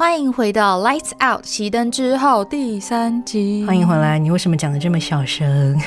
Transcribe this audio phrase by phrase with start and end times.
[0.00, 3.66] 欢迎回到《Lights Out》熄灯之后第三集。
[3.66, 5.78] 欢迎回来，你为什么讲的这么小声？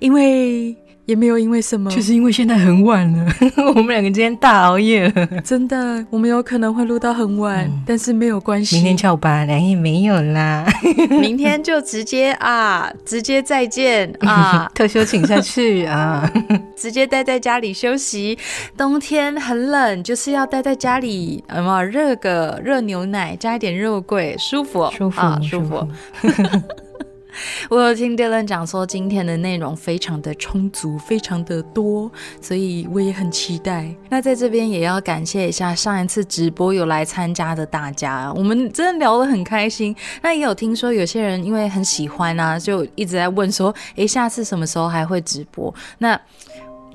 [0.00, 0.76] 因为。
[1.10, 3.26] 也没有因为什么，就是因为现在很晚了，
[3.74, 5.12] 我们两个今天大熬夜，
[5.44, 10.64] 真的，我们有可能会录到很晚，但是没有关系，明天翘班，两夜没有啦，
[11.20, 16.30] 明天就直接啊，直接再见啊， 特休请下去啊，
[16.76, 18.38] 直接待在家里休息。
[18.76, 25.88] 冬天很冷，就是要待在家里，有没有热个热牛奶，加一点肉桂，舒服，舒服，舒服。
[27.70, 33.94] 我有听 Dylan 讲说，今天的内容非常的充足，非常的多，所以我也很期待。
[34.08, 39.94] 那在这边也要感谢一下上一次直播有来参加的大家，我们真的聊得很开心。
[40.22, 45.74] 那也有听说有些人因为很喜欢啊，就一直在问说，诶，下次什么时候还会直播？
[45.98, 46.20] 那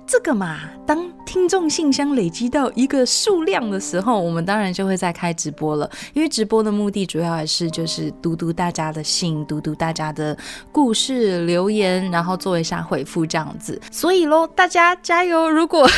[0.07, 5.89] 这个嘛，当听众信箱累积到一个数量的时候，我们当然就会再开直播了。
[6.13, 10.37] 因为直播的目的主要还是就是读读大家的信，读读大家的
[10.71, 13.81] 故事留言，然后做一下回复这样子。
[13.91, 15.49] 所以喽，大家加油！
[15.49, 15.89] 如果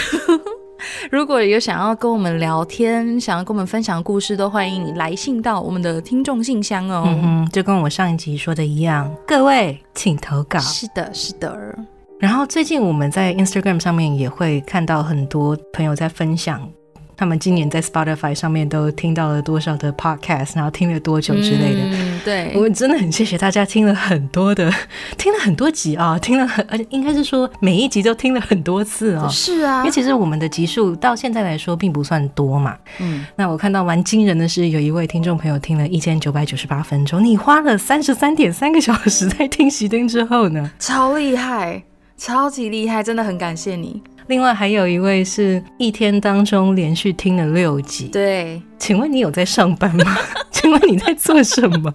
[1.11, 7.03] 如果有想要跟我们聊天，想要跟我们分享故事，都欢迎你来信到我们的听众信箱哦。
[7.07, 10.59] 嗯就跟我上一集说的一样，各位请投稿。
[10.59, 11.75] 是的，是的。
[12.19, 16.67] 然后最近我们在 Instagram 上面也会看到很多朋友在分享，
[17.15, 21.81] 他们今年在 Spotify 上面都听到了多少的 podcast，然后听了多久之类的。
[21.83, 24.73] 嗯，对，我真的很谢谢大家听了很多的，
[25.15, 29.27] 听了很多集啊，听了很，而且应该是说每一集都听了很多次啊。
[29.27, 32.75] 是啊，因为其实我们的集数到现在来说并不算多嘛。
[32.99, 40.71] 嗯，那我看到蛮惊人的是，有一位听众朋友听了一千九百九十八分钟，你花了三十三点三个小时在听熄灯之后呢？
[40.79, 41.83] 超厉害！
[42.17, 44.01] 超级厉害，真的很感谢你。
[44.27, 48.09] 另外还有一位是一天当中连续听了六集。
[48.09, 50.17] 对，请问你有在上班吗？
[50.51, 51.93] 请问你在做什么？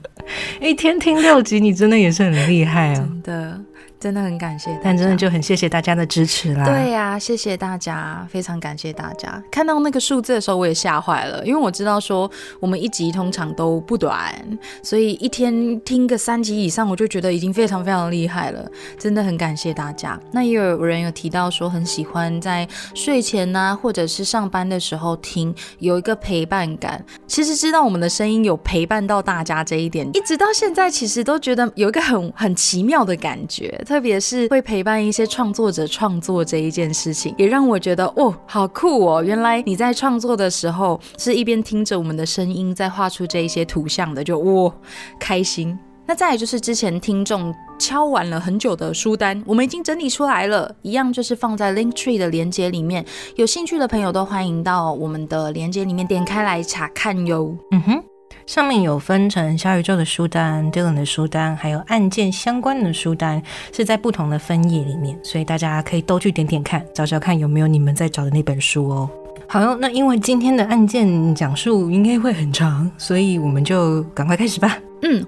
[0.61, 2.95] 一天听六集，你真的也是很厉害啊！
[2.95, 3.61] 真的。
[4.03, 6.65] 真的很感谢，但真的就很谢谢大家的支持啦。
[6.65, 9.41] 对呀，谢谢大家，非常感谢大家。
[9.49, 14.35] 看到那个数字的时候，我也吓坏了，因为我知道说我们一集通常都不短，
[14.83, 18.69] 所以一天听个三集以上，我就觉得已经非常非常厉害了。
[18.99, 20.19] 真的很感谢大家。
[20.33, 27.01] 那也有人有提到说很喜欢在睡前呐，或者是上班的时候听，有一个陪伴感。
[27.29, 33.81] 其实知道我们的声音有陪伴到大家这一点，一直到现在，其实都觉得有一个很很奇妙的感觉。
[33.93, 39.23] 特别是会陪伴一些创作者创作这一件事情，也让我觉得哦，好酷哦！
[39.23, 44.75] 原来你在创作的时候是一边听着我们的声音，在画出这一些图像的，就哇，
[45.21, 45.79] 开心。
[46.07, 53.05] 那再就是之前听众敲完了很久的书单，我们已经整理出来了，一样就是放在 Link Tree 的连接里面，
[53.37, 57.55] 有兴趣的朋友都欢迎到我们的连接里面点开来查看哟。
[57.73, 58.03] 嗯哼。
[58.47, 63.43] 上面有分成小宇宙的书单、Dylan 的书单，还有案件相关的书单，
[63.73, 69.11] 是在不同的分页里面，所以大家可以都去点点看，找找看有没有你们在找的那本书哦。
[69.49, 74.79] 好，那因为今天的案件讲述应该会很长，所以我们就赶快开始吧。
[75.03, 75.25] 嗯。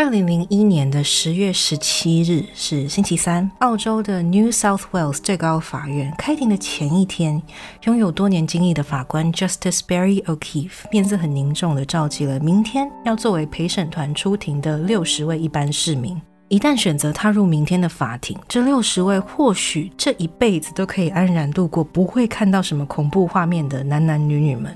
[0.00, 7.42] 二零零一年的十月十七日是星期三，澳洲的 New South Wales 最高法院开庭的前一天，
[7.84, 16.18] 拥有多年经历的法官 Justice Barry O'Keefe 面色很凝重的召集了明天要作为陪审团出庭的六十位一般市民。
[16.48, 24.74] 一旦选择踏入明天的法庭，这六十位或许这一辈子都可以安然度过，不会看到什么恐怖画面的男男女女们，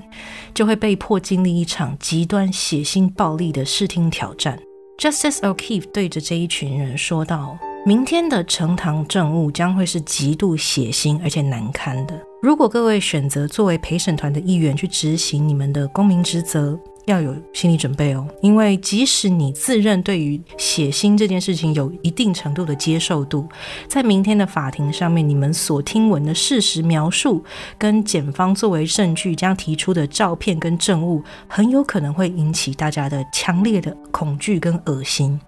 [0.53, 4.59] 就会被迫经历一场极端血腥暴力的视听挑战。
[4.97, 12.17] Justice O'Keefe 对着这一群人说道：“明天的呈堂证物将会是极度血腥而且难堪的。
[12.41, 23.47] 如果各位选择作为陪审团的一员去执行你们的公民职责。”要有心理准备哦，因为即使你自认对于血腥这件事情有一定程度的接受度，
[23.87, 27.43] 在明天的法庭上面，你们所听闻的事实描述
[27.77, 35.39] 跟检方作为证据将提出的照片跟证物，很有可能会引起大家的强烈的恐惧跟恶心。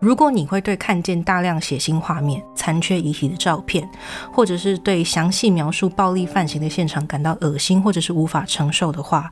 [0.00, 3.86] 如果你会对看见大量血腥画面、残缺遗体的照片，
[4.32, 9.30] 或者是对详细描述暴力犯行的现场感到恶心或者是无法承受的话，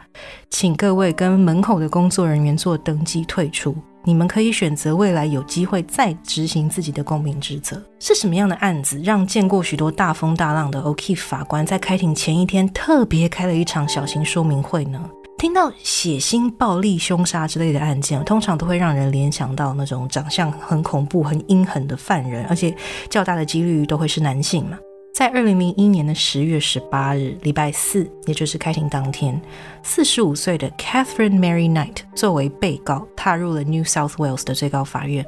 [0.50, 3.74] 请各位跟门口的工作人员做登记退出。
[4.04, 7.82] 你们可以选择未来有机会再执行自己的公民职责。
[7.98, 15.02] 是什么样的案子让见过许多大风大浪的 OKEF 法官在开庭前一天特别开了一场小型说明会呢？
[15.38, 22.74] 听到血腥、暴力、凶杀之类的案件，通常都会让人联想到那种长相很恐怖、很阴狠的犯人，而且
[23.08, 24.76] 较大的几率都会是男性嘛。
[25.14, 29.40] 在二零零一年的十月十八日，礼拜四，也就是开庭当天，
[29.84, 35.24] 四十五岁的 Catherine Mary Knight 作为被告踏入了 New South Wales 的最高法院。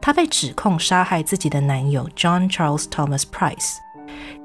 [0.00, 3.76] 她被指控杀害自己的男友 John Charles Thomas Price。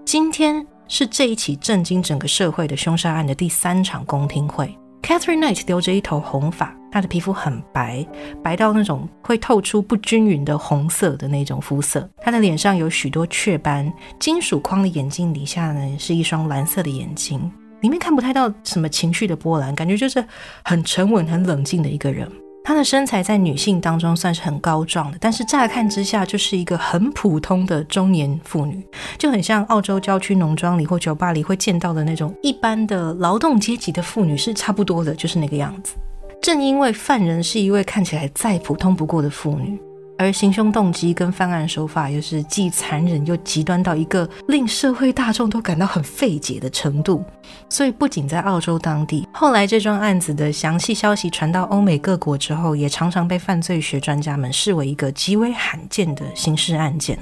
[0.05, 4.75] 今天是这一起震惊整个社会的凶杀案的第三场公听会。
[5.01, 8.05] Catherine Knight 留着一头红发，她的皮肤很白，
[8.43, 12.07] 白到那种会透出不均匀的红色的那种肤色。
[12.17, 17.51] 她的脸上有许多雀斑，金属框的眼镜底下呢是一双蓝色的眼睛，
[17.81, 20.23] 里面看不太到什么情绪的波澜，感觉就是
[20.63, 22.29] 很沉稳、很冷静的一个人。
[22.69, 28.79] 她的身材在女性当中算是很高壮的，但是乍看之下就是一个很普通的中年妇女，
[29.17, 35.95] 就很像澳洲郊区农庄里或酒吧里会见到的那种一般的劳动阶级的妇女是差不多的，就是那个样子。
[36.43, 39.81] 正因为犯人是一位看起来再普通不过的妇女。
[40.19, 47.23] 而行凶动机跟犯案手法又是既残忍又极端到一个令社会大众都感到很费解的程度，
[47.69, 57.17] 所以不仅在澳洲当地，后来这桩案子的详细消息传到欧美各国之后，也常常被犯罪学专家们视为一个极为罕见的刑事案件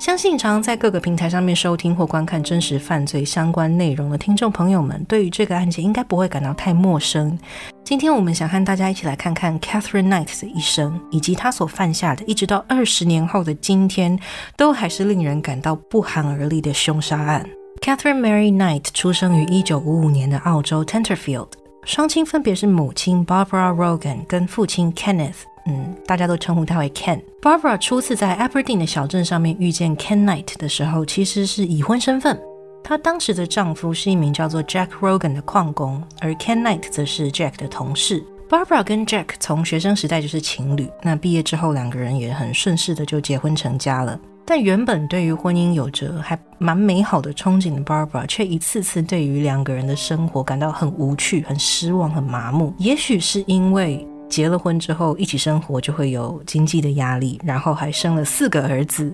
[0.00, 7.38] 相信常在各个平台上面收听或观看真实犯罪相关内容的听众朋友们，对于这个案件应该不会感到太陌生。
[7.84, 14.18] 今天我们想和大家一起来看看 Catherine Knight 的一生，以及她所犯下的，一直到二十年后的今天，
[14.56, 17.46] 都还是令人感到不寒而栗的凶杀案。
[17.82, 21.48] Catherine Mary Knight 出生于一九五五年的澳洲 Tenterfield，
[21.84, 25.42] 双亲分别是母亲 Barbara Rogan 跟父亲 Kenneth。
[25.70, 27.20] 嗯，大家都称呼他为 Ken。
[27.40, 32.38] Barbara 初次在 Aberdeen 的小镇上面遇见 Ken Knight 的时候，其实是已婚身份。
[32.82, 38.24] 她当时的丈夫是一名叫做 Jack Rogan 的矿工，而 Ken Knight 则是 Jack 的同事。
[38.48, 44.18] Barbara 跟 Jack 从学生时代就是情侣，那毕业之后两个人也很顺势的就结婚成家了。
[44.44, 52.74] 但原本对于婚姻有着还蛮美好的憧憬的 Barbara，却一次次对于两个人的生活感到很无趣、很失望、很麻木。
[52.78, 54.04] 也许是因为。
[54.30, 59.12] 结了婚之后，一起生活就会有经济的压力，然后还生了四个儿子，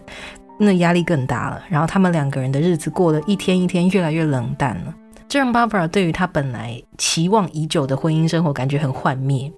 [0.60, 1.60] 那压力更大了。
[1.68, 4.94] 然后他们两个人的日子过得一天一天越来越冷淡了，
[5.26, 9.50] 这让 Barbara 对于她本来期望已久的婚姻生活感觉很幻灭。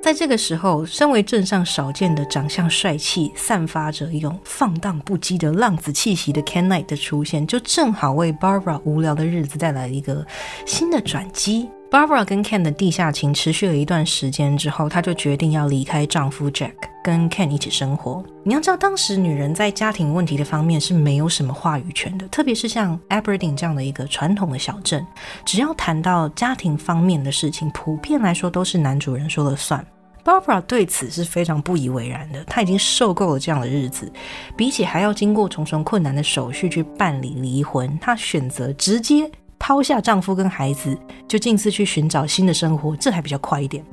[0.00, 10.24] 在这个时候，身为镇上少见的长相帅气、散发着一种放荡不羁的浪子气息的 Ken Knight 的出现，就正好为 Barbara 无聊的日子带来一个
[10.64, 11.68] 新的转机。
[11.90, 18.22] Barbara 跟 Ken 的地下情持续了一段时间之后，她就决定要离开丈夫 Jack，跟 Ken 一起生活。
[18.44, 25.02] 你要知道，当时女人在家庭问题的方面是没有什么话语权的，特别是像 Aberdeen 这样的一个传统的小镇，
[25.46, 29.82] 只要谈到家庭方面的事情，普遍来说都是男主人说了算。
[30.22, 34.12] Barbara 对此是非常不以为然的，她已经受够了这样的日子，
[34.54, 39.30] 比起还要经过重重困难的手续去办理离婚，她选择直接。
[39.58, 40.96] 抛下丈夫跟孩子，
[41.26, 43.84] 就径自去寻找新的生活，这还比较快一点。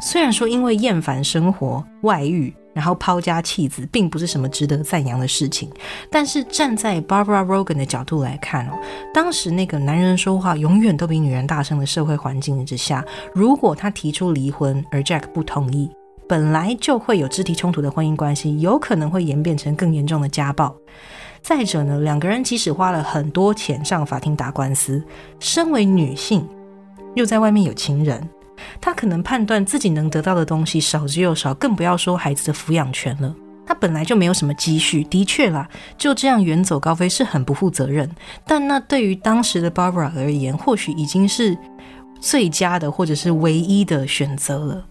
[0.00, 5.70] 虽然说因为厌烦生活、外遇，然后抛家弃子，并不是什么值得赞扬的事情，
[6.10, 8.72] 但是站在 Barbara Rogan 的角度来看哦，
[9.14, 15.90] 当时那个男人说话永远都比女人大声的社会环境之下，如果他提出离婚，而 Jack 不同意，
[16.28, 20.76] 本来就会有肢体冲突的婚姻关系，有可能会演变成更严重的家暴。
[21.46, 25.00] 再者呢，两个人即使花了很多钱上法庭打官司，
[25.38, 26.44] 身为女性，
[27.14, 28.28] 又在外面有情人，
[28.80, 33.32] 她可能判断自己能得到的东西少之又少，更不要说孩子的抚养权了。
[33.64, 38.10] 她本来就没有什么积蓄，的确啦，就这样远走高飞是很不负责任。
[38.44, 41.56] 但那对于当时的 Barbara 而言，或许已经是
[42.20, 44.84] 最佳的，或者是唯一的选择了。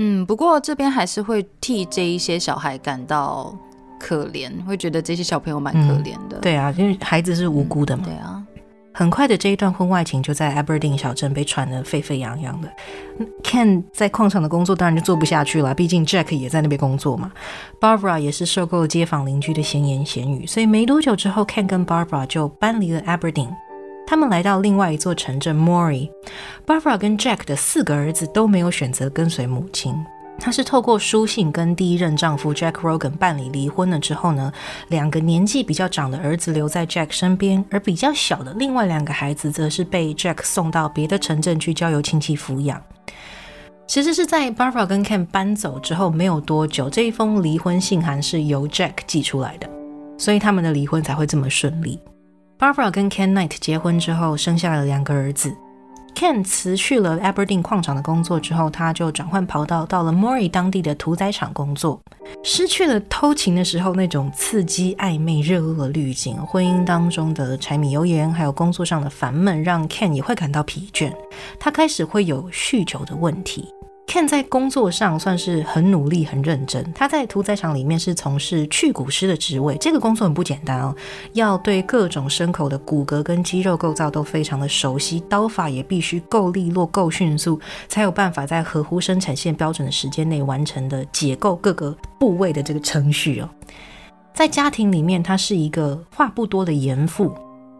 [0.00, 3.56] 嗯，不过这边还是会替这一些小孩感到。
[3.98, 6.38] 可怜，会觉得这些小朋友蛮可怜的。
[6.40, 8.02] 对啊，因为孩子是无辜的嘛。
[8.04, 8.42] 对啊，
[8.92, 12.68] 很快的这一段婚外情就在 Aberdeen 小镇被传得沸沸扬扬的。
[13.42, 17.32] Ken 在矿场的工作当然就做不下去了，毕竟 Jack 也在那边工作嘛。
[17.80, 23.50] Barbara 也是受够了街坊邻居的闲言闲语，所以没多久之后，Ken 跟 Barbara 就搬离了 Aberdeen，
[24.06, 26.10] 他们来到另外一座城镇 Mori。
[26.66, 29.94] Barbara 跟 Jack 的四个儿子都没有选择跟随母亲。
[30.38, 34.52] 她是透过书信跟第一任丈夫 Jack Rogan 办理离婚了之后呢，
[34.88, 42.80] 两个年纪比较长的儿子留在 Jack 身边，而比较小的另外两个孩子则是被 Jack 送到别的城镇去交由亲戚抚养。
[43.88, 49.68] 其实是在 Barbara 跟 Ken 搬走之后没有多久，这一封离婚信函是由 Jack 寄出来的，
[50.16, 51.98] 所以他们的离婚才会这么顺利。
[52.58, 55.52] Barbara 跟 Ken Knight 结婚之后，生下了两个儿子。
[56.16, 62.00] Ken 辞去了 Aberdeen 矿场的工作之后，他就转换跑道，到了 Mori 当地的屠宰场工作。
[62.42, 71.12] 失去了偷情的时候那种刺激、暧昧、热络的滤镜，婚姻当中的柴米油盐，还有工作上的烦闷，让 Ken 也会感到疲倦。
[71.60, 73.68] 他开始会有酗酒的问题。
[74.06, 76.92] Ken 在工作上算是很努力、很认真。
[76.94, 80.94] 他在屠宰场里面是从事去骨师的职位，这个工作很不简单哦，
[81.32, 93.50] 要对各种牲口的骨骼跟肌肉构造都非常的熟悉，刀法也必须够利落、够迅速，才有办法在合乎生产线标准的时间内完成的解构各个部位的这个程序哦。
[94.32, 97.34] 在家庭里面，他是一个话不多的严父。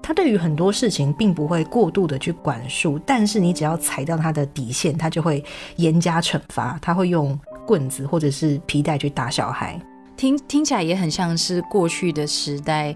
[0.06, 5.44] 他对于很多事情并不会过度的去管束，但是你只要踩到他的底线，他就会
[5.78, 6.78] 严加惩罚。
[6.80, 7.36] 他会用
[7.66, 9.80] 棍子或者是皮带去打小孩，
[10.16, 12.94] 听听起来也很像是过去的时代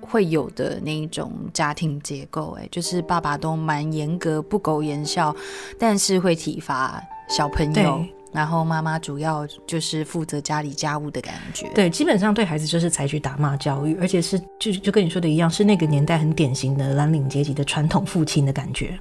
[0.00, 2.56] 会有的那一种家庭结构。
[2.58, 5.36] 哎，就是爸爸都蛮严格、不苟言笑，
[5.78, 8.02] 但是会体罚小朋友。
[8.38, 18.96] 然后妈妈主要就是负责家里家务的感觉，对，基本上对孩子就是采取打骂教育，而且是就就跟你说的一样，是那个年代很典型的蓝领阶级的传统父亲的感觉。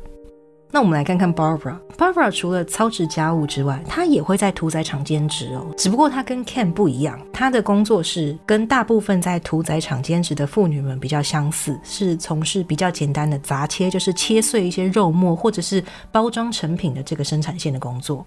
[0.72, 5.68] 那我们来看看 Barbara，Barbara 除了操持家务之外，她也会在屠宰场兼职哦。
[5.78, 18.26] 只不过她跟 Ken 不一样，她的工作是跟大部分在屠宰场兼职的妇女们比较相似，是从事比较简单的杂切，就是切碎一些肉末或者是包装成品的这个生产线的工作。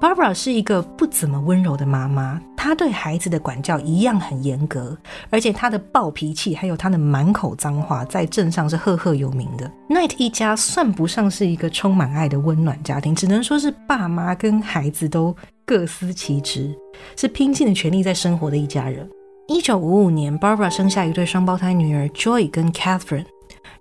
[0.00, 4.96] Barbara 是一个不怎么温柔的妈妈，她对孩子的管教一样很严格，
[5.30, 9.70] 而且她的暴脾气还有她的满口脏话，在镇上是赫赫有名的。
[9.88, 16.76] Knight 一家算不上是一个充满爱的温暖家庭，只能说是爸妈跟孩子都各司其职，
[17.16, 19.08] 是拼尽了全力在生活的一家人。
[19.46, 23.26] 一九五五年，Barbara 生下一对双胞胎女儿 Joy 跟 Catherine。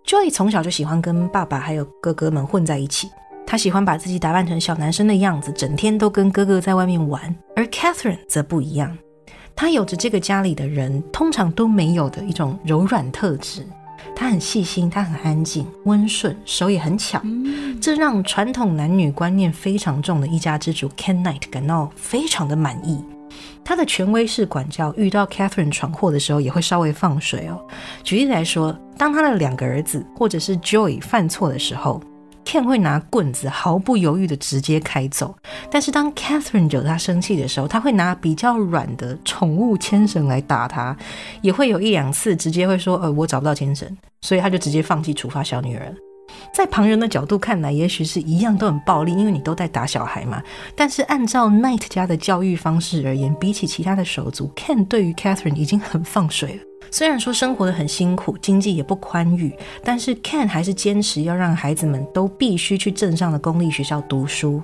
[0.06, 3.10] Joy 从小就喜欢跟爸爸还有哥哥们混在一起。
[3.46, 7.36] 他喜欢把自己打扮成小男生的样子，整天都跟哥哥在外面玩。
[7.56, 8.98] 而 Catherine 则不一样，
[9.56, 13.64] 她有着这个家里的人通常都没有的一种柔软特质。
[14.16, 17.22] 她很细心，她很安静、温顺，手也很巧。
[17.80, 23.04] 这让传统男女观念非常重的一家之主 Ken Knight 感到非常的满意。
[23.64, 27.62] 他的权威式管教，遇到 Catherine 闯祸的时候，也会稍微放水哦。
[28.04, 32.02] 举例来说，当他的两个儿子或者是 Joy 犯错的时候。
[32.46, 35.36] Ken 会拿棍子毫不犹豫的直接开走，
[35.72, 40.96] 但是当 Catherine 惹他生气的时候，他会拿比较软的宠物牵绳来打他，
[41.42, 43.88] 也会有一两次直接会说：“呃，我找不到牵绳。”
[44.22, 45.94] 所以他就直接放弃处罚小女儿。
[46.54, 50.42] 在旁人的角度看来，也许是一样都很暴力，因为你都在打小孩嘛。
[50.76, 56.62] 但是按照 Knight 家的教育方式而言，比起其他的手足，Ken 对于 Catherine 已经很放水了。
[56.94, 59.52] 虽然说生活的很辛苦，经济也不宽裕，
[59.84, 64.62] 但是 Ken 还是坚持要让孩子们都必须去镇上的公立学校读书。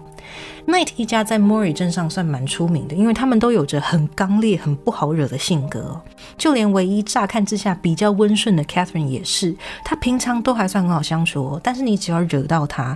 [0.68, 6.00] Knight 一家在 Mori 镇上算蛮出名的，因为他们都有着很刚烈、很不好惹的性格。
[6.38, 12.96] 就连唯一乍看之下比较温顺的 Catherine 也是，她平常都还算很好相处，但是你只要惹到她。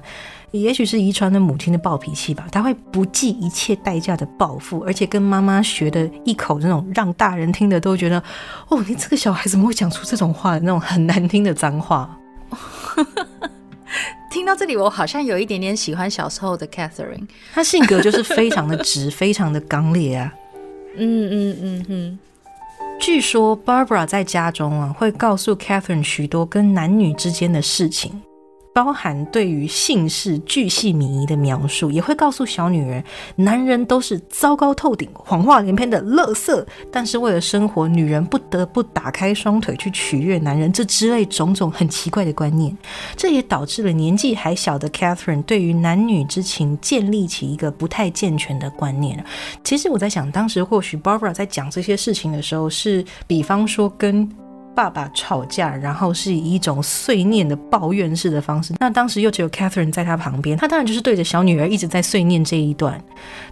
[0.60, 8.22] 也许是遗传的母亲的暴脾气吧，他会不计一切代价的报复，而且跟妈妈学的一口那种让大人听的都觉得，
[8.70, 12.18] 哦，你这个小孩怎么会讲出这种话的那种很难听的脏话。
[14.30, 20.34] 听到这里，我好像有一点点喜欢小时候的 Catherine，她性格就是非常的直，非常的刚烈啊。
[20.98, 22.20] 嗯嗯嗯嗯。
[23.00, 28.22] 据说 Barbara 在家中啊，会告诉 Catherine 许多跟男女之间的事情。
[28.74, 33.04] 包含对于姓氏巨细靡遗的描述，也会告诉小女儿，
[33.36, 36.66] 男人都是糟糕透顶、谎话连篇的垃圾。
[36.92, 42.76] 但是为了生活，女人不得不打开双腿去取悦男人，这之类种种很奇怪的观念。
[43.16, 49.24] 这也导致了年纪还小的 Catherine 对于男女之情建立起一个不太健全的观念。
[49.64, 54.28] 其实我在想，当时或许 Barbara 在讲这些事情的时候，是比方说跟。
[54.76, 58.74] 爸爸吵架，然后是以一种碎念的抱怨式的方式。
[58.80, 63.02] 那当时又只有 Catherine 在他旁边，他当然就是对着小女儿一直在碎念这一段。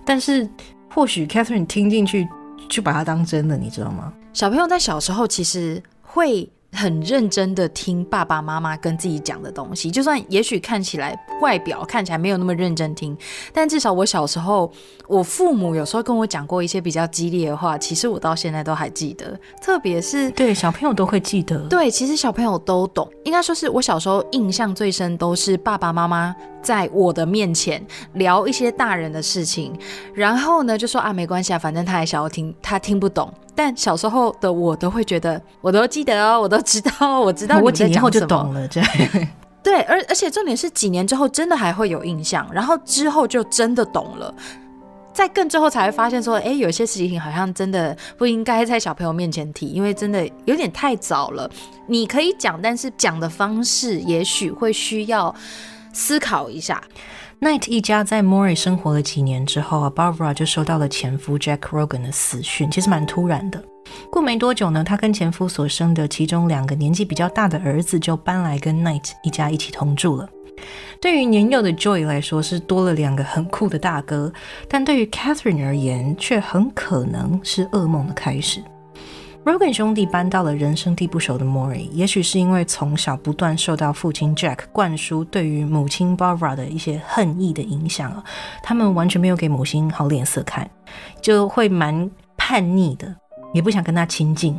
[0.05, 0.49] 但是
[0.89, 2.27] 或许 Catherine 听进去
[2.69, 4.11] 就把它当真的，你知道吗？
[4.33, 13.15] 小朋友在小时候其实会很认真的听爸爸妈妈跟自己讲的东西，就算也许看起来外表看起来没有那么认真听，
[13.53, 14.71] 但至少我小时候，
[15.07, 19.37] 我父母有时候跟我讲过一些比较激烈的话，其实我到现在都还记得。
[19.61, 23.09] 特别是 对小朋友都会记得，对，其实小朋友都懂。
[23.25, 29.77] 应该说是我小时候印象最深，都是爸爸妈妈在我的面前聊一些大人的事情，
[30.13, 33.31] 然后呢就说啊没关系啊，反正他还想要听，他听不懂。
[33.53, 38.89] 但小时候的我都会觉得，我都记得哦，我都知道，我知道 我几年后就懂了，这样
[39.61, 44.33] 对，而而且重点是几年之后真的还会有印象，然后之后就真的懂了，
[45.13, 51.47] 在更之后才会发现说，哎，有些事情好像真的不应该在小朋友面前提，因为真的有点太早了。
[51.87, 55.35] 你可以讲，但是讲的方式也许会需要
[55.93, 56.81] 思考一下。
[57.39, 63.63] ，Knight 一家在 m o r i 生活了几年之后啊，Barbara 就收到了前夫 Jack Rogan 的死讯，其实蛮突然的。
[64.11, 70.29] 过没多久呢，她跟前夫所生的其中两个年纪比较大的儿子就搬来跟 Knight 一家一起同住了。
[71.01, 74.31] 对于年幼的 Joy 来说是多了两个很酷的大哥，
[74.69, 78.63] 但对于 Catherine 而言却很可能是噩梦的开始。
[79.43, 88.23] Rogan 兄弟搬到了人生地不熟的 Moray，也许是因为从小不断受到父亲 Jack 灌输对于母亲 Barbara 的一些恨意的影响啊，
[88.61, 90.69] 他们完全没有给母亲好脸色看，
[91.23, 92.07] 就会蛮
[92.37, 93.15] 叛逆的，
[93.51, 94.55] 也不想跟他亲近。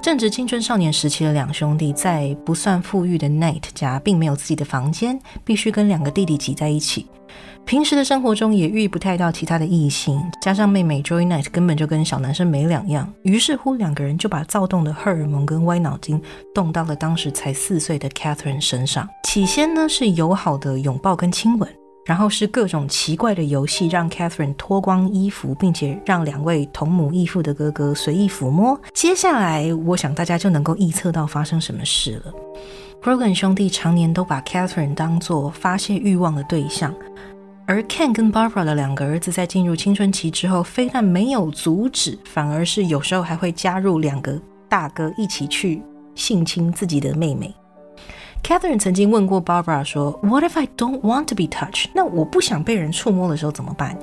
[0.00, 7.06] 正值青春少年时期的两兄弟，在不算富裕的 Night 家，并没有自己的房间，必须跟两个弟弟挤在一起。
[7.64, 16.20] 平时的生活中也遇不太到其他的异性，加上妹妹 Joy Night 根本就跟小男生没两样，于是乎两个人就把躁动的荷尔蒙跟歪脑筋
[16.52, 19.08] 动到了当时才四岁的 Catherine 身上。
[19.22, 21.70] 起先呢是友好的拥抱跟亲吻，
[22.06, 28.80] 然后是各种奇怪的游戏，让 Catherine 脱光衣服，并且让两位同母异父的哥哥随意抚摸。
[28.92, 32.32] 接下来，我想大家就能够预测到发生什么事了。
[33.02, 36.92] Rogan 兄弟常年都把 Catherine 当作发泄欲望的对象。
[37.70, 44.36] 而 Ken 跟 Barbara 的两个儿子在进入青春期之后，非但没有阻止，反而是有时候还会加入两个
[44.68, 45.80] 大哥一起去
[46.16, 47.54] 性侵自己的妹妹。
[48.42, 51.90] Catherine 曾经问过 Barbara 说：“What if I don't want to be touched？
[51.94, 53.96] 那我不想被人触摸的时候怎么办？”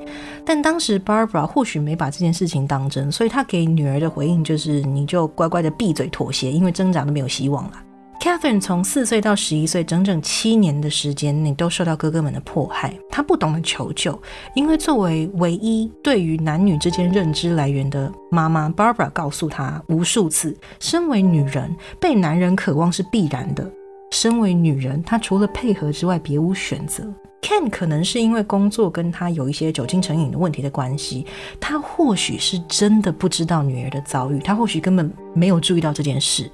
[0.46, 7.72] 但当时 Barbara 或许没把这件事情当真，所以她给女儿的回应就是：“你就乖乖的闭嘴妥协，因为挣扎都没有希望了。”
[8.20, 12.94] Catherine 从四岁到十一岁，整整七年的时间内都受到哥哥们的迫害。
[13.10, 14.20] 她不懂得求救，
[14.54, 23.70] 因为作为唯一对于男女之间认知来源的妈妈，Barbara 告诉她无数次：身为女人，被男人渴望是必然的。
[24.12, 27.06] 身为女人，她除了配合之外，别无选择。
[27.42, 31.26] Ken 可能是因为工作跟他有一些酒精成瘾的问题的关系，
[31.60, 36.52] 他或许是真的不知道女儿的遭遇，他或许根本没有注意到这件事。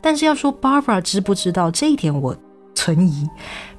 [0.00, 2.36] 但是要说 Barbara 知不知道这一点，我
[2.74, 3.28] 存疑。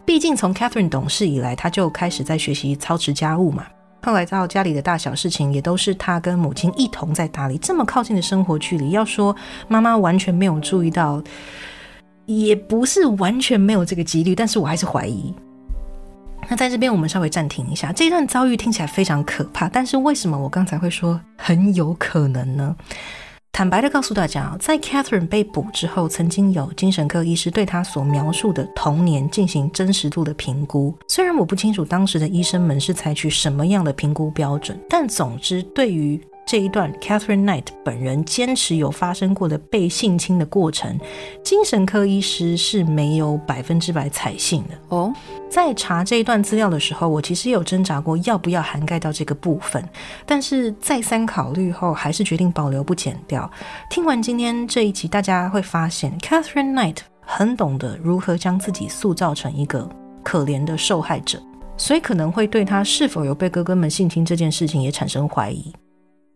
[0.06, 3.66] 毕竟从 Catherine 懂事以来，他就开始在学习操持家务嘛。
[4.06, 7.58] 后来到家里的大小事情，也都是他跟母亲一同在打理。
[7.58, 9.36] 这么靠近的生活距离，要说
[9.68, 11.24] 妈妈完全没有注意到，
[12.26, 14.36] 也不是完全没有这个几率。
[14.36, 15.34] 但是我还是怀疑。
[16.54, 17.92] 那在这边，我们稍微暂停一下。
[17.92, 22.76] 这一段遭遇听起来非常可怕，但是为什么我刚才会说很有可能呢？
[23.52, 30.96] 坦白的告诉大家，在 Catherine 被捕之后，曾经有精神科医师对她所描述的童年进行真实度的评估。
[31.08, 41.00] 虽然我不清楚当时的医生们是采取什么样的评估标准，但总之对于这一段，Catherine Knight 本人坚持有发生过的被性侵的过程，
[41.44, 45.12] 精神科医师是没有百分之百采信的哦。
[45.50, 49.84] 在查这一段资料的时候，我其实有挣扎过要不要涵盖到这个部分，
[50.26, 53.50] 但是再三考虑后，还是决定保留不剪掉。
[53.90, 59.90] 听完今天这一集，大家会发现 Catherine Knight 很懂得如何将自己塑造成一个
[60.24, 61.42] 可怜的受害者，
[61.78, 65.74] 所以可能会对他是否有被哥哥们性侵这件事情也产生怀疑。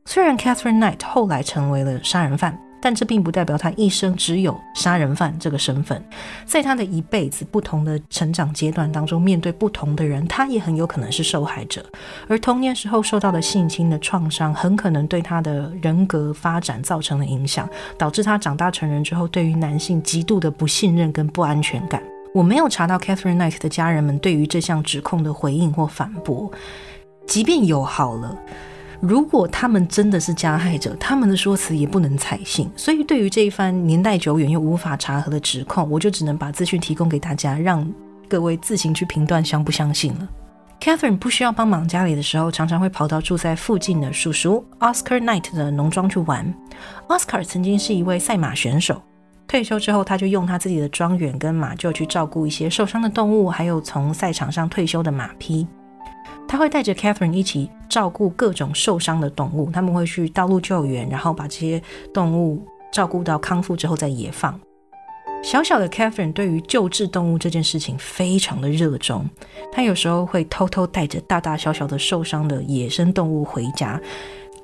[0.09, 6.01] 虽然 Catherine Knight 后来成为了杀人犯，但这并不代表他一生只有杀人犯这个身份。
[6.45, 11.85] 在他的一辈子不同的成长阶段当中，面对不同的人，他也很有可能是受害者。
[12.29, 22.01] 而童年时候受到的性侵的创伤，很可能对他的人格发展造成了影响，导致他长大成人之后，对于男性极度的不信任跟不安全感。
[22.33, 26.49] 我没有查到 Catherine Knight 的家人们对于这项指控的回应或反驳，
[27.27, 28.33] 即便有好了。
[28.99, 32.69] 如果他们真的是加害者，他们的说辞也不能采信。
[32.75, 37.87] 所以，对于这一番年代久远又无法查核的指控，我就只能把资讯提供给大家，让
[38.27, 40.27] 各位自行去评断相不相信了。
[40.79, 46.53] Catherine 不需要帮忙家里的时候，常常会跑到住在附近的叔叔 Oscar Knight 的农庄去玩。
[47.07, 49.01] Oscar 曾经是一位赛马选手。
[49.47, 55.65] 退休之后，他就用他自己的庄园跟马厩去照顾一些受伤的动物，还有从赛场上退休的马匹。
[56.47, 61.81] 他会带着 Catherine 一起照顾各种受伤的动物，他们会去道路救援，然后把这些
[62.13, 64.59] 动物照顾到康复之后再野放。
[65.43, 69.29] 小小的 Catherine 对于救治动物这件事情非常的热衷，
[69.71, 74.01] 他有时候会偷偷带着大大小小的受伤的野生动物回家。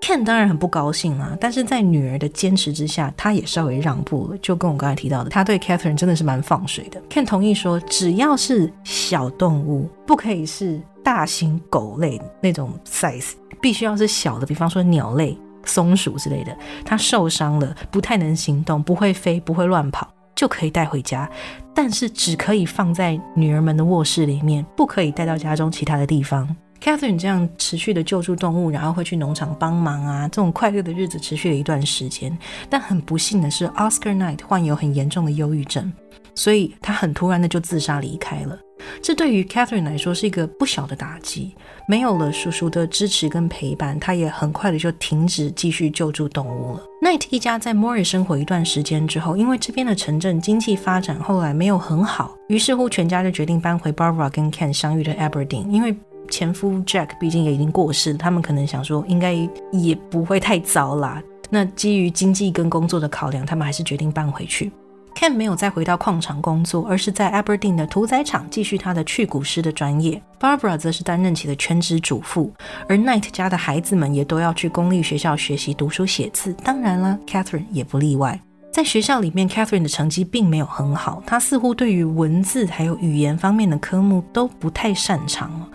[0.02, 4.38] Ken 当然很不高兴啦，但是在女儿的坚持之下，他也稍微让步了。
[4.40, 7.02] 就跟我刚才提到的，他对 Catherine 真的是蛮放水的。
[7.10, 16.58] Ken 同意说，只要是小动物，不可以是大型狗类那种 size，必须要是小的，比方说鸟类、松鼠之类的。
[16.86, 21.30] 它受伤了，不太能行动，不会飞，不会乱跑，就可以带回家，
[21.74, 26.56] 但是只可以放在女儿们的卧室里面，不可以带到家中其他的地方。
[26.82, 32.38] Catherine 这样持续的救助动物，然后会去农场帮忙啊，这种快乐的日子持续了一段时间。
[32.70, 35.94] 但很不幸的是，Oscar Knight 患有很严重的忧郁症，
[36.36, 38.60] 所以他很突然的就自杀离开了。
[39.02, 41.56] 这对于 Catherine 来说是一个不小的打击。
[41.88, 46.84] 没有了叔叔的支持跟陪伴，他也很快的就停止继续救助动物了。
[47.02, 55.96] Knight 一家在 Moray 生活一段时间之后，因为这边的城镇经济发展后来没有很好，于是乎全家就决定搬回 Barbara 跟 Ken 相遇的 Aberdeen，因为。
[56.30, 59.34] 前夫 Jack 毕竟也已经过世，他们可能想说应该
[59.74, 61.22] 也不会太糟啦。
[61.50, 64.72] 那基于经济跟工作的考量，他们还是决定搬回去。
[65.16, 70.22] Ken 没有再回到矿场工作，而是在 Aberdeen 的屠宰场继续他的去骨师的专业。
[70.40, 72.52] Barbara 则是担任起了全职主妇，
[72.90, 76.54] 而 Knight 家的孩子们也都要去公立学校学习读书写字。
[76.64, 78.40] 当然了，Catherine 也不例外。
[78.72, 85.70] 在学校里面，Catherine 的成绩并没有很好，她似乎对于文字还有语言方面的科目都不太擅长。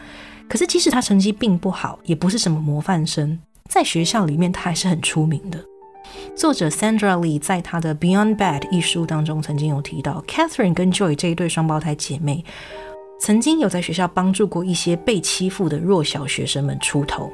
[0.48, 5.62] 可是，即使他成绩并不好，也不是什么模范生，在学校里面他还是很出名的。
[6.38, 12.44] 作者 Sandra Lee 在他的《Beyond Bad》一书当中曾经有提到，Catherine 跟 Joy 这一对双胞胎姐妹，
[13.18, 17.28] 曾经有在学校帮助过一些被欺负的弱小学生们出头。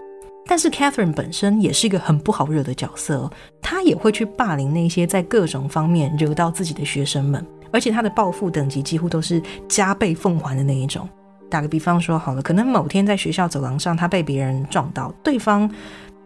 [0.47, 11.07] 但是 Catherine 本身也是一个很不好惹的角色，她也会去霸凌那些在各种方面惹到自己的学生们，而且她的报复等级几乎都是加倍奉还的那一种。
[11.51, 15.71] 打个比方说好了，可能某天在学校走廊上，他被别人撞到，对方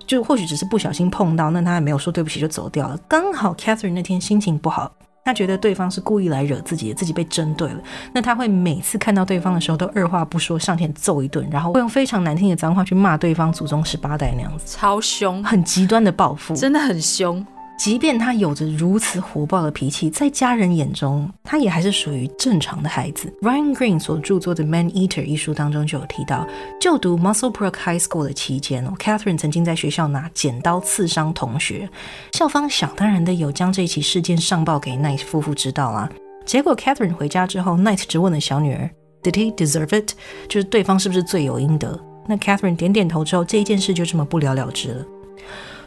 [0.09, 2.99] 就或许只是不小心碰到，那他也没有说对不起就走掉了。
[3.07, 4.91] 刚好 Catherine 那天心情不好，
[5.23, 7.79] 他觉得对方是故意来惹自己，自己被针对了，
[8.15, 17.47] 那他会每次看到对方的时候都二话不说上前揍一顿，然后会用非常难听的脏话去骂对方祖宗十八代那样子，超凶，很极端的报复，真的很凶。
[17.79, 23.33] 即便他有着如此火爆的脾气，在家人眼中，他也还是属于正常的孩子。
[23.41, 26.45] Ryan Green 所著作的《Man Eater》一书当中就有提到，
[26.81, 31.89] 就读 Muscle Brook High School 的期间哦，Catherine 曾经在学校拿剪刀刺伤同学，
[32.33, 36.11] 校方想当然的有将这起事件上报给 Knight 夫妇知道啊。
[36.45, 38.91] 结果 Catherine 回家之后，Knight 只问了小女儿
[39.23, 40.15] ，Did he deserve it？
[40.49, 41.99] 就是对方是不是罪有应得？
[42.27, 45.07] 那 Catherine 点点头之后，这一件事就这么不了了之了。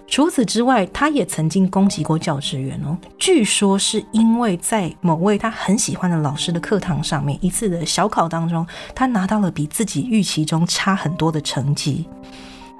[0.07, 2.97] 除此之外，他也曾经攻击过教职员哦。
[3.17, 12.09] 据说是因为在某位他很喜欢的老师的课堂上面，一次的小考当中，他拿到了比自己预期中差很多的成绩。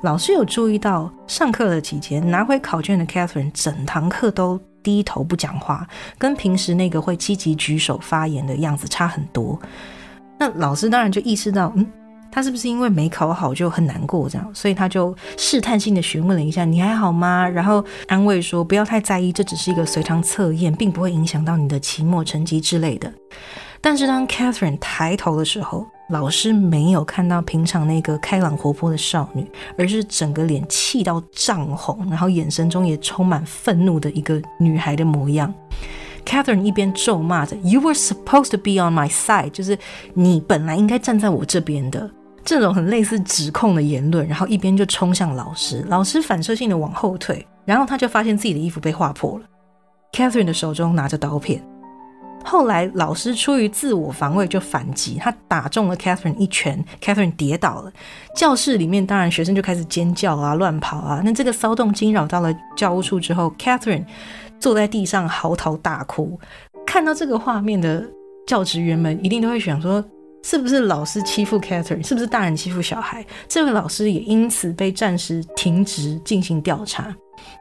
[0.03, 9.57] 老师有注意到，上课的期间拿回考卷的 Catherine 整堂课都低头不讲话，跟平时那个会积极举手发言的样子差很多。
[10.37, 11.87] 那老师当然就意识到，嗯。
[12.31, 17.47] 他是不是因为没考好就很难过这样，所以他就试探性的询问了一下你还好吗？
[17.47, 23.11] 然后安慰说不要太在意，这只是一个随堂测验，并不会影响到你的期末成绩之类的。
[23.81, 35.51] 但是当 Catherine 抬头的时候，老师没有看到平常那个开朗活泼的少女，而是整个脸气到涨红，然后眼神中也充满愤怒的一个女孩的模样。
[36.23, 39.75] Catherine 一边咒骂着 “You were supposed to be on my side”，就是
[40.13, 42.07] 你本来应该站在我这边的。
[42.43, 49.45] 这种很类似指控的言论，然后一边就冲向老师，老师反射性的往后退，然后他就发现自己的衣服被划破了。
[50.11, 51.63] Catherine 的手中拿着刀片，
[52.43, 57.93] 后来老师出于自我防卫就反击，他打中了 Catherine 一拳，Catherine 跌倒了。
[58.35, 61.21] 教室里面当然学生就开始尖叫啊、乱跑啊。
[61.23, 64.05] 那这个骚动惊扰到了教务处之后，Catherine
[64.59, 66.39] 坐在地上嚎啕大哭。
[66.85, 68.03] 看到这个画面的
[68.47, 70.03] 教职员们一定都会想说。
[70.43, 72.05] 是不是老师欺负 Catherine？
[72.05, 73.25] 是不是大人欺负小孩？
[73.47, 77.15] 这位老师也因此被暂时停职进行调查。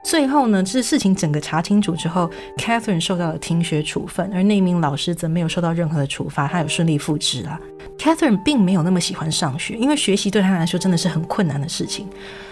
[0.05, 7.59] 最后呢，这事情整个查清楚之后，Catherine 受到了停学处分，而那名老师则没有受到任何的处罚，他有顺利复职啊。
[7.99, 12.09] Catherine 并没有那么喜欢上学，因为学习对他来说真的是很困难的事情。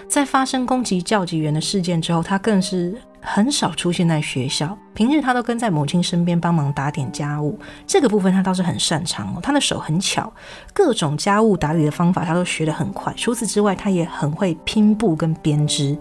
[0.08, 4.76] 在发生攻击教职员的事件之后，他更是很少出现在学校。
[4.94, 9.40] 平日他都跟在母亲身边帮忙打点家务，这个部分他倒是很擅长哦。
[9.42, 10.32] 他的手很巧，
[10.72, 13.12] 各种家务打理的方法他都学得很快。
[13.16, 15.96] 除此之外，他也很会拼布跟编织。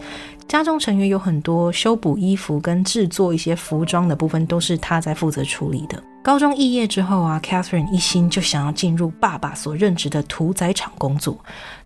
[0.48, 6.02] 家中成员有很多修补衣服跟制作一些服装的部分，都是他在负责处理的。
[6.24, 11.38] 高中毕业之后啊，Catherine 一心就想要进入爸爸所任职的屠宰场工作。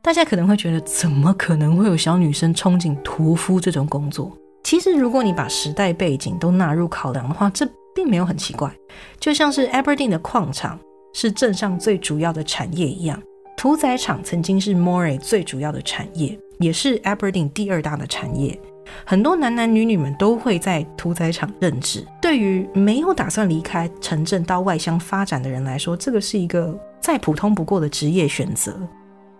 [0.02, 4.32] 大家可能会觉得，怎么可能会有小女生憧憬屠夫这种工作？
[4.64, 8.72] 其实，如果你把时代背景都纳入考量的话，这并没有很奇怪。
[9.20, 10.80] 就像是 Aberdeen 的矿场
[11.14, 13.22] 是镇上最主要的产业一样，
[13.56, 16.38] 屠宰场曾经是 Moray 最主要的产业。
[16.60, 18.56] 也是 Aberdeen 第二大的产业，
[19.04, 22.06] 很多男男女女们都会在屠宰场任职。
[22.22, 28.80] 对于没有打算离开城镇到外乡发展的人来说，这个是一个再普通不过的职业选择。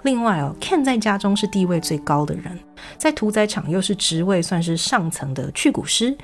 [0.02, 2.58] 另外哦，Ken 在家中是地位最高的人，
[2.98, 6.18] 在屠宰场又是职位算是上层的去骨师。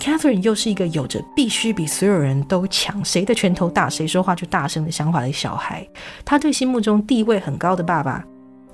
[0.00, 5.86] Catherine 又是一个有着必须比所有人都强，谁的拳头大谁说话就大声的想法的小孩。
[6.24, 8.24] 他对心目中地位很高的爸爸。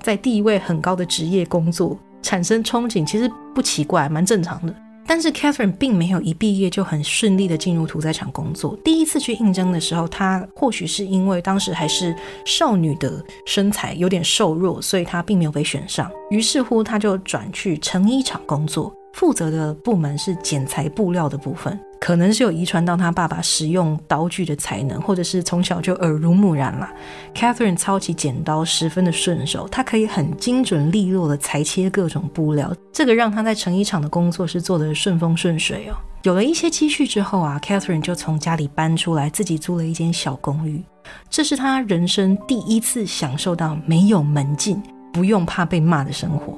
[0.01, 4.73] 在地位很高的职业工作产生憧憬，其实不奇怪，蛮正常的。
[5.05, 8.77] 但是 Catherine 并没有一毕业就很顺利的进入屠宰场工作。
[8.83, 16.09] 第一次去应征的时候，她或许是因为当时还是少女的身材有点瘦弱，所以她并没有被选上。
[16.29, 18.93] 于是乎，她就转去成衣厂工作。
[19.17, 26.87] 负责的部门是剪裁布料的部分，可能是有遗传到他爸爸使用刀具的才能，或者是从小就耳濡目染了。
[27.33, 35.97] Catherine 操起剪刀十分的顺手，她可以很精准利落的裁切各种布料，这个让她在成衣厂的工作是做的顺风顺水哦。
[36.21, 40.83] 有了一些积蓄之后啊，Catherine 就从家里搬出来，自己租了一间小公寓。
[41.27, 44.79] 这是她人生第一次享受到没有门禁、
[45.11, 46.55] 不用怕被骂的生活，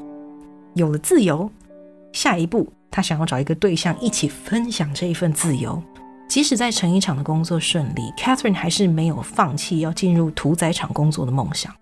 [0.74, 1.50] 有了自由。
[2.14, 5.82] 下一步，他想要找一个对象一起分享这一份自由。
[6.28, 11.74] 即使在成衣厂的工作顺利，Catherine 还是没有放弃要进入屠宰场工作的梦想。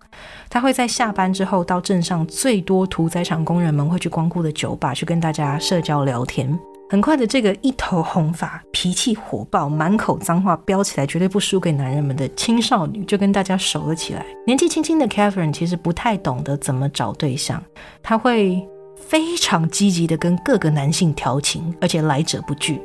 [0.48, 6.58] 他会在下班之后到镇上最多屠宰场工人们会去光顾的酒吧去跟大家社交聊天。
[6.88, 14.24] 很快的，这个一头红发、脾气火爆、满口脏话飙起来绝对不输给男人们的青少女就跟大家熟了起来。
[14.46, 17.62] 年纪轻轻的 Catherine 其实不太懂得怎么找对象，
[18.02, 18.66] 他会。
[19.06, 22.80] 非常积极的跟各个男性调情，而且来者不拒。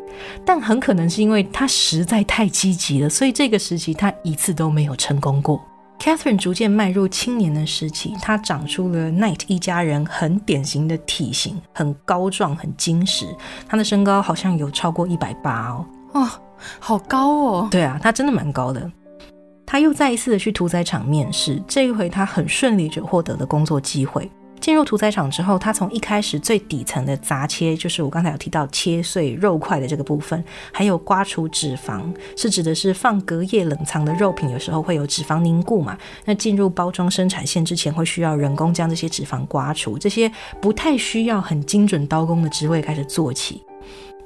[0.45, 5.61] 但很可能是因为他实在太积极了，所以这个时期他一次都没有成功过。
[5.99, 13.25] Catherine 逐渐迈入青年的时期，她长出了 Knight 一家人很典型的体型，很高壮，很精实。
[13.69, 16.31] 她的身高好像有超过一百八哦，哇，
[16.79, 17.67] 好高哦！
[17.71, 18.91] 对啊，她真的蛮高的。
[19.65, 24.29] 她又再一次的去屠宰场面试，这一回她很顺利就获得了工作机会。
[24.63, 32.01] 进入屠宰场之后，他从一开始最底层的杂切，就是我刚才有提到切碎肉块的这个部分，还有刮除脂肪，
[32.37, 35.97] 是指的是放隔夜冷藏的肉品，有时候会有脂肪凝固嘛。
[36.23, 43.61] 那进入包装生产线之前，会需要人工将这些脂肪刮除，这些不太需要很精准刀工的职位开始做起，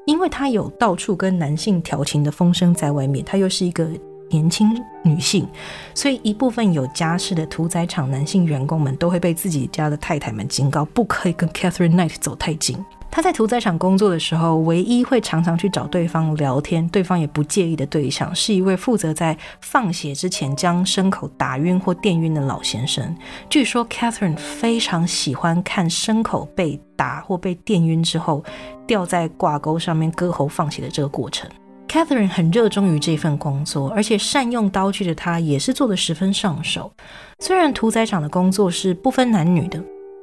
[0.06, 3.90] 因为他有到处跟男性调情的风声在外面，他又是一个。
[4.30, 4.70] 年轻
[5.04, 5.48] 女性，
[5.94, 12.84] 所以一部分有家室的屠宰场男性员工们都会被自己家的太太们警告，不可以跟 Catherine Knight 走太近。
[13.10, 23.16] 他在屠宰场工作的时候，唯一会常常去找对方聊天，对方也不介意的对象，是一位负责在放血之前将牲口打晕或电晕的老先生。
[23.50, 28.44] 据说 Catherine 非常喜欢看牲口被打或被电晕之后，
[28.86, 31.50] 吊在挂钩上面割喉放血的这个过程。
[31.88, 36.92] Catherine 很热衷于这份工作，而且善用刀具的她也是做的十分上手。
[37.40, 39.82] 虽然屠宰场的工作是不分男女的，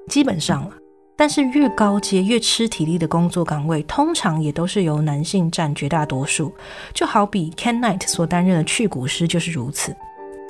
[0.09, 0.71] 基本上了，
[1.17, 6.53] 但是越高阶越吃体力的工作岗位，通常也都是由男性占绝大多数。
[6.93, 9.97] 就好比 Ken Knight 所担任的去骨师就是如此。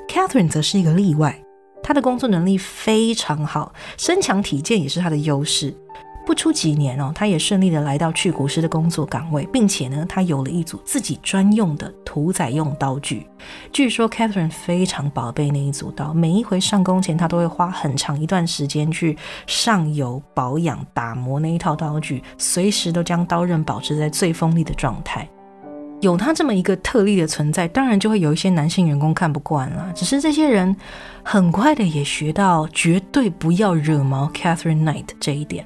[0.09, 1.39] Catherine 则是一个例外，
[1.81, 5.73] 她的工作能力非常好，身强体健也是她的优势。
[6.25, 13.27] 不出几年哦，他也顺利的来到去骨师的工作岗位，并且呢，他有了一组自己专用的屠宰用刀具。
[13.71, 25.29] 据说 Catherine 非常宝贝那一组刀，每一回上工前，他都会花很长一段时间去上油、保养、打磨那一套刀具，随时都将刀刃保持在最锋利的状态。
[26.01, 29.91] 有他这么一个特例的存在，当然就会有一些男性员工看不惯了。
[29.95, 30.75] 只是这些人
[31.23, 35.65] 很快的也学到绝对不要惹毛 Catherine Knight 这一点。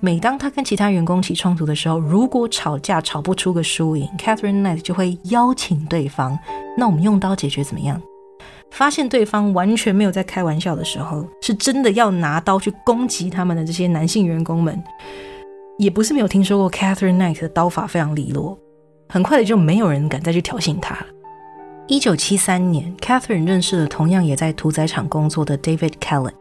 [0.00, 6.38] 每当他跟其他员工起冲突的时候，如果吵架吵不出个输赢，Catherine Knight 就会邀请对方，
[6.76, 8.00] 那我们用刀解决怎么样？
[8.70, 14.82] 发现对方完全没有在开玩笑的时候，是真的要拿刀去攻击他们的这些男性员工们，
[15.78, 18.58] 也不是没有听说过 Catherine Knight 的刀法非常利落。
[19.08, 21.06] 很快的就没有人敢再去挑衅他了。
[21.86, 26.34] 一九七三年，Catherine 认识了同样也在屠宰场工作的 David Kellett。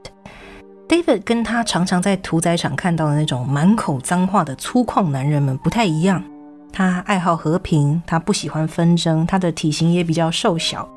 [0.88, 6.24] David 跟他常常在屠宰场看到的那种满口脏话的粗犷男人们不太一样。
[6.72, 10.88] 他爱好和平，他不喜欢纷争，他的体型也比较瘦小。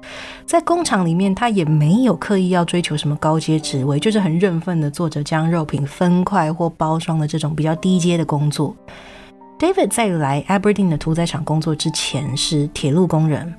[0.45, 8.77] 在工厂里面，他也没有刻意要追求什么高阶职位，就是很认份的做着将肉品分块或包装的这种比较低阶的工作。
[9.59, 13.55] David 在来 Aberdeen 的屠宰场工作之前是铁路工人。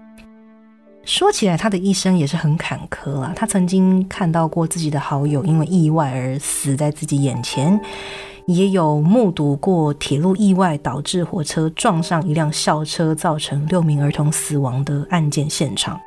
[1.03, 3.33] 说起来，他的一生也是很坎坷啊。
[3.35, 7.79] 他曾经看到过自己的好友因为意外而死在自己眼前，
[8.45, 15.99] 也有目睹过铁路意外导致火车撞上一辆校车，造成六名儿童死亡的案件现场。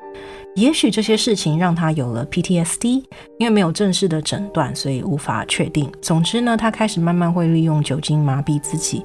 [0.55, 3.03] 也许这些事情让他有了 PTSD，
[3.39, 5.91] 因为没有正式的诊断，所以无法确定。
[6.01, 9.03] 总之呢，他开始慢慢会利用酒精麻痹自己。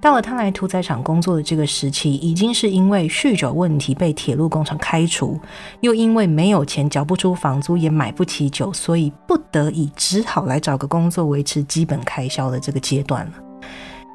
[0.00, 5.40] 到了他来屠宰场工作的这个时期，已经是因为酗酒问题被铁路工厂开除，
[5.80, 13.32] 又因为没有钱缴不出房租，也买不起酒，所以不得已只好来找个工作维持基本开销的这个阶段了。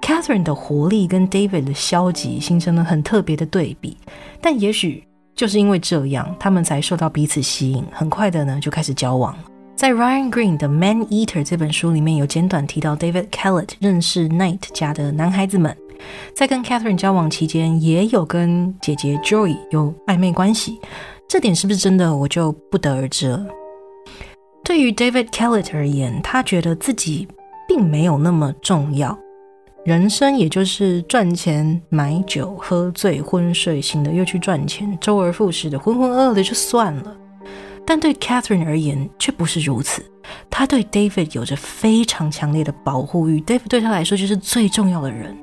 [0.01, 3.97] Catherine 的活力跟 David 的消极形成了很特别的对比，
[4.39, 5.03] 但也许
[5.35, 9.43] 就是因为这样，他们才受到彼此吸引，很快的呢就开始交往了。
[9.75, 15.75] 在 Ryan Green 的《Man Eater》这本书里面有简短提到，David Kellett 认识 Knight 家的男孩子们，
[16.35, 20.79] 在跟 Catherine 交往期间，也有跟姐姐 Joy 有暧昧关系。
[21.27, 23.43] 这点是不是真的，我就不得而知了。
[24.63, 27.27] 对于 David Kellett 而言，他觉得自己
[27.67, 29.17] 并没有那么重要，
[29.83, 37.17] 人生也就是赚钱、买酒、喝醉、昏睡，醒了又去赚钱，周而复始的浑浑噩噩的就算了。
[37.85, 40.03] 但对 Catherine 而言却不是如此，
[40.49, 43.41] 她对 David 有着非常强烈的保护欲。
[43.41, 45.35] David 对她来说就是最重要的人。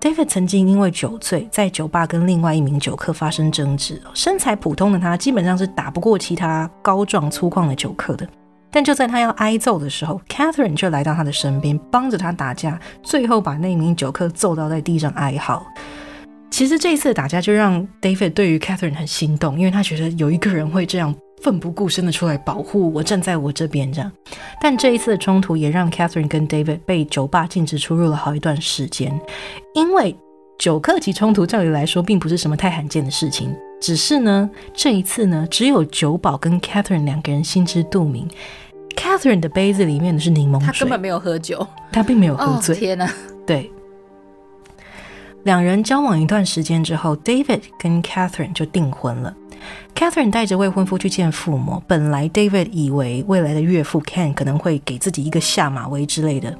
[0.00, 8.26] David 曾经因为酒醉在酒吧跟另外一名酒客发生争执，身材普通的他基本上是打不过其他高壮粗犷的酒客的。
[8.70, 15.66] 但就在他要挨揍的时候，Catherine 却来到他的身边，帮着他打架，最后把那名酒客揍到在地上哀嚎。
[16.50, 21.14] 其实这一次的打架就让 David 对于 Catherine 很心动，因为他觉得有一个人会这样。
[21.42, 24.10] 奋不顾身的出来保护我，站在我这边这样。
[24.60, 29.18] 但这一次的冲突也让 Catherine 跟 David 被酒吧禁止出入了好一段时间。
[29.74, 30.14] 因为
[30.58, 33.54] 酒客级冲突，照理来说并不是什么太罕见的事情。
[33.80, 38.28] 只是呢，这一次呢，只有酒保跟 Catherine 两个人心知肚明。
[38.94, 42.74] Catherine 的杯子里面的是柠檬水，他根本没有喝酒，他并没有喝醉。
[42.74, 43.10] 天哪！
[43.46, 43.70] 对，
[45.44, 49.34] 两人交往一段时间之后，David 跟 Catherine 就订婚了。
[49.94, 51.82] Catherine 带着未婚夫去见父母。
[51.86, 56.56] 本来 David 以为未来的岳父 Ken 可能会给自己一个下马威之类的，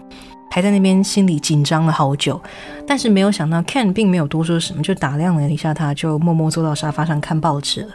[0.50, 2.40] 还在那边心里紧张了好久。
[2.86, 7.88] 但是没有想到 Ken 并没有多说什么，就打量了一下他，就默默坐到沙发上看报纸了。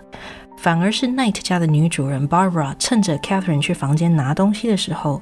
[0.57, 5.21] 反而是 Night 家的女主人 Barbara 趁着 Catherine 去房间拿东西的时候，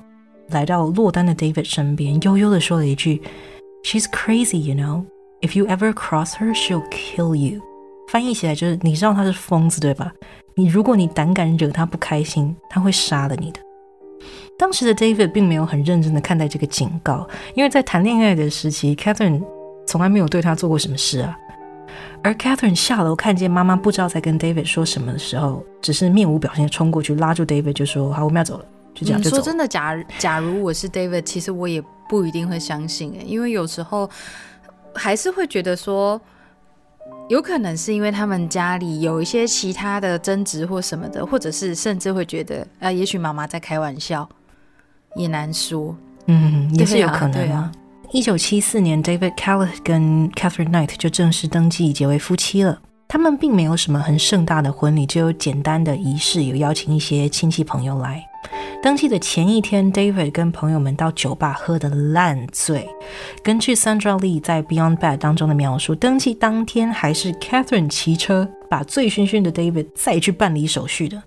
[0.49, 3.21] 来到落单的 David 身边，悠悠的说了一句
[3.83, 5.03] ：“She's crazy, you know.
[5.43, 7.61] If you ever cross her, she'll kill you.”
[8.07, 10.13] 翻译起来就是，你知道他是疯子对吧？
[10.55, 13.59] 你如果你胆敢惹他不开心，他会杀了你的。
[14.57, 19.43] 当时的 David 并没有很认真的看待这个警告，因为在谈恋爱的时期，Catherine
[19.85, 21.37] 从来没有对他做过什么事啊。
[22.23, 29.35] 而 Catherine 下楼看见妈妈不知道在跟 David 说什么的时候，只是面无表情的冲过去拉住 David 就说：“好，我们要走了。”就这样就走。
[29.35, 34.09] 说真的，假假如我是 David，其实我也不一定会相信诶，因为有时候
[34.95, 36.19] 还是会觉得说。
[37.29, 44.27] 有可能是因为他们家里有一些其他的争执或什么的，或者是甚至会觉得啊，也许妈妈在开玩笑，
[45.15, 45.95] 也难说。
[46.27, 47.71] 嗯，也是有可能啊。
[48.11, 52.79] 一九七四年，David Kellett 跟 Catherine Knight 就正式登记结为夫妻了。
[53.07, 58.23] 他们并没有什么很盛大的婚礼，只有简单的仪式，有邀请一些亲戚朋友来。
[58.81, 62.87] 登记的前一天，David 跟朋友们到酒吧喝得烂醉。
[63.41, 71.23] 根据 Sandra Lee 在 Beyond Bad 当中的描述，登记当天还是 Catherine 骑车把醉醺醺的 David 再去办理手续的。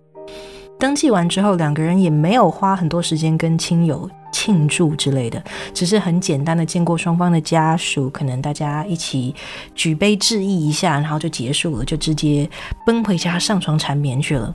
[0.79, 9.35] 登记完之后，两个人也没有花很多时间跟亲友庆祝之类的，只是很简单的见过双方的家属，可能大家一起
[9.75, 12.47] 举杯致意一下，然后就结束了，就直接
[12.85, 14.55] 奔回家上床缠绵去了。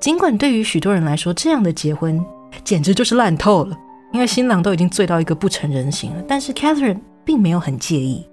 [0.00, 2.24] 尽管对于许多人来说，这样的结婚
[2.62, 3.76] 简直就是烂透了，
[4.12, 6.22] 因为新郎都已经醉到一个不成人形了。
[6.28, 8.24] 但是 Catherine 并没有很介意。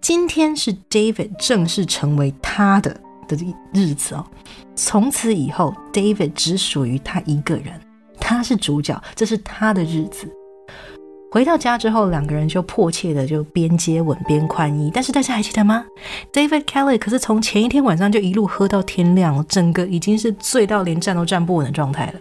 [0.00, 2.94] 今天是 David 正式成为他的
[3.28, 3.36] 的
[3.72, 4.26] 日子哦，
[4.74, 7.80] 从此以后 David 只属于他一个人，
[8.20, 10.28] 他是主角，这是他的日子。
[11.34, 14.88] 回到家之后，两个人就迫切的就边接吻边宽衣。
[14.94, 15.84] 但是大家还记得吗
[16.32, 22.12] ？David Kelly 可是从前一天晚上就一路喝到天亮，整个已经是醉到连站都站不稳的状态了。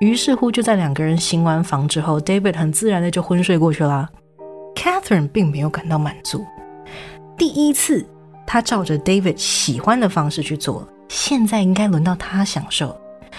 [0.00, 4.08] 于是乎，就在两个人行完房之后，David 很自然的就昏睡过去啦。
[4.74, 6.44] Catherine 并没有感到满足，
[7.36, 8.04] 第一次
[8.44, 12.96] 他照着 David 喜欢的方式去做，现在应该轮到他享受。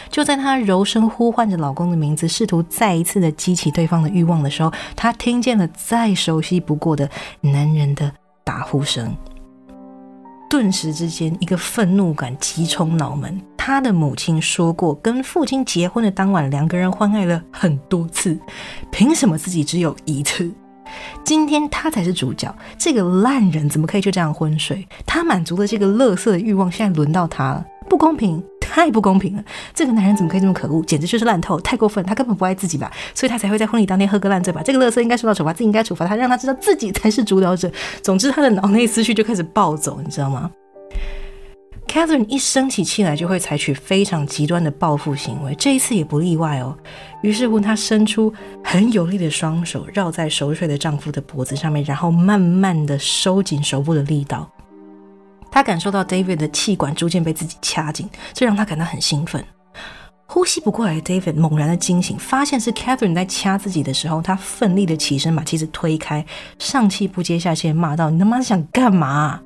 [0.10, 7.10] 就在她柔声呼唤着老公的名字，试图再一次的激起对方的欲望的时候，她听见了再熟悉不过的
[7.42, 8.12] 男人的
[8.44, 9.16] 打呼声。
[10.50, 13.40] 顿时之间，一个愤怒感急冲脑门。
[13.56, 18.36] 她的母亲说过，跟父亲结婚的当晚，两个人欢爱了很多次，
[18.90, 20.52] 凭什么自己只有一次？
[21.24, 24.88] 今天他才是主角，这个烂人怎么可以就这样昏睡？
[25.06, 28.44] 他满足了这个乐色的欲望，现在轮到他了，不公平！
[28.80, 29.44] 太不公平了！
[29.74, 30.82] 这个男人怎么可以这么可恶？
[30.84, 32.02] 简直就是烂透，太过分！
[32.06, 34.62] 他根本不爱自己吧，所以他才会在婚礼当天喝个烂醉吧？
[34.64, 37.70] 这个乐色应该受到处罚，自己应该处罚他，让他知道自己才是主导者。
[38.02, 40.50] 总之，他的脑内思绪就开始暴走，你知道吗
[41.90, 46.74] ？Catherine 一生起气来就会采取非常极端的报复行为，这一次也不例外哦。
[47.22, 54.50] 于是乎，她伸出很有力的双手，绕在熟睡的丈夫的脖子上面，然后慢慢的收紧手部的力道。
[55.52, 59.44] 他感受到 David 的气管逐渐被自己掐紧，这让他感到很兴奋。
[60.26, 66.24] 呼吸不过来的，David 猛然的惊醒，发现是 Catherine 在掐自己的时候，他奋力的起身把妻子推开，
[66.60, 69.42] 上气不接下气的骂道：“你他妈想干嘛？”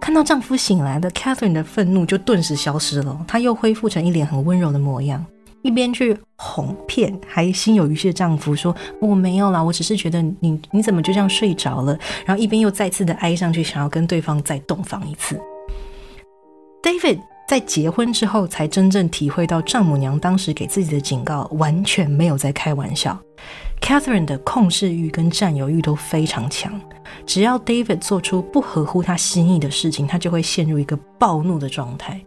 [0.00, 5.24] 看到丈夫醒来的 Catherine 的愤怒就顿时消失了，她又恢复成一脸很温柔的模样。
[5.62, 11.98] 一边去哄骗还心有余悸的丈夫说我没有啦，我只是觉得你你怎么就这样睡着了？
[12.24, 15.40] 然后一边又再次的挨上去，想要跟对方再洞房一次。
[16.82, 23.18] David 在结婚之后才真正体会到丈母娘当时给自己的警告完全没有在开玩笑。
[23.82, 26.78] Catherine 的控制欲跟占有欲都非常强，
[27.26, 32.20] 只要 David 做出不合乎他心意的事情，他就会陷入一个暴怒的状态。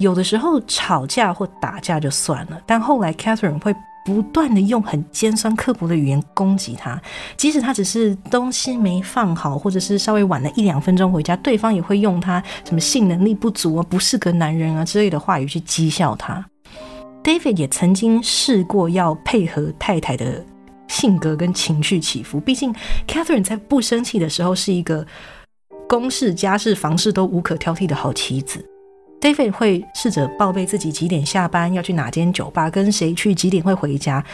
[0.00, 6.98] 有的时候吵架或打架就算了，但后来 Catherine 会不断的用很尖酸刻薄的语言攻击他，
[7.36, 16.42] 即使他只是东西没放好，或者是稍微晚了一两分钟回家，对方也会用他什么性能力不足啊、不是个男人啊之类的话语去讥笑他。
[17.22, 20.42] David 也曾经试过要配合太太的
[20.88, 22.74] 性格跟情绪起伏，毕竟
[23.06, 25.06] Catherine 在不生气的时候是一个
[25.86, 28.64] 公事、家事、房事都无可挑剔的好妻子。
[29.20, 34.24] David 会试着报备自己几点下班，要去哪间酒吧，跟谁去，几点会回家。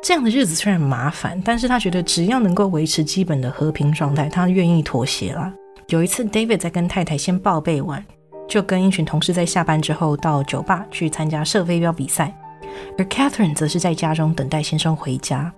[0.00, 5.52] 这样的日子虽然麻烦，但是他觉得只要能够维持基本的和平状态，他愿意妥协了。
[5.88, 8.04] 有一次，David 在跟太太先报备完，
[8.48, 12.32] 就跟一群同事在下班之后到酒吧去参加射飞镖比赛，
[12.96, 15.52] 而 Catherine 则是在家中等待先生回家。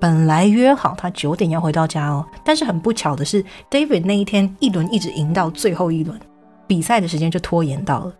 [0.00, 6.18] 本来约好他九点要回到家哦，但是很不巧的是，David 那一天一轮一直赢到最后一轮，
[6.66, 8.14] 比赛的时间就拖延到了。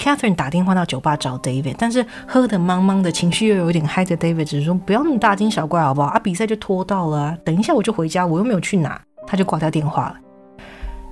[0.00, 6.08] Catherine 打电话到酒吧找 David，但是喝的茫茫的情绪又有点嗨的 David 只是说不要那么大惊小怪好不好？
[6.08, 10.14] 啊，比赛就拖到了啊，等一下我就回家，我又没有去拿，他就挂掉电话了。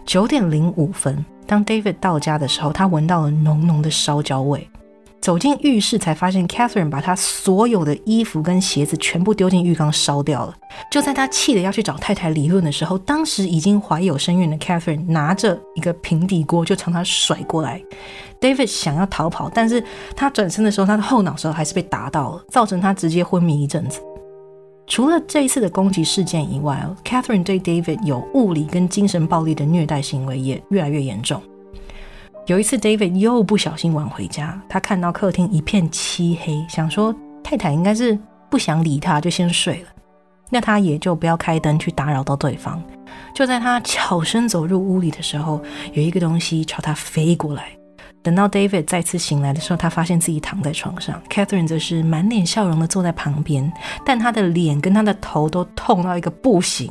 [0.07, 4.67] 九点零五分，当 David 到家的时候，他闻到了浓浓的烧焦味。
[5.21, 10.55] 走进浴室，才发现 Catherine 把他所有的衣服跟鞋子全部丢进浴缸烧掉了。
[10.91, 17.83] 就在他气得要去找太太理论的时候，当时已经怀有身孕的 Catherine 拿着一个平底锅就朝他甩过来。
[18.41, 19.83] David 想要逃跑，但是
[20.17, 24.01] 他转身的时候，他的后脑勺还是被打到了，造成他直接昏迷一阵子。
[24.87, 31.43] 除了这一次的攻击事件以外，Catherine 对 David 有物理跟精神暴力的虐待行为也越来越严重。
[32.49, 38.19] 有一次，David 又不小心晚回家，他看到客厅一片漆黑，想说太太应该是
[38.49, 39.89] 不想理他，就先睡了。
[40.49, 42.83] 那他也就不要开灯去打扰到对方。
[43.35, 45.61] 就在他悄声走入屋里的时候，
[45.93, 47.65] 有一个东西朝他飞过来。
[48.23, 53.71] 等到 David 再次醒来的时候，他发现自己躺在床上，Catherine 则是满脸笑容的坐在旁边，
[54.07, 56.91] 但他的脸跟他的头都痛到一个不行。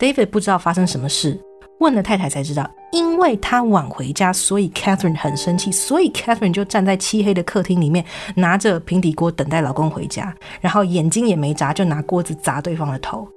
[0.00, 1.40] David 不知道发生什么事。
[1.78, 8.04] 问了太太才知道，因为他晚回家，所以 Catherine 很生气，所以 Catherine 就站在漆黑的客厅里面，
[8.36, 13.28] 拿着平底锅等待老公回家，然后眼睛也没眨，就拿锅子砸对方的头。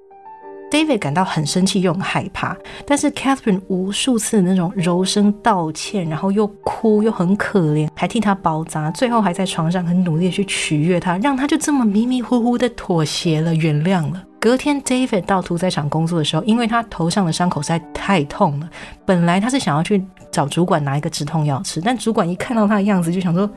[0.69, 2.55] David 感到很生气又很害怕，
[2.85, 14.23] 但是 Catherine 无数次那种柔声道歉，然后又哭又很可怜，还替他包扎，最后还在床上很努力的去取悦他，让他就这么迷迷糊糊的妥协了，原谅了。
[14.39, 18.69] 隔天 David 到屠宰场工作的时候，因为他头上的伤口实在太痛了，
[19.05, 23.49] 本来他是想要去找主管拿一个止痛药吃，但主管一看到他的样子就想说：“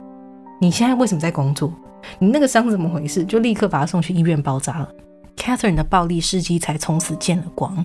[0.59, 1.71] 你现在为什么在工作？
[2.17, 4.89] 你那个伤怎么回事？”就立刻把他送去医院包扎了。
[5.41, 7.83] Catherine 的暴力事迹才从此见了光。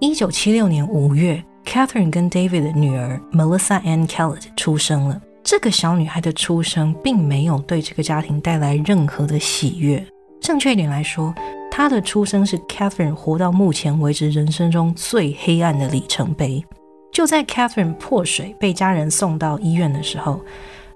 [0.00, 5.20] 一九七六年五月，Catherine 跟 David 的女儿 Melissa Ann Kellett 出生了。
[5.44, 10.02] 这个小女孩的出生并没有对这个家庭带来任何的喜悦。
[10.40, 11.34] 正确一点来说，
[11.70, 16.64] 她的出生是 Catherine 活到目前为止人生中最黑暗的里程碑。
[17.12, 20.40] 就在 Catherine 破水被家人送到医院的时候，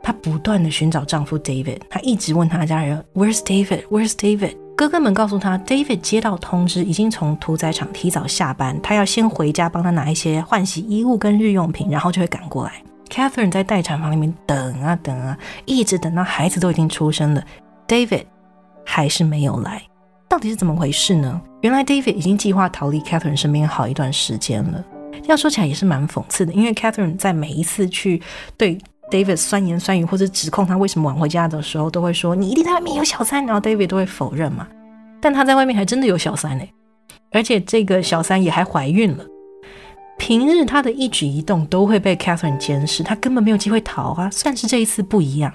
[0.02, 3.82] 她不断的寻找丈夫 David，她一直问她家人：“Where's David?
[3.88, 12.72] Where's David?” 哥哥们告诉他，David 接到通知，已经从屠宰场提早下班，他要先回家帮他拿一些换洗衣物跟日用品，然后就会赶过来。
[13.10, 17.44] Catherine 在待产房里面等啊等啊，一直等到孩子都已经出生了
[17.86, 18.24] ，David
[18.82, 19.82] 还是没有来。
[20.30, 21.38] 到底是怎么回事呢？
[21.60, 24.82] 原来 David 已经计划逃离 Catherine 身边好一段时间了。
[25.26, 28.22] 要说起来也是蛮讽刺的，因为 Catherine 在每一次去
[28.56, 28.78] 对
[29.10, 34.66] David 酸言酸语或者指控他为什么晚回家的时候，都会说你一定在外面有小三，然后 David 都会否认嘛。
[35.20, 36.64] 但他在外面还真的有小三呢，
[37.32, 39.24] 而且这个小三也还怀孕了。
[40.16, 44.30] 平日他的一举一动都会被 Catherine 监视，他根本没有机会逃啊。
[44.44, 45.52] 但是这一次不一样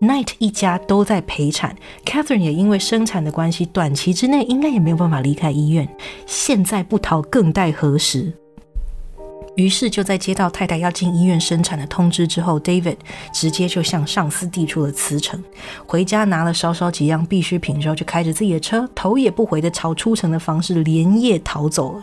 [0.00, 1.74] ，Knight 一家都在陪产
[2.04, 5.88] ，Catherine 也因为生产的关系，短期之内应该也没有办法离开医院。
[6.26, 8.32] 现在不逃更待何时？
[9.56, 12.96] 于是就在接到太太要进医院生产的通知之后，David
[13.32, 15.42] 直接就向上司递出了辞呈，
[15.86, 22.02] 回家拿了稍稍几样必需品之后，就开着自己的车，头也不回的朝出城的方式连夜逃走了。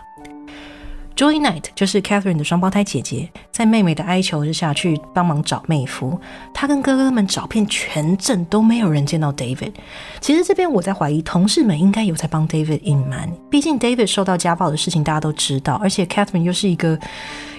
[1.16, 6.20] Joy Knight 就是 Catherine 的双胞胎姐姐，在妹妹的哀求之下去帮忙找妹夫。
[6.54, 9.74] 她跟哥哥们找遍全镇都没有人见到 David。
[10.20, 13.32] 其实这边我在怀疑，同事们应该有在帮 David 隐瞒。
[13.50, 16.98] 毕竟 David 受到家暴的事情大家都知道，而且 Catherine 又是一个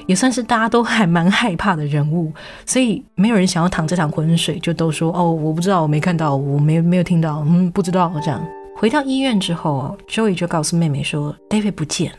[0.07, 2.33] 也算是大家都还蛮害怕的人物，
[2.67, 8.45] 所以没有人想要淌这场浑水，就都说哦，我不知道，我没看到，我没没有听到，嗯，不知道这样。
[8.75, 12.11] 回到医院之后，Joy 就告诉妹妹说，David 不见。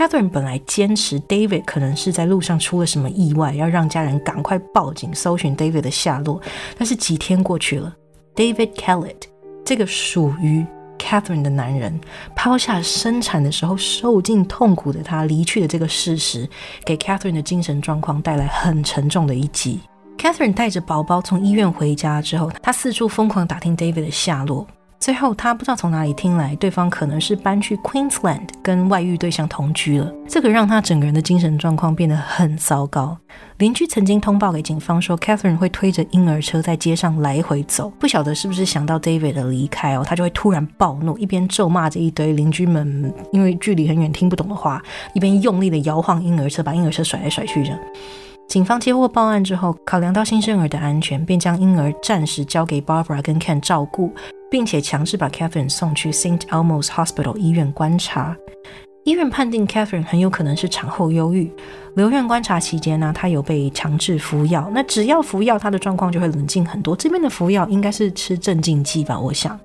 [0.00, 6.40] Catherine 本来坚持 David 可能是在路上出了什么意外，要让家人赶快报警搜寻 David 的下落。
[6.78, 7.94] 但是几天过去了
[8.34, 9.28] ，David k e l l e t
[9.62, 10.64] 这个属于
[10.98, 12.00] Catherine 的男人
[12.34, 16.48] 抛下生产的时候受尽痛苦的他离去的这个事实，
[16.86, 19.80] 给 Catherine 的精神状况带来很沉重的一击。
[20.16, 24.66] Catherine 带着宝宝从医院回家之后，她四处疯狂打听 David 的下落。
[25.00, 30.12] 最后，他不知道从哪里听来，对方可能是搬去 Queensland 跟外遇对象同居了。
[30.28, 33.16] 这个让他整个人的精神状况变得很糟糕。
[33.56, 37.90] 邻居曾经通报给警方说，Catherine 会推着婴儿车在街上来回走。
[37.98, 44.82] 不晓得是不是想到 David 的离开哦，他就会突然暴怒，一边咒骂着一堆邻居们因为距离很远听不懂的话，
[45.14, 47.72] 一边用力的摇晃婴儿车，把婴儿车甩来甩去着。
[48.50, 54.12] 警方接获报案之后，考量到新生儿的安全，便将婴儿暂时交给 Barbara 跟 Ken 照顾。
[54.50, 58.36] 并且强制把 Catherine 送去 Saint Elmo's Hospital 医院观察。
[59.04, 61.50] 医院判定 Catherine 很有可能是产后忧郁。
[61.94, 64.68] 留院观察期间呢，她有被强制服药。
[64.74, 66.96] 那只要服药，她的状况就会冷静很多。
[66.96, 69.56] 这边的服药应该是吃镇静剂吧，我想。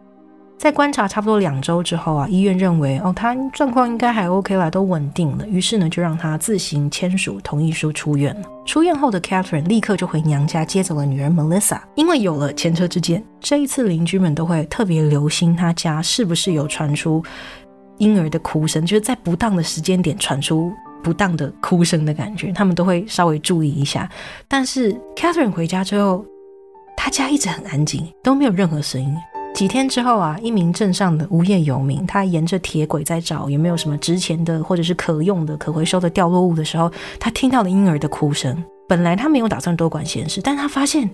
[0.57, 5.45] 在观察差不多两周之后啊，医院认为哦，他状况应该还 OK 了，都稳定了。
[5.47, 8.47] 于是呢，就让他自行签署同意书出院了。
[8.65, 11.79] 出院后的 Catherine 立刻就回娘家接走了女儿 Melissa。
[11.95, 17.23] 因为有了前车之鉴，这一次邻居们都会特别留心他家是不是有传出
[17.97, 20.71] 婴儿的哭声，就是在不当的时间点传出
[21.03, 24.09] 不当的哭声的感觉，他们都会稍微注意一下。
[24.47, 26.25] 但是 Catherine 回家之后，
[26.97, 29.15] 他家一直很安静，都没有任何声音。
[29.55, 38.61] 几天之后啊，一名镇上的无业游民，他沿着铁轨在找有没有什么值钱的或者是可用的、可回收的掉落物的时候，他听到了婴儿的哭声。
[38.85, 41.09] 本来他没有打算多管闲事，但他发现，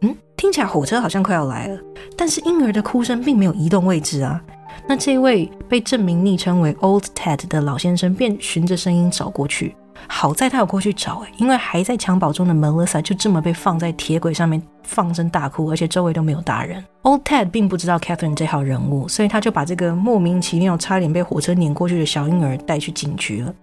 [0.00, 1.78] 嗯，听起来火车好像快要来了，
[2.16, 4.42] 但是婴儿的哭声并没有移动位置啊。
[4.88, 9.76] 那这位被证明昵称为 Old Ted 的老先生便循着声音找过去。
[10.08, 16.84] 好在他有过去找哎，因为还在襁褓中的 Melissa 就这么被放在铁轨上面放声大哭，而且周围都没有大人。
[17.02, 23.54] Old Ted 并不知道 Catherine 这号人物，所以他就把这个莫名其妙差点被火车碾过去的小婴儿带去警局了。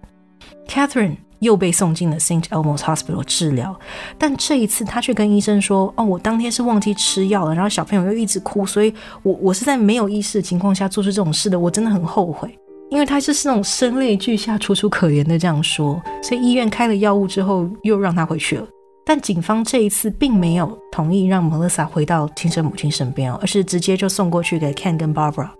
[0.68, 3.78] Catherine 又被送进了 Saint Elmo's Hospital 治疗，
[4.18, 12.58] 但这一次他却跟医生说：“哦，我当天是忘记吃药了，然后小朋友又一直哭，所以我我是在没有意识的情况下做出这种事的，我真的很后悔。”
[12.94, 18.64] 因为他是那种声泪俱下、楚楚可怜的这样说，所以医院开了药物之后又让他回去了。
[19.04, 25.50] 但警方这一次并没有同意让 Melissa 回到亲生母亲身边哦，而是直接就送过去给 Ken 跟 Barbara。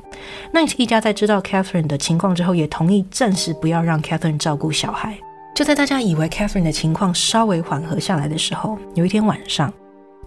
[0.52, 5.18] 那一家在知道 Catherine 的情况之后，也同意暂时不要让 Catherine 照顾小孩。
[5.56, 9.72] 就在大家以为 Catherine 的情况稍微缓和下来的时候，有一天晚上，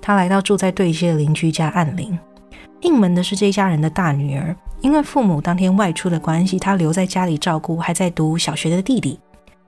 [0.01, 2.19] 他来到住在对街的邻居家按铃。
[2.81, 9.19] 应门的是这一家人的大女儿，因为父母当天外出的关系，她留在家里照顾还在读小学的弟弟。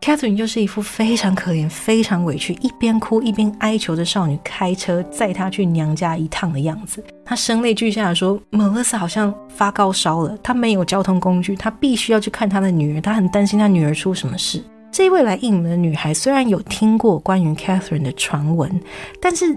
[0.01, 7.03] Catherine 就是一副非常可怜、非常委屈，一边哭一边哀求着少女开车载她去娘家一趟的样子。
[7.26, 18.82] 她声泪俱下地说：“Melissa 好像发高烧了，她没有交通工具，她必须要去看她的女儿，她很担心她女儿出什么事。”这位来应门的女孩虽然有听过关于 Catherine 的传闻，
[19.22, 19.55] 但是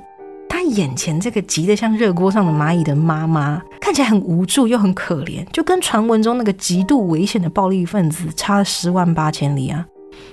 [0.53, 9.87] 她眼前这个急得像热锅上的蚂蚁的妈妈，看起来很无助又很可怜，就跟传闻中那个极度危险的暴力分子差了十万八千里啊！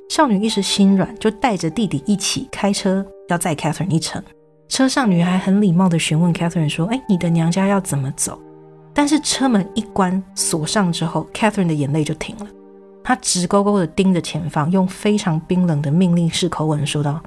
[0.10, 4.22] 少女一时心软，就带着弟弟一起开车要载 Catherine 一程。
[4.68, 8.38] 车上，女孩很礼貌地询问 Catherine 说：“哎，你的娘家要怎么走？”
[8.94, 12.48] 但是车门一关锁上之后，Catherine 的眼泪就停了。
[13.06, 17.22] 她直勾勾地盯着前方，用非常冰冷的命令式口吻说道：“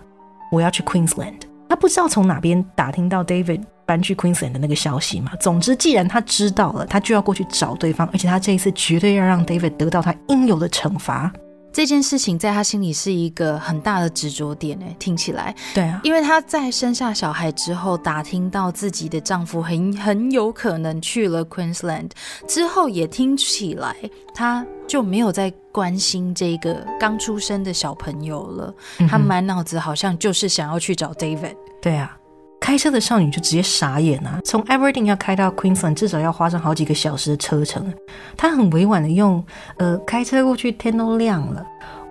[0.53, 1.41] 我要去 Queensland。”
[1.73, 5.33] 他不知道从哪边打听到 David 搬去 Queensland 的那个消息嘛？
[5.41, 11.33] 总之，既然他知道了，他就要过去找对方，而且他这一次绝对要让 David 得到他应有的惩罚。
[11.73, 22.11] 这件事情在他心里是一个很大的执着点诶，听起来，对啊，因为她在生下小孩之后，打听到自己的丈夫很很有可能去了 Queensland
[22.47, 23.97] 之后，也听起来
[24.35, 28.75] 她就没有再关心这个刚出生的小朋友了，
[29.09, 32.19] 她满脑子好像就是想要去找 David，对啊。
[32.63, 34.39] 开车的少女就直接傻眼啊！
[34.45, 37.93] 从 Everything 要开到 Queensland，至少要花上好几个小时的车程。
[38.37, 39.45] 她很委婉的用，
[39.79, 41.67] 呃，开车过去，天都亮了。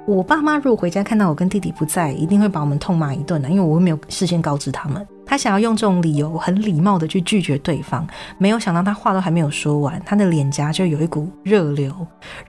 [0.06, 5.08] 我爸妈如果回家看到我跟弟弟不在，一定会把我们痛骂一顿的，因为我没有事先告知他们。
[5.26, 8.06] 她想要用这种理由很礼貌的去拒绝对方，
[8.38, 11.96] 没有想到她话都还没有说完，她的脸颊就有一股热流，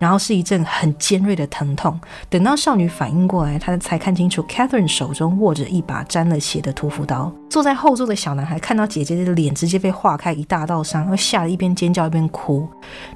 [0.01, 1.97] 然后是一阵很尖锐的疼痛。
[2.29, 7.33] 等到少女反应过来，她才看清楚，Catherine 手中握着一把沾了血的屠夫刀。
[7.53, 12.67] 坐在后座的小男孩看到姐姐的脸直接被划开一大道伤，而吓得一边尖叫一边哭。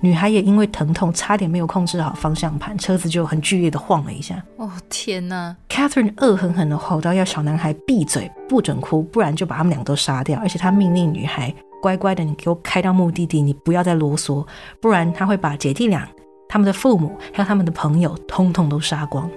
[0.03, 4.45] 女孩也因为疼痛差点没有控制好方向盘，车子就很剧烈的晃了一下。
[4.59, 14.47] 哦天哪！Catherine 恶狠狠的吼到：“要小男孩闭嘴，不准哭，不然就把。”他们俩都杀掉，而且他命令女孩乖乖的，你给我开到目的地，你不要再啰嗦，
[14.83, 16.07] 不然他会把姐弟俩、
[16.47, 19.31] 他们的父母还有他们的朋友通通都杀光。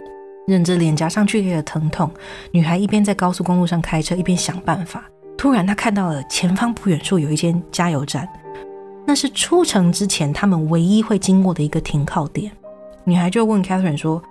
[0.47, 2.09] 忍着脸颊上剧烈的疼痛，
[2.51, 5.03] 女孩一边在高速公路上开车，一边想办法。
[5.37, 8.27] 突然，她看到了前方不远处有一间加油站，
[9.05, 12.51] 那是出城之前他们唯一会经过的一个停靠点。
[13.03, 14.21] 女孩就问 Catherine 说。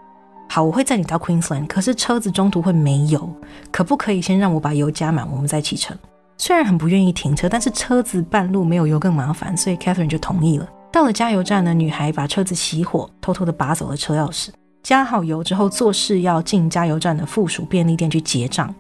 [0.51, 3.31] 好，我会载你到 Queensland，可是车子中途会没油，
[3.71, 5.95] 可不可以先让我把油加满，我们再启程？
[6.39, 10.67] 虽然很不愿意停车，但是车子半路没有油更麻烦，所以 Catherine 就同意了。
[10.91, 14.49] 到了加油站呢，女孩把车子熄火，偷偷的拔走了车钥匙，
[14.89, 18.75] 加好油之后，做事要进加油站的附属便利店去结账。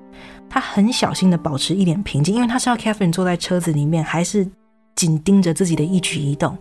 [0.49, 4.49] 他很小心的保持一脸平静，因为他知道 Catherine 坐在车子里面，还是
[4.97, 6.57] 紧盯着自己的一举一动，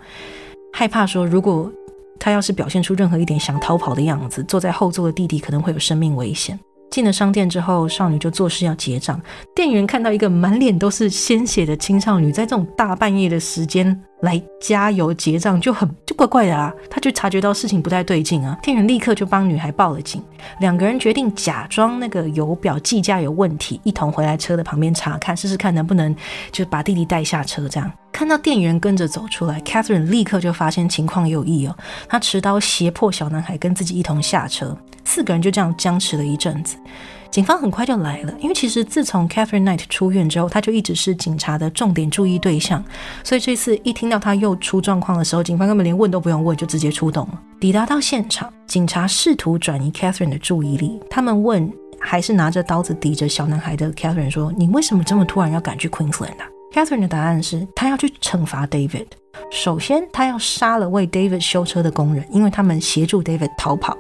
[0.74, 1.72] 害怕说如果。
[2.20, 6.60] 他要是表现出任何一点想逃跑的样子，坐在后座的弟弟可能会有生命危险。
[6.90, 9.22] 进了商店之后，少女就做事要结账。
[9.54, 16.74] 店员看到一个满脸都是鲜血的青少女，在这种大半夜的时间来加油结账，就很就怪怪的啊。
[16.90, 18.58] 他就察觉到事情不太对劲啊。
[18.64, 20.24] 店员立刻就帮女孩报了警。
[20.60, 26.16] 两个人决定假装那个油表计价有问题，一同回来车的旁边查看，试试看能不能
[26.52, 27.68] 就把弟弟带下车。
[27.68, 31.76] 这样看到店员跟着走出来，Catherine 立刻就发现情况有异哦。
[32.08, 34.76] 她持刀胁迫小男孩跟自己一同下车。
[35.08, 36.76] 四个人就这样僵持了一阵子，
[37.32, 38.34] 警方很快就来了。
[38.40, 42.84] 因为其实自从 Catherine Knight 出院之后，他就一直是警察的重点注意对象，
[43.24, 47.42] 所以这次一听到他又出状况的时候，警方根本连问都不用问，就直接出动了。
[47.58, 51.00] 抵达到现场，警察试图转移 Catherine 的注意力。
[51.10, 59.08] 他们问还是拿着刀子抵着小男孩的 Catherine 说：“你为什么这么突然要赶去 Queensland 啊？”Catherine 的答案是：他要去惩罚 David。
[59.50, 63.98] 首先，他要杀了为 David 修车的工人，因为他们协助 David 逃跑。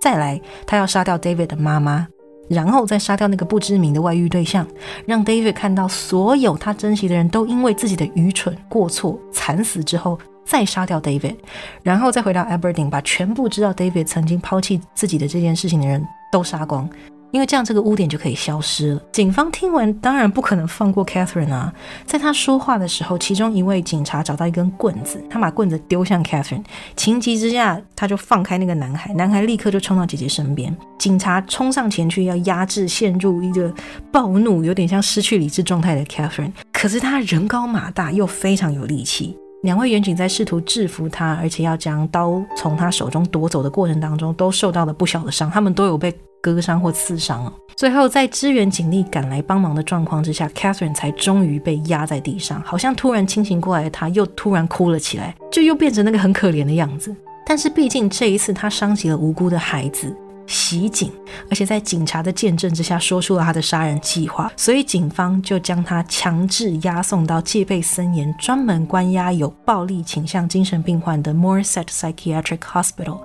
[0.00, 2.06] 再来，他要杀掉 David 的妈妈，
[2.48, 4.66] 然后再杀掉那个不知名的外遇对象，
[5.06, 11.36] 让 David 看到所有他珍惜的人都因为自己的愚蠢过错惨死之后，再杀掉 David，
[11.82, 16.88] 然后再回到 Aberdeen，把全部知道 David 曾经抛弃自己的这件事情的人都杀光。
[17.30, 19.02] 因为这样这个污点就可以消失了。
[19.12, 21.72] 警方听完当然不可能放过 Catherine 啊，
[22.06, 26.64] 在他说话的时候，其中一位警察找到一根棍子，他把棍子丢向 Catherine，
[26.96, 33.72] 情急之下他就放开那个男孩，男孩立刻就冲到姐姐身边，警察冲上前去要压制陷入一个
[34.10, 39.36] 暴怒、有点像失去理智状态的 Catherine，可是他人高马大又非常有力气。
[39.62, 47.52] 两位远警在试图制服他，而且要将刀从他手中夺走的过程当中，都受到了不小的伤，他们都有被割伤或刺伤哦。
[47.76, 57.14] 最后，在支援警力赶来帮忙的状况之下，Catherine 才终于被压在地上，好像突然清醒过来的她，又突然哭了起来，就又变成那个很可怜的样子。
[57.46, 60.14] 但是毕竟这一次她伤及了无辜的孩子。
[60.48, 61.12] 袭警，
[61.50, 73.20] 而且在警察的见证之下说出了他的杀人计划，所以警方就将他强制押送到戒备森严、专门关押有暴力倾向精神病患的 Moorset Psychiatric Hospital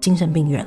[0.00, 0.66] 精神病院。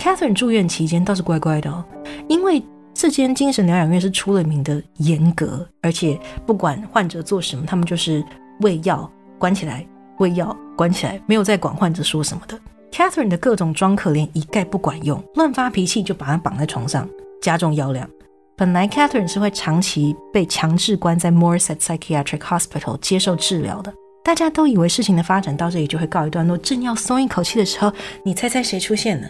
[0.00, 1.84] Catherine 住院期间倒是乖乖的，哦，
[2.26, 8.24] 因为这间精神疗养院是出了名的严格，而且不管患者做什么，他们就是
[8.60, 9.86] 喂药关起来，
[10.18, 12.58] 喂药关起来，没有再管患者说什么的。
[12.90, 17.06] Catherine 的各种装可怜一概不管用，乱发脾气就把他绑在床上，
[17.42, 18.08] 加重药量。
[18.56, 23.92] 本来 Catherine 是会长期被强制关在 Morriset Psychiatric Hospital 接受治疗的。
[24.24, 27.92] 大家都以为事情的发展到这里就会告一段落，正要松一口气的时候，
[28.24, 29.28] 你猜猜谁出现了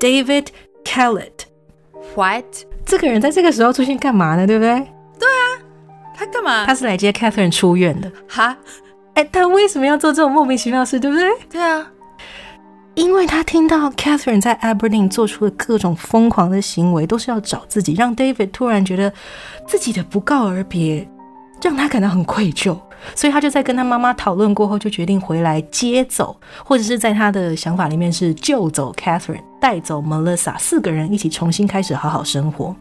[0.00, 0.46] ？David
[0.84, 1.44] Kellett。
[2.16, 2.44] What？
[2.84, 4.46] 这个人在这个时候出现干嘛呢？
[4.46, 4.74] 对不对？
[5.18, 5.44] 对啊，
[6.16, 6.66] 他干嘛？
[6.66, 8.10] 他是来接 Catherine 出院的。
[8.26, 8.56] 哈？
[9.14, 10.98] 哎，他为什么要做这种莫名其妙的事？
[10.98, 11.28] 对不对？
[11.50, 11.86] 对啊。
[12.96, 19.12] 因为他听到 Catherine 在 Aberdeen 做出的各种疯狂的行为，都是要找自己，让 David 突然觉得
[19.66, 21.08] 自己的不告而别
[21.62, 22.78] 让他感到很愧疚，
[23.14, 32.74] 所以他就在跟他妈妈讨论过后，就决定回来接走，或者是在他的想法里面是救走 Catherine，带走 Melissa，四个人一起重新开始好好生活。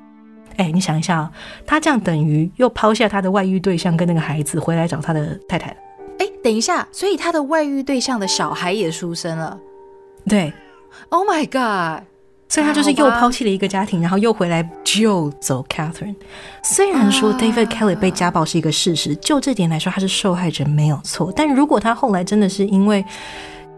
[0.58, 1.32] 哎，你想一下，
[1.66, 5.70] 他这样等于又抛下他的外遇对象跟那个孩子，回来找他的太太。
[6.18, 9.58] 哎，等一下，所以他的外遇对象的小孩也出生了。
[10.28, 10.52] 对
[11.08, 12.04] ，Oh my God！
[12.50, 16.16] 所以他就是又抛弃了一个家庭，然后又回来救走 Catherine。
[16.64, 21.32] 虽然说 David Kelly 被家暴是一个事实，就这点来说他是受害者没有错。
[21.36, 23.06] 但如果他后来真的是因为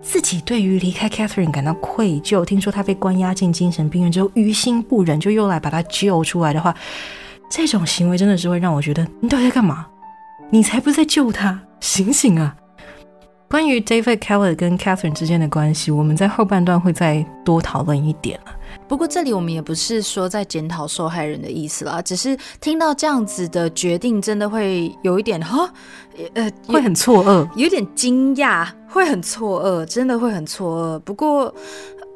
[0.02, 6.74] 自己对于离开 Catherine 感到愧疚，听说他被关押进精神病院之后于心不忍，就又来把他救出来的话，
[7.50, 9.86] 这种行为真的是会让我觉得你到底在干嘛？
[10.50, 12.56] 你才不是在救他，醒醒啊！
[13.50, 18.54] 关于 David Keller 跟 Catherine 之间的关系，我们在后半段会再多讨论一点了。
[18.92, 25.72] 不过这里我们也不是说在检讨受害人的意思啦，只是听到这样子的决定，真的会有一点哈，
[26.34, 31.00] 呃，会很错愕，有点惊讶，会很错愕，真的会很错愕。
[31.00, 31.56] 不过，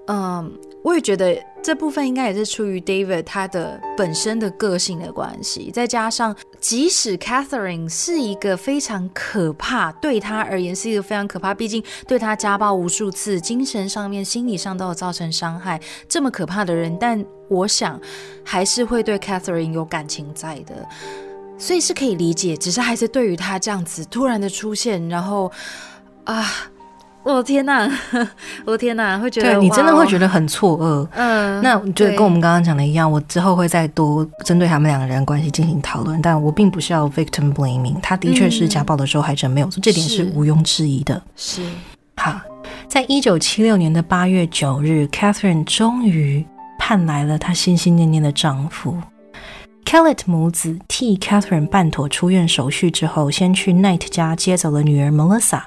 [0.07, 0.51] 嗯。
[0.83, 1.35] 我也觉得
[1.65, 17.99] 这部分应该也是出于 David 他的本身的个性的关系，再加上即使 Catherine 是一个非常可怕，对他而言是一个非常可怕，毕竟对他家暴无数次，精神上面、心理上都有造成伤害，这么可怕的人，但我想
[18.43, 20.87] 还是会对 Catherine 有感情在的，
[21.57, 25.51] 所以是可以理解，只是还是对于他这样子突然的出现，然后
[26.25, 26.45] 啊。
[27.25, 27.89] 我的天哪！
[28.65, 29.17] 我 的天哪！
[29.17, 31.07] 会觉得对你真的会觉得很错愕。
[31.15, 36.21] 嗯，那就跟我们刚刚讲的一样，我之后会再多针对他们两个人关系进行讨论。
[36.21, 41.19] 但我并不是要 victim blaming，他的确是家暴的受害者，没有错，这点是毋庸置疑的。
[41.35, 41.63] 是
[42.17, 42.39] 好，
[42.87, 46.45] 在一九七六年的八月九日，Catherine 终于
[46.77, 48.95] 盼来了她心心念念的丈夫
[49.83, 55.61] Kellett 母子替 Catherine 办妥出院手续之后，先去 Knight 家接走了女儿 Melissa。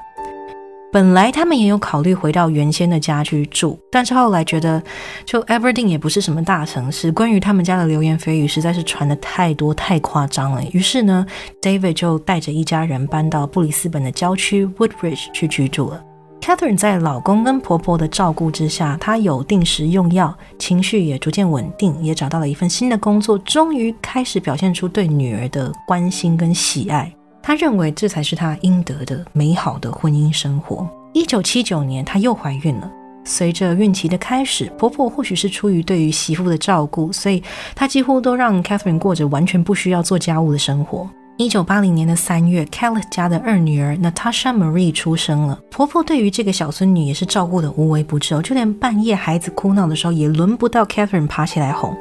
[0.90, 4.82] 本来他们也有考虑回到原先的家去住，但是后来觉得，
[5.26, 10.62] 就 Everdeen 也不是什么大城市，关于他们家的流言蜚语实在是传的太多太夸张了。
[10.72, 11.26] 于是呢
[11.60, 16.02] ，David 就带着一家人搬到布里斯本的郊区 Woodbridge 去居住了。
[16.40, 27.12] Catherine 在老公跟婆婆的照顾之下，她有定时用药，情绪也逐渐稳定，也找到了一份新的工作，终于开始表现出对女儿的关心跟喜爱。
[27.48, 30.86] 她认为这才是她应得的美好的婚姻生活。
[31.14, 32.92] 一九七九年，她又怀孕了。
[33.24, 37.42] 随着孕期的开始，婆婆或许是出于对于媳妇的照顾，所以
[37.74, 41.08] 她几乎都让 Catherine 过着完全不需要做家务的生活。
[41.38, 45.58] 一九八零年的三月，Kelly 家的二女儿 Natasha Marie 出生了。
[45.70, 51.96] 婆婆对于这个小孙女也是照顾的无微不至哦，就连半夜孩子哭闹的时候，也轮不到 Catherine 爬起来哄。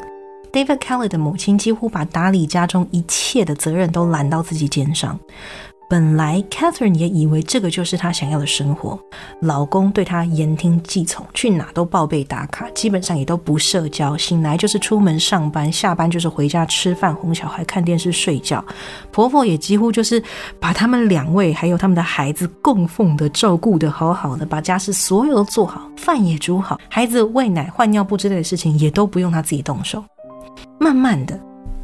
[0.52, 5.20] David Kelly 的母亲几乎把打理家中一切的责任都揽到自己肩上。
[5.90, 9.00] 本来 Catherine 也以为这个就是她想要的生活，
[9.40, 18.62] 老公对她言听计从，去哪都报备打卡，基本上也都不社交，醒来就是出门上班，下班就是回家吃饭、哄小孩、看电视、睡觉。
[19.14, 20.22] 婆婆也几乎就是
[20.60, 30.04] 把他们两位还有他们的孩子供奉的、照顾的好好的，把家事所有都做好，饭也煮好，孩子喂奶、换尿布之类的事情也都不用她自己动手。
[30.80, 31.40] 慢慢的。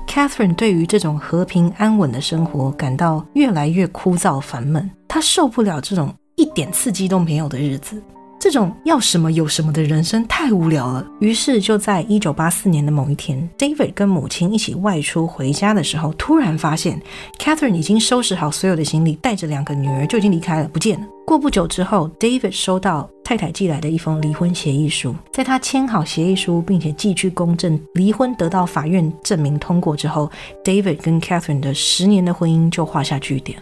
[0.08, 8.02] Catherine 对于这种和平安稳的生活感到越来越枯燥烦闷，她受不了这种一点刺激都没有的日子，
[8.44, 11.08] 这种要什么有什么的人生太无聊了。
[11.22, 17.02] 于是就在一九八四年的某一天，David 跟母亲一起外出回家的时候，突然发现
[17.40, 21.08] Catherine 已经收拾好所有的行李，带着两个女儿就已经离开了，不见了。
[21.26, 25.16] 过不久之后，David 收到太太寄来的一封离婚协议书。
[25.32, 30.30] 在他签好协议书，并且寄去公证，离婚得到法院证明通过之后
[30.66, 33.58] ，David 跟 Catherine 的十年的婚姻就画下句点。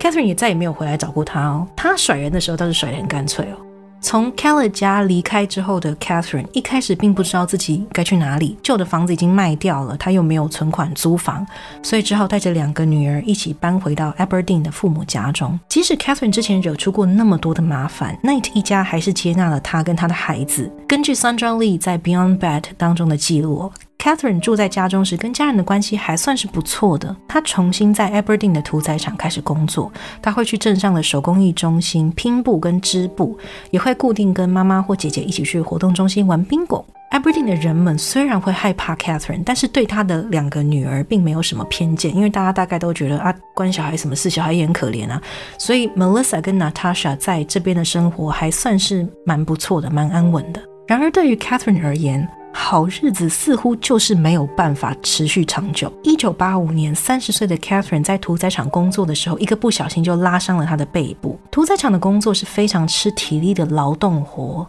[0.00, 1.68] Catherine 也再也没有回来找过他哦。
[1.76, 3.56] 他甩人的时候倒是甩得很干脆哦。
[4.04, 11.44] 从 Keller 家离开之后的 Catherine 一开始并不知道自己该去哪里，旧的房子已经卖掉了，她又没有存款租房，
[11.82, 15.58] 所以只好带着两个女儿一起搬回到 Aberdeen 的父母家中。
[15.70, 20.70] 即使 Catherine 之前惹出过那么多的麻烦，Night 一家还是接纳了她跟她的孩子。
[20.86, 23.72] 根据 Sandra Lee 在 Beyond Bad 当中的记录。
[23.98, 27.16] Catherine 住在家中时，跟家人的关系还算是不错的。
[27.26, 29.90] 她重新在 Aberdeen 的屠宰场开始工作，
[30.20, 33.38] 她会去镇上的手工艺中心拼布跟织布，
[33.70, 36.84] 也会固定跟妈妈或姐姐一起去活动中心玩 bingo。
[37.12, 44.28] Aberdeen 的人们虽然会害怕 Catherine，但是对她的两个女儿并没有什么偏见，因为大家大概都觉得啊，关小孩什么事？
[44.28, 45.22] 小孩也很可怜啊。
[45.56, 50.60] 所以 Melissa 跟 Natasha 在这边的生活还算是蛮不错的，蛮安稳的。
[50.88, 55.92] 然而对于 Catherine 而言，好日子似乎就是没有办法持续长久。
[56.04, 61.38] 一九八五年，三十岁的 Catherine 在屠宰场工作的时候，一个不小心就拉伤了她的背部。
[61.50, 64.66] 屠宰场的工作是非常吃体力的劳动活，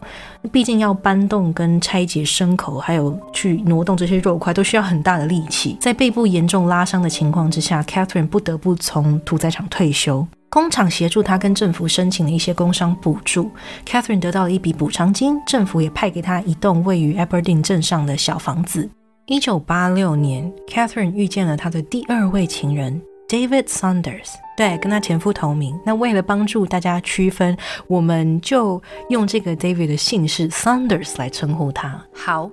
[0.51, 5.77] 毕竟要搬动跟拆解牲口，还有去挪动这些肉块，都需要很大的力气。
[5.79, 10.27] 在背部严重拉伤的情况之下，Catherine 不得不从屠宰场退休。
[10.55, 13.51] 工厂协助他跟政府申请了一些工伤补助
[13.85, 18.89] ，Catherine 得到了一笔补偿金，政府也派给他一栋位于 Aberdeen 镇上的小房子。
[19.25, 25.77] 一九八六年，Catherine 遇见了她的第二位情人 David Saunders，对，跟他前夫同名。
[25.85, 32.01] 那为了帮助大家区分，我们就用这个 David 的姓氏 Saunders 来称呼他。
[32.13, 32.49] 好。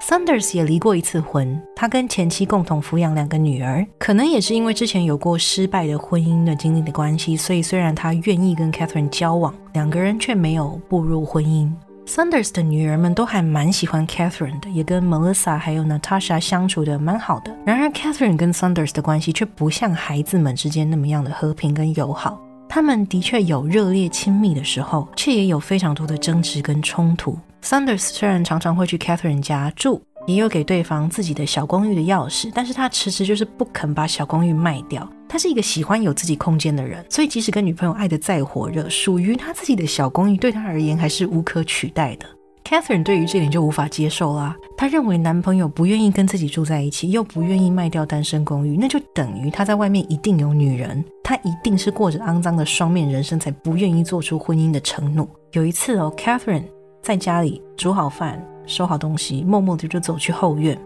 [0.00, 3.86] Sanders 也离过一次婚，他跟前妻共同抚养两个女儿。
[3.98, 11.70] 可能也是因为之前有过失败的婚姻的经历的关系，所以虽然他愿意跟 Catherine 交往，两个人却没有步入婚姻。
[12.06, 17.54] Sanders 的女儿们都还蛮喜欢 Catherine 的，也跟 Melissa 还有 Natasha 相处的蛮好的。
[17.66, 22.40] 然而 Catherine 跟 Sanders 的关系却不像孩子们之间那么样的和平跟友好。
[22.68, 27.36] 他们的确有热烈亲密的时候，却也有非常多的争执跟冲突。
[27.62, 35.08] Sanders 虽然常常会去 Catherine 家住，也有给对方自己的小公寓的钥匙，但是他迟迟就是不肯把小公寓卖掉。
[35.28, 42.26] 他是一个喜欢有自己空间的人，所以即使跟女朋友爱得再火热，属于他自己的小公寓对他而言还是无可取代的。
[42.68, 44.54] Catherine 对于这点就无法接受啦。
[44.76, 55.26] 她认为男朋友不愿意跟自己住在一起，又不愿意卖掉单身公寓，那就等于他在外面一定有女人，他一定是过着肮脏的双面人生，才不愿意做出婚姻的承诺。
[55.52, 56.64] 有一次哦，Catherine。
[57.00, 60.78] 在家里煮好饭、收好东西，默默的就走去后院，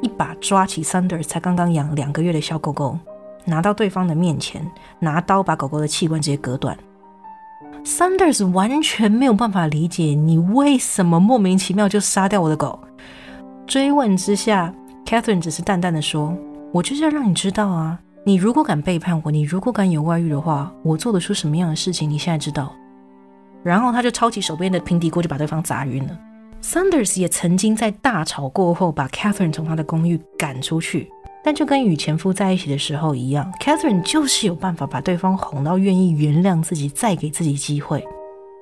[0.00, 2.98] 一把抓起 Sanders 才刚刚养两个月的小狗狗，
[3.44, 4.68] 拿到对方的面前，
[4.98, 6.76] 拿刀把狗狗的器官直接割断。
[7.84, 12.78] Sanders 完全没有办法理解你为什么莫名其妙就杀掉我的狗。
[13.66, 14.72] 追问之下
[15.04, 16.36] ，Catherine 只是淡淡的说
[16.72, 22.72] ：“我就是要让你知道啊，你如果敢背叛我，你如果敢有外遇的话，我做得出什么样的事情，你现在知道。”
[23.62, 26.18] 然后他就抄起手边的平底锅，就把对方砸晕了。
[26.62, 31.10] Sanders 也曾经在大吵过后，把 Catherine 从他的公寓赶出去。
[31.42, 38.06] 但就跟与前夫在一起的时候一样，Catherine 就是有办法把对方哄到愿意原谅自己，再给自己机会。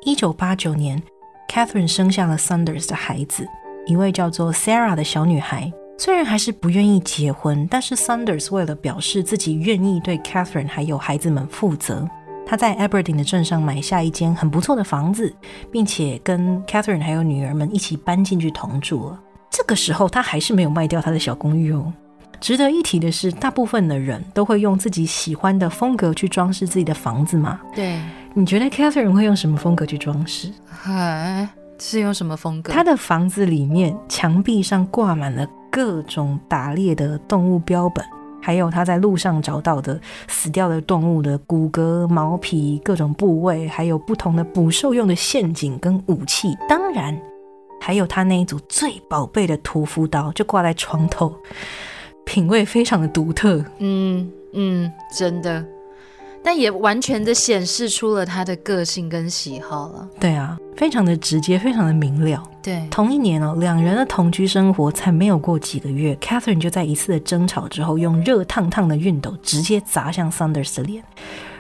[0.03, 1.03] 一九八九年
[1.51, 3.47] ，Catherine 生下了 Sanders 的孩子，
[3.87, 5.73] 一位叫做 Sarah 的小女孩。
[5.99, 12.09] 虽然还是不愿意结婚，但是 Sanders 为了表示自己愿意对 Catherine 还有孩子们负责。
[12.47, 15.35] 他在 Aberdeen 的镇上买下一间很不错的房子，
[15.73, 19.21] 并且跟 Catherine 还有女儿们一起搬进去同住了。
[19.51, 21.93] 这个时候，他还是没有卖掉他的小公寓哦。
[22.41, 27.61] 值得一提的是，大部分的人都会用自己喜欢的风格去装饰自己的房子嘛。
[27.75, 28.01] 对，
[28.35, 30.53] 你觉得 Catherine 会用什么风格去装饰？
[30.85, 32.73] 哎，是用什么风格？
[32.73, 38.05] 他的房子里面墙壁上挂满了各种打猎的动物标本。
[38.41, 47.21] 还有他在路上找到的死掉的动物的骨骼、毛皮、各种部位，还有不同的捕兽用的陷阱跟武器，当然
[47.81, 51.35] 还有他那一组最宝贝的屠夫刀，就挂在床头，
[52.29, 53.65] 品味非常的独特。
[53.79, 55.65] 嗯嗯，真的。
[56.45, 60.07] 但也完全的显示出了他的个性跟喜好了。
[60.21, 62.43] 对啊，非常的直接，非常的明了。
[62.63, 71.03] 对，同一年哦，两人的同居生活才没有过几个月，Catherine 就在一次的争吵之后，用热烫烫的熨斗直接砸向 Saunders 的脸，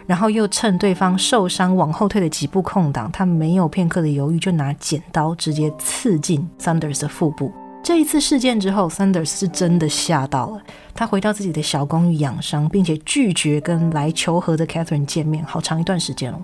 [0.07, 7.51] 然后又趁对方受伤往后退的几步空档，他没有片刻的犹豫，就拿剪刀直接刺进 Saunders 的腹部。
[7.83, 10.61] 这一次事件之后，Sanders 是真的吓到了。
[10.95, 16.39] 他回到自己的小公寓养伤，并且拒绝跟来求和的 Catherine 见面，好长一段时间了。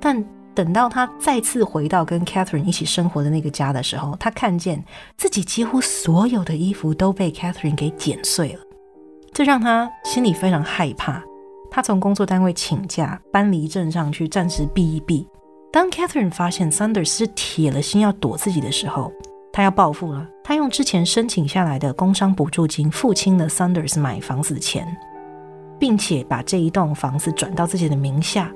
[0.00, 4.84] 但等到他再次回到跟 Catherine 一起生活的那个家的时候，他看见
[5.16, 8.60] 自己几乎所有的衣服都被 Catherine 给剪碎了，
[9.32, 11.22] 这让他心里非常害怕。
[11.70, 15.24] 他从工作单位请假，搬离镇上去暂时避一避。
[15.72, 19.12] 当 Catherine 发现 Sanders 是铁了心要躲自己的时候，
[19.52, 20.26] 他要报复了。
[20.42, 24.86] 他用之前申请下来的工伤补助金付清了 Saunders 买房子的钱，
[25.78, 28.50] 并且把这一栋房子转到自己的名下。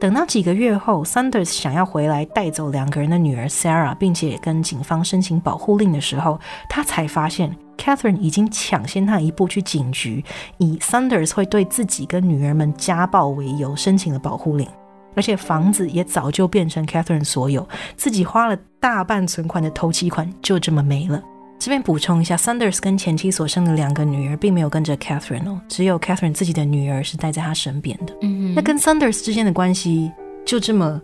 [0.00, 10.24] 等到几个月后，Saunders 想要回来带走两个人的女儿 Sarah，并且跟警方申请保护令的时候，他才发现 Catherine 已经抢先他一步去警局，
[10.58, 14.68] 以 Saunders 会对自己跟女儿们家暴为由申请了保护令。
[15.14, 21.22] 而且房子也早就变成 Catherine 所有，自己花了大半存款的头期款就这么没了。
[21.58, 28.14] 这边补充一下，Saunders 跟前妻所生的两个女儿并没有跟着 Catherine 哦，只有 Catherine 自己的女儿是待在她身边的。
[28.22, 30.12] 嗯，那跟 Saunders 之间的关系
[30.46, 31.02] 就这么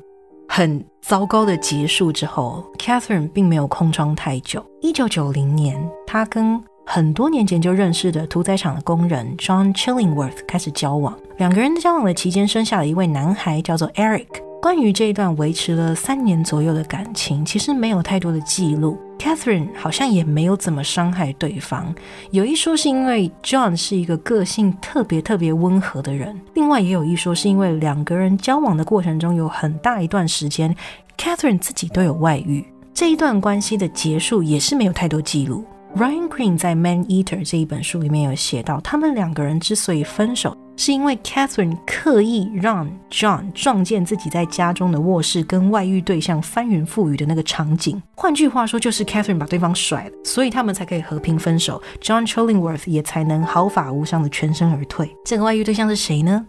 [0.48, 4.64] 很糟糕的结束之后，Catherine 并没有空窗太久。
[4.80, 5.76] 一九九零年，
[6.06, 11.18] 她跟很多年前就认识的屠宰场的工人 John Chillingworth 开始交往。
[11.36, 14.26] 两个人交往的期间，生下了一位男孩，叫做 Eric。
[14.62, 18.96] 关于这一段维持了三年左右的感情，其实没有太多的记录。
[19.18, 21.92] Catherine 好像也没有怎么伤害对方。
[22.30, 30.74] 有一说是因为 John 是一个个性特别特别温和的人，另外也有一说是因为两个人交往的过程中有很大一段时间
[31.18, 32.64] ，Catherine 自己都有外遇。
[32.94, 35.64] 这一段关系的结束也是没有太多记录。
[35.96, 40.56] Ryan Green 在《Man Eater》这一本书里面有写到，他们两个人之所以分手。
[40.76, 48.02] 是因为 Catherine 刻意让 John 撞见自己在家中的卧室跟外遇对象翻云覆雨的那个场景。
[48.16, 51.80] 换句话说，就是 Catherine 把对方甩了，所以他们才可以和平分手。
[52.00, 55.14] John Chillingworth 也才能毫发无伤的全身而退。
[55.24, 56.46] 这个外遇对象是谁呢？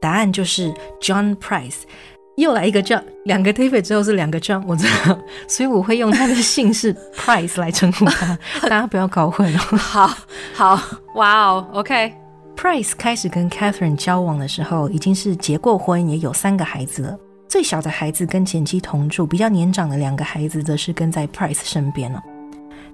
[0.00, 1.82] 答案就是 John Price。
[2.36, 9.58] 又来一个 John，两个 David 之后是两个 John，我知道， 所以我会用他的姓氏 Price 来称呼他， 大家不要搞混哦。
[9.76, 10.10] 好，
[10.52, 10.80] 好，
[11.14, 12.23] 哇哦，OK。
[12.56, 17.18] Price 开始跟 Catherine 交往的时候，已经是结过婚，也有三个孩子了。
[17.48, 22.22] 最小的孩子跟前妻同住，比较年长的两个孩子则是跟在 Price 身边了。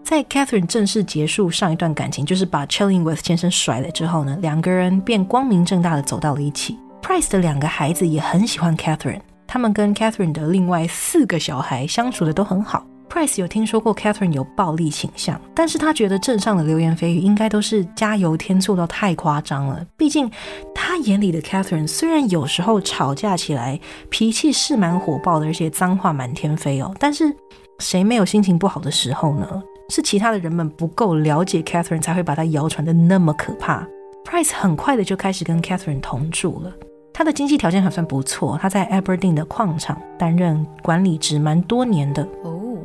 [0.02, 6.78] 在 Catherine 正式结束上一段感情，就是把 Chillingworth 先生甩了之后呢，两个人便光明正大的走到了一起。
[7.02, 12.84] Price 的两个孩子也很喜欢 Catherine，他们跟 Catherine 的另外四个小孩相处的都很好。
[13.10, 19.84] Price 有听说过 Catherine 有暴力倾向，但是他觉得镇上的流言蜚语应该都是加油添醋到太夸张了。
[19.96, 20.30] 毕竟
[20.72, 23.80] 他眼里的 Catherine 虽然有时候吵架起来
[24.10, 27.34] 脾气是蛮火爆的，而且脏话满天飞哦，但是
[27.80, 29.60] 谁没有心情不好的时候呢？
[29.88, 33.84] 是其他的人们不够了解 Catherine 才会把他谣传的那么可怕。
[34.24, 36.72] Price 很快的就开始跟 Catherine 同住了。
[37.12, 42.26] 他的经济条件还算不错，他在 Aberdeen 的矿场担任管理职，蛮多年的。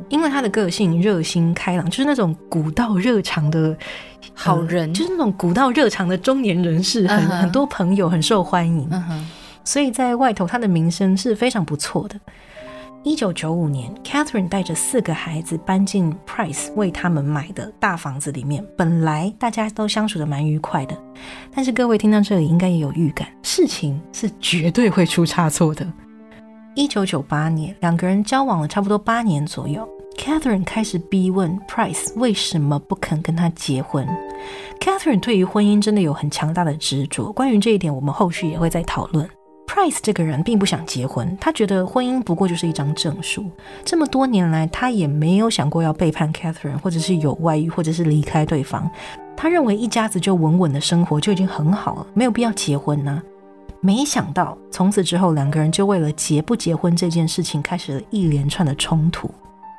[0.08, 3.76] 因为他的个性热心开朗，就是那种古道热肠的
[4.34, 8.88] 好人，就是那种古道热肠的中年人士，很很多朋友，很受欢迎。
[9.64, 12.18] 所以在外头他的名声是非常不错的。
[13.02, 18.64] 一九九五年，Catherine 带着四个孩子搬进 Price 为他们买的大房子里面。
[18.76, 20.96] 本来大家都相处的蛮愉快的，
[21.54, 25.86] 但是各位听到这里应该也有预感，事情是绝对会出差错的。
[26.74, 29.88] 一九九八年，两个人交往了差不多八年左右。
[30.16, 34.06] Catherine 开始逼问 Price 为什么不肯跟他结婚。
[34.80, 39.28] Catherine 对于婚姻真的有很强大的执着，关于这一点，我们后续也会再讨论。
[39.66, 43.44] Price 这个人并不想结婚，他觉得婚姻不过就是一张证书。
[43.84, 48.90] 这么多年来，他也没有想过要背叛 Catherine，或者是有外遇，或者是离开对方。
[49.36, 53.22] 他认为一家子就稳稳的生活就已经很好了，没有必要结婚呢。
[53.80, 59.30] 没想到从此之后，两个人就为了结不结婚这件事情开始了一连串的冲突。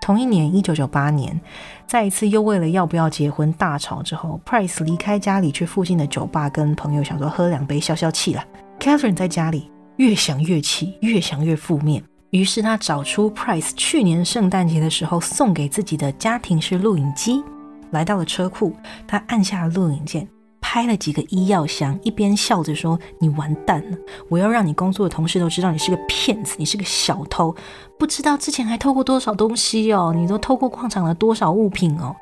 [0.08, 1.38] 同一年，一九九八年，
[1.86, 8.42] 在一次又为了要不要结婚大吵之后，Price 离开家里去附近的酒吧跟朋友想说喝两杯消消气了。
[8.80, 17.44] Catherine 在家里越想越气，越想越负面，于是他找出 Price 去年圣诞节的时候送给自己的家庭式录影机，
[17.92, 18.74] 来到了车库，
[19.06, 20.26] 他按下了录影键。
[20.62, 23.98] 拍了几个医药箱，一边笑着说：“你完蛋了！
[24.30, 27.56] 我要让你工作的同事都知道你是个骗子，你是个小偷，
[27.98, 32.16] 不知道之前还偷过多少东西哦，你都偷过矿场的多少物品哦。”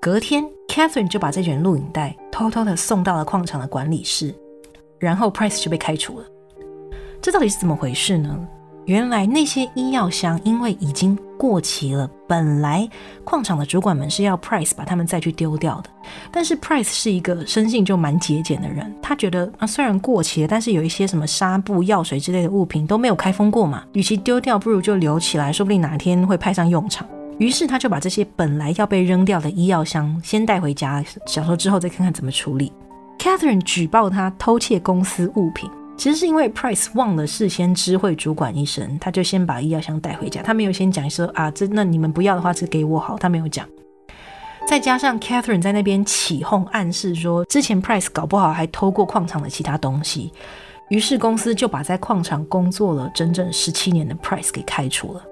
[0.00, 4.34] 隔天，Catherine 就把这卷录影带偷偷的送到了矿场的管理室，
[4.98, 6.26] 然后 Price 就被开除了。
[7.20, 8.48] 这到底是怎么回事呢？
[8.86, 12.88] 原来那些医药箱因为已经过期了，本来
[13.24, 15.90] 矿场的主管们是要 Price 把他们再去丢掉的。
[16.30, 27.04] 但是 Price 是一个生性就蛮节俭的人，他觉得啊，虽然过期了，但是有一些什么纱布、药水之类的物品都没有开封过嘛，与其丢掉，不如就留起来，说不定哪天会派上用场。
[27.38, 32.72] 于是他就把这些本来要被扔掉的医药箱先带回家，想说之后再看看怎么处理。
[33.18, 35.68] Catherine 举报他偷窃公司物品。
[35.96, 43.66] 其实是因为 Price 忘了事先知会主管医生，他就先把医药箱带回家，他没有先讲说啊，这那你们不要的话，只给我好，他没有讲。
[44.68, 50.32] 再加上 Catherine 在那边起哄暗示说，之前 Price 搞不好还偷过矿场的其他东西，
[50.90, 55.22] 于是公司就把在矿场工作了整整十七年的 Price 给开除了。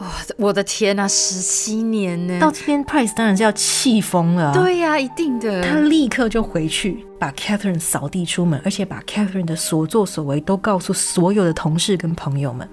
[0.00, 2.40] 哇，我的天呐，十七年呢！
[2.40, 4.52] 到这边，Price 当然是要气疯了。
[4.52, 5.62] 对呀，一定的。
[5.62, 12.68] 他立刻就回去，把 Catherine 扫地出门，而且把 Catherine 的所作所为都告诉所有的同事跟朋友们。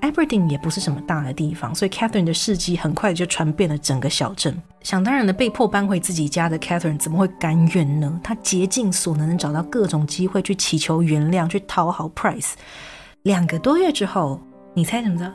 [0.00, 4.56] Aberdeen 也不是什么大的地方，所以 Catherine 的事迹很快就传遍了整个小镇。
[4.82, 8.20] 想当然的，被迫搬回自己家的 Catherine 怎么会甘愿呢？
[8.22, 12.52] 她竭尽所能，找到各种机会去祈求原谅，去讨好 Price。
[13.24, 14.40] 两个多月之后，
[14.72, 15.30] 你猜怎么着？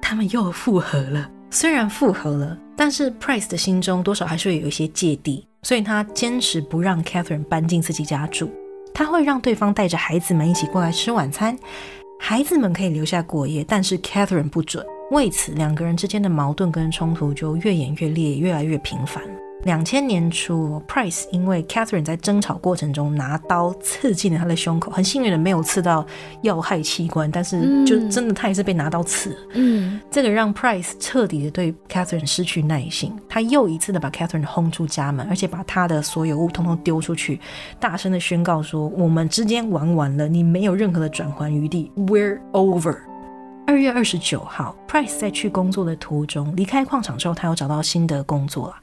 [0.00, 8.50] 他们又复合了，虽然复合了，但是 Price 的心中多少还是会有一些芥蒂，所以他坚持不让 Catherine 搬进自己家住，
[8.94, 11.58] 他会让对方带着孩子们一起过来吃晚餐，
[12.18, 14.84] 孩子们可以留下过夜，但是 Catherine 不准。
[15.10, 19.22] 为此，两个人之间的矛盾跟冲突就越演越烈，越来越频繁。
[19.64, 26.06] 两千年初，Price 因为 Catherine 在争吵过程中拿刀刺进了他的胸口，很幸运的没有刺到
[26.42, 29.36] 要害器官，但是就真的他也是被拿刀刺了。
[29.54, 37.40] 嗯，这个让 Price 彻底的对 Catherine 失去耐心，他又一次的把 Catherine 轰出家门，而且把他的所有物通通丢出去，
[37.80, 42.96] 大声的宣告说：“我们之间玩完了，你没有任何的转圜余地，We're over。”
[43.66, 48.76] 二月二十九号，Price 在去工作的途中离开矿场之后，他又找到新的工作了。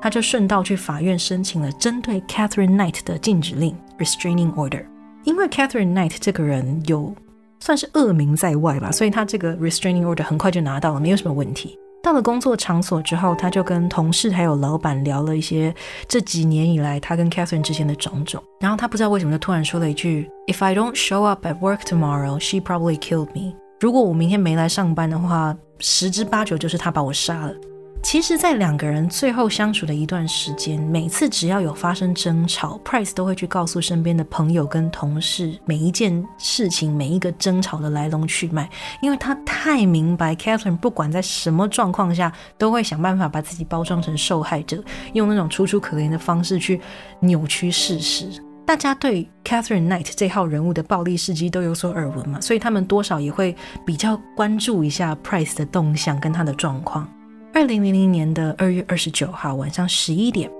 [0.00, 4.86] 他就顺道去法院申请了针对 Catherine Knight 的禁止令 （restraining order）。
[5.24, 7.12] 因为 Catherine Knight 这个人有
[7.58, 11.76] 算是恶名在外吧，所以他这个 restraining order 很快就拿到了，没有什么问题。
[12.00, 15.74] 到了工作场所之后，他就跟同事还有老板聊了一些
[16.06, 18.40] 这几年以来他跟 Catherine 之间的种种。
[18.60, 27.54] 然后他不知道为什么就突然说了一句：“If I don't show up at work tomorrow, she probably killed me。”如果我明天没来上班的话，十之八九就是他把我杀了。
[28.02, 38.68] 其实，在两个人最后相处的一段时间，每次只要有发生争吵，Price 都会去告诉身边的朋友跟同事每一件事情、每一个争吵的来龙去脉，
[39.00, 46.80] 因为他太明白 Catherine 不管在什么状况下，都会想办法把自己包装成受害者，用那种楚楚可怜的方式去
[47.20, 48.42] 扭曲事实。
[48.68, 53.56] 大家对 Catherine Knight 这号人物的暴力事迹都有所耳闻嘛，所以他们多少也会
[53.86, 57.10] 比较关注一下 Price 的动向跟他的状况。
[57.54, 60.50] 二零零零年的二月二十九号晚上十一点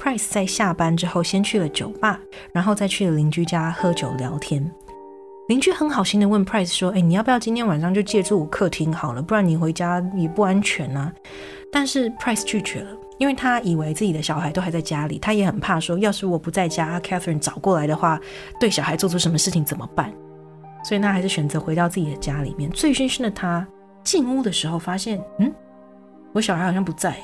[0.00, 2.18] ，Price 在下班之后先去了酒吧，
[2.52, 4.72] 然后再去了邻居家喝酒聊天。
[5.48, 9.20] 邻居很好心的问 Price 说：“哎，你要不要今天晚上就借住我客厅好了？
[9.20, 11.12] 不然你回家也不安全啊。”
[11.70, 18.18] 但是 Price 拒绝了，因为他以为自己的小孩都还在家里，他也很怕说，要是我不在家，Catherine 找过来的话，
[18.58, 20.12] 对小孩做出什么事情怎么办？
[20.84, 22.70] 所以他还是选择回到自己的家里面。
[22.70, 23.66] 醉醺醺的他
[24.04, 25.52] 进屋的时候，发现，嗯。
[26.32, 27.16] 我小孩好像不在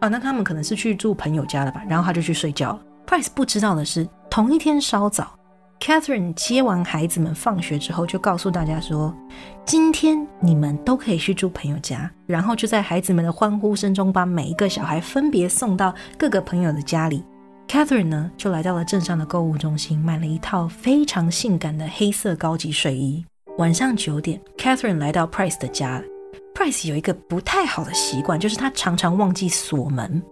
[0.00, 1.82] 啊，那他们可能是去住朋友家了吧？
[1.88, 2.80] 然后他就去睡觉了。
[3.06, 5.38] Price 不知道的是，同一天稍早
[5.80, 9.12] ，Catherine 接完孩子们放学之后，就告诉大家说
[9.66, 17.24] ：“今天你们都可以去住朋友家。”然后就在孩子们的欢呼声中，把每一个小孩分别送到各个朋友的家里。
[17.66, 23.24] Catherine 呢，就来到了镇上的购物中心，买了一套非常性感的黑色高级睡衣。
[23.58, 26.02] 晚上九点，Catherine 来到 Price 的家。
[26.54, 30.22] Price 有一个不太好的习惯，就是他常常忘记锁门，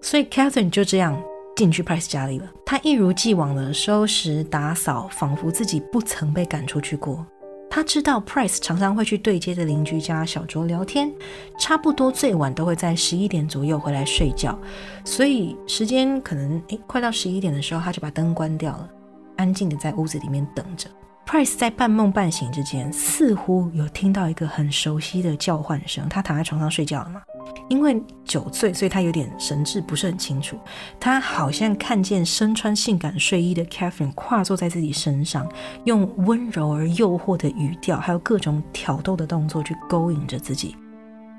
[0.00, 1.20] 所以 Catherine 就这样
[1.56, 2.48] 进去 Price 家里了。
[2.64, 7.26] 他一如既往的收拾打扫，仿佛自己不曾被赶出去过。
[7.68, 11.12] 他知道 Price 常常会去对接的邻居家小酌聊天，
[11.58, 14.56] 差不多最晚都会在十一点左右回来睡觉，
[15.04, 18.88] 所以时间可能诶快到十一点的时候，他就把灯关掉了，
[19.36, 20.88] 安静的在屋子里面等着。
[21.26, 26.08] Price 在半梦半醒之间，似乎有听到一个很熟悉的叫唤声。
[26.08, 27.20] 他躺在床上睡觉了嘛？
[27.68, 30.56] 因为酒醉，所以他有点神志不是很清楚。
[31.00, 35.50] 他好像看见身穿性感睡衣的 Catherine 跨坐在自己身上，
[35.82, 40.76] 用温柔而诱惑的语调，还有各种挑逗的动作去勾引着自己。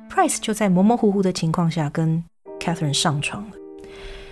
[0.09, 2.22] Price 就在模模糊糊的情况下跟
[2.59, 3.51] Catherine 上床了。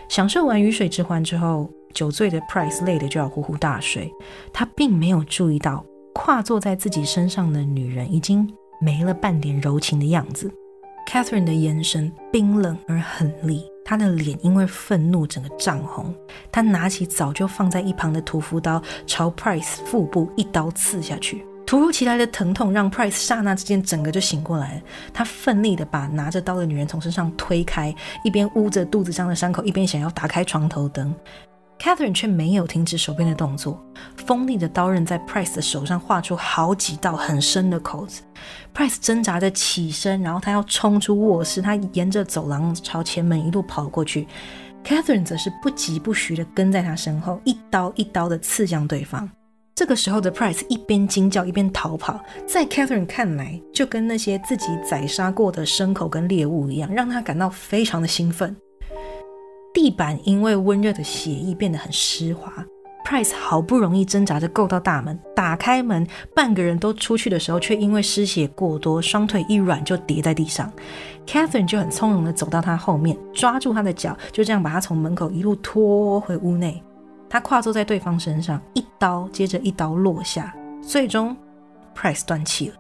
[0.10, 4.14] 享受完鱼水之欢之后，酒醉的 Price 累得就要呼呼大睡。
[4.54, 8.48] 他并没有注意到跨坐在自己身上的女人已经
[8.80, 10.54] 没了半点柔情的样子。
[11.08, 16.14] Catherine 的眼神冰冷而狠厉，她的脸因为愤怒整个涨红。
[16.52, 21.46] 她拿起早就放在一旁的屠夫刀，朝 Price 腹部一刀刺下去。
[21.64, 24.82] 突如其来的疼痛让 Price 刹那之间整个就醒过来了。
[25.14, 27.94] 他奋力的把拿着刀的女人从身上推开，
[28.24, 31.14] 一边捂着肚子上的伤口，一边想要打开床头灯。
[31.80, 33.80] Catherine 却没有停止手边的动作，
[34.26, 38.22] 锋利的刀刃在 Price 的手上划出好几道很深的口子。
[38.74, 44.28] Price 挣扎着起身，然后他要冲出卧室，他沿着走廊朝前门一路跑过去。
[44.84, 49.30] Catherine 则是不疾不徐地跟在他身后，一刀一刀地刺向对方。
[49.76, 58.56] 这个时候的 Price 一边惊叫一边逃跑，在 Catherine 看来，就跟那些自己宰杀过的牲口跟猎物一样，让他感到非常的兴奋。
[59.76, 62.50] 地板因为温热的血液变得很湿滑。
[63.06, 70.72] Price 好不容易挣扎着够到大门，打开门，半个人都出去的时候，却因为失血过多，双腿一软就跌在地上。
[71.28, 76.82] Catherine 就很从容的走到他后面，抓住他的脚，就这样把他从门口一路拖回屋内。
[77.30, 81.36] 他跨坐在对方身上，一刀接着一刀落下，最终
[81.94, 82.76] Price 断气了。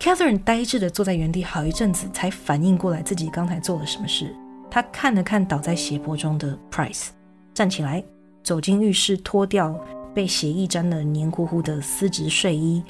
[0.00, 4.34] Catherine 呆滞的坐在原地好一阵子，才反应过来自己刚才做了什么事。
[4.70, 7.08] 他看了看倒在血泊中的 Price，
[7.54, 8.04] 站起来，
[8.42, 9.74] 走进浴室，脱掉
[10.14, 12.82] 被血液沾得黏糊糊的丝质睡衣，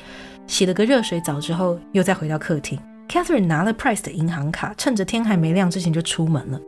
[0.46, 2.78] 洗了个热水澡之后，又再回到客厅。
[3.08, 6.60] Catherine 拿了 Price 的银行卡，趁着天还没亮之前就出门了。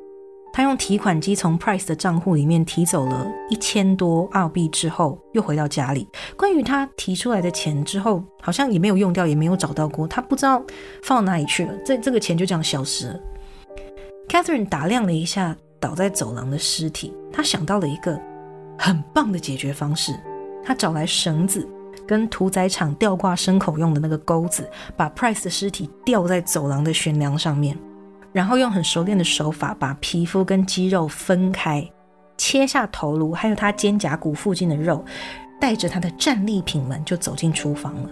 [0.53, 6.09] 他用提款机从 Price 的账户里面提走了一千多澳币之后，又回到家里。
[6.37, 10.61] 关于他提出来的钱之后，好像也没有用掉，也没有找到过，他不知道
[11.03, 11.73] 放哪里去了。
[11.85, 13.21] 这这个钱就这样消失了。
[14.29, 18.21] Catherine 打量了一下倒在走廊的尸体，她想到了一个
[18.79, 20.13] 很棒的解决方式。
[20.63, 21.67] 她找来绳子
[22.07, 27.77] 跟屠宰场吊挂牲口用的那个钩子，把 Price 的尸体吊在走廊的悬梁上面，
[28.31, 31.91] 然后用很熟练的手法把皮肤跟肌肉分开，
[32.37, 35.03] 切下头颅还有他肩胛骨附近的肉，
[35.59, 38.11] 带着他的战利品们就走进厨房了。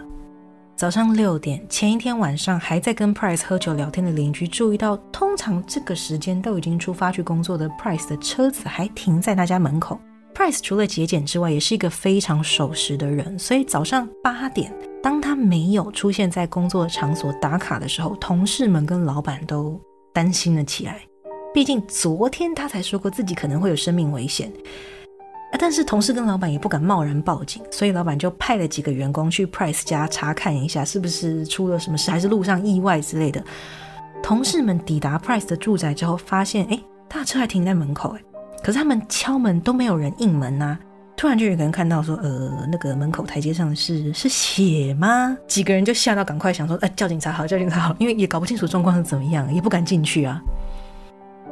[0.76, 9.98] 早上六点，前一天晚上还在跟 Price 喝酒聊天的邻居注意到，通常这个时间都已经出发去工作的 Price 的车子还停在他家门口。
[10.34, 14.70] Price 除了节俭之外，也是一个非常守时的人，所以早上八点，
[15.02, 19.80] 当他没有出现在工作场所打卡的时候，同事们跟老板都
[20.12, 21.00] 担心了起来。
[21.54, 24.52] 毕竟昨天他才说过自己可能会有生命危险。
[25.59, 33.43] 但是同事跟老板也不敢贸然报警，所以老板就派了几个员工去 Price 家查看一下，是不是出了什么事，还是路上意外之类的。
[34.23, 36.78] 同事们抵达 Price 的住宅之后，发现哎，
[37.09, 38.20] 大车还停在门口，哎，
[38.62, 40.78] 可是他们敲门都没有人应门呐。
[41.16, 45.35] 突然就有个人看到说，呃，那个门口台阶上是是血吗？
[45.48, 50.39] 几个人就吓到，赶快想说，哎，叫警察好，叫警察好，因为也搞不清楚状况是怎么样，也不敢进去啊。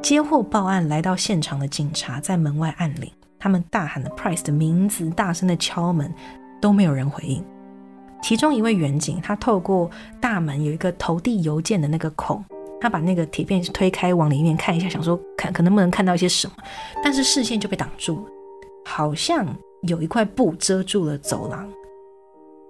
[0.03, 3.11] 接获报案来到现场的警察在门外按铃。
[3.45, 6.11] 他们大喊了 Price 的名字，大声的敲门，
[6.63, 7.45] 都没有人回应。
[8.23, 12.43] 其中一位远警，他透过大门有一个投递邮件的那个孔，
[12.81, 16.55] 他把那个铁片推开，往里面看一下，想说看可能不能看到一些什么，
[17.05, 18.31] 但是视线就被挡住了，
[18.87, 19.47] 好像
[19.83, 21.71] 有一块布遮住了走廊。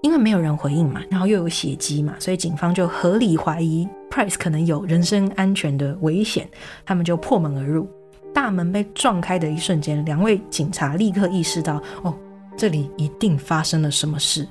[0.02, 6.48] 因为没有人回应嘛，然后又有血迹嘛，所以警方就合理怀疑 Price 可能有人身安全的危险，
[6.84, 7.88] 他们就破门而入。
[8.34, 12.12] 大门被撞开的一瞬间，两位警察立刻意识到，哦，
[12.56, 14.46] 这里一定发生了什么事。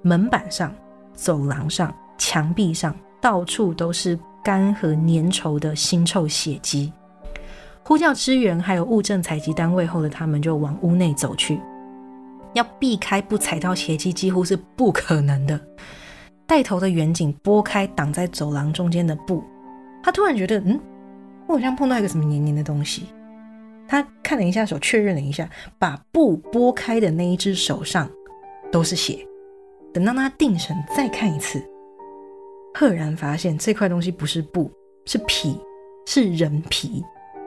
[0.00, 0.74] 门板上、
[1.14, 6.90] 走廊上、墙壁上，到处都是干和粘稠的腥臭血迹。
[7.82, 11.60] 呼叫支援，还有物证采集单位后的他们就往屋内走去，
[12.54, 15.60] 要避开不踩到血迹几乎是不可能的。
[16.46, 19.44] 带头的远警拨开挡在走廊中间的布，
[20.02, 20.80] 他突然觉得，嗯。
[21.46, 23.06] 我好像碰到一个什么黏黏的东西，
[23.86, 25.48] 他看了一下手，确认了一下，
[25.78, 28.10] 把布拨开的那一只手上
[28.72, 29.26] 都是血，
[29.92, 31.62] 等到他定神再看一次，
[32.74, 34.70] 赫然发现这块东西不是布，
[35.04, 35.58] 是皮，
[36.06, 37.04] 是人皮。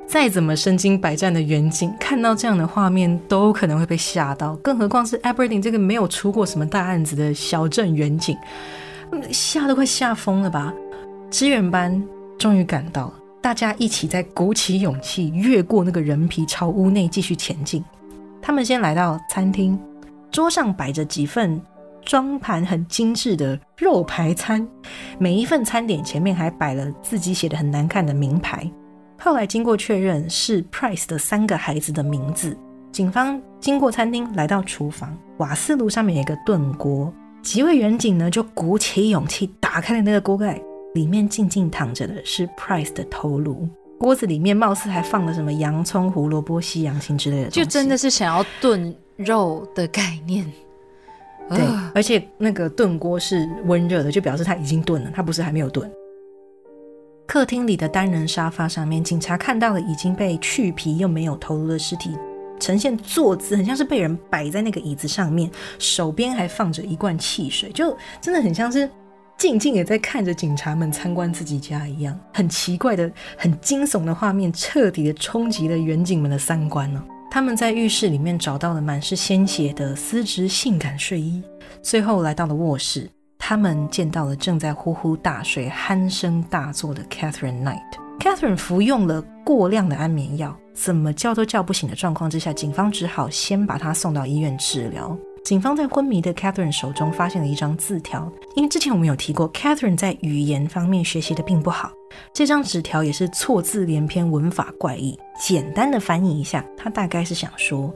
[0.08, 8.36] 再怎么身经百战的远景，看到这样的画面都可能会被吓到，更何况是 Aberdeen 这个没有出过什么大案子的小镇远景，
[9.32, 10.74] 吓都快吓疯了吧？
[11.30, 12.04] 支援班
[12.40, 13.19] 终于赶到了，
[13.50, 17.84] 大家一起在鼓起勇气越过那个人皮，朝屋内继续前进。
[18.40, 19.76] 他们先来到餐厅，
[20.30, 21.60] 桌上摆着几份
[22.06, 24.68] 装盘很精致的肉排餐，
[25.18, 28.72] 每一份餐点前面还摆了自己写的很难看的名牌。
[29.20, 32.56] 后来经过确认是 Price 的三个孩子的名字，
[32.92, 37.12] 警方经过餐厅来到厨房，瓦斯炉上面有一个炖锅，
[37.42, 40.62] 几位远警呢就鼓起勇气打开了那个锅盖，
[40.94, 43.68] 里面静静躺着的是 Price 的头颅，
[44.00, 50.46] 锅子里面貌似还放了什么洋葱、胡萝卜、西洋芹之类的，就真的是想要炖肉的概念。
[51.50, 51.60] 对，
[51.96, 55.92] 而且那个炖锅是温热的，就表示它已经炖了，它不是还没有炖。
[57.26, 62.16] 客厅里的单人沙发上面，警察看到了已经被去皮又没有头颅的尸体，
[62.60, 65.50] 呈现坐姿，很像是被人摆在那个椅子上面，
[65.80, 68.90] 手边还放着一罐汽水，就真的很像是
[69.40, 72.20] 静静也在看着警察们参观自己家一样。
[72.34, 77.02] 很奇怪的、很惊悚的画面，彻底的冲击了远景们的三观呢。
[77.32, 81.42] 他们在浴室里面找到了满是鲜血的丝质性感睡衣，
[81.82, 83.10] 最后来到了卧室。
[83.38, 87.80] 他们见到了正在呼呼大睡、鼾声大作的 Catherine Knight。
[88.20, 95.18] Catherine 服用了过量的安眠药，怎么叫都叫不醒的状况之下，警方只好先把她送到医院治疗。
[95.44, 101.92] 警方在昏迷的 Catherine 手中发现了一张字条，因为之前我们有提过，Catherine 在语言方面学习的并不好。
[102.34, 105.18] 这张纸条也是错字连篇、文法怪异。
[105.40, 107.94] 简单的翻译一下，他大概是想说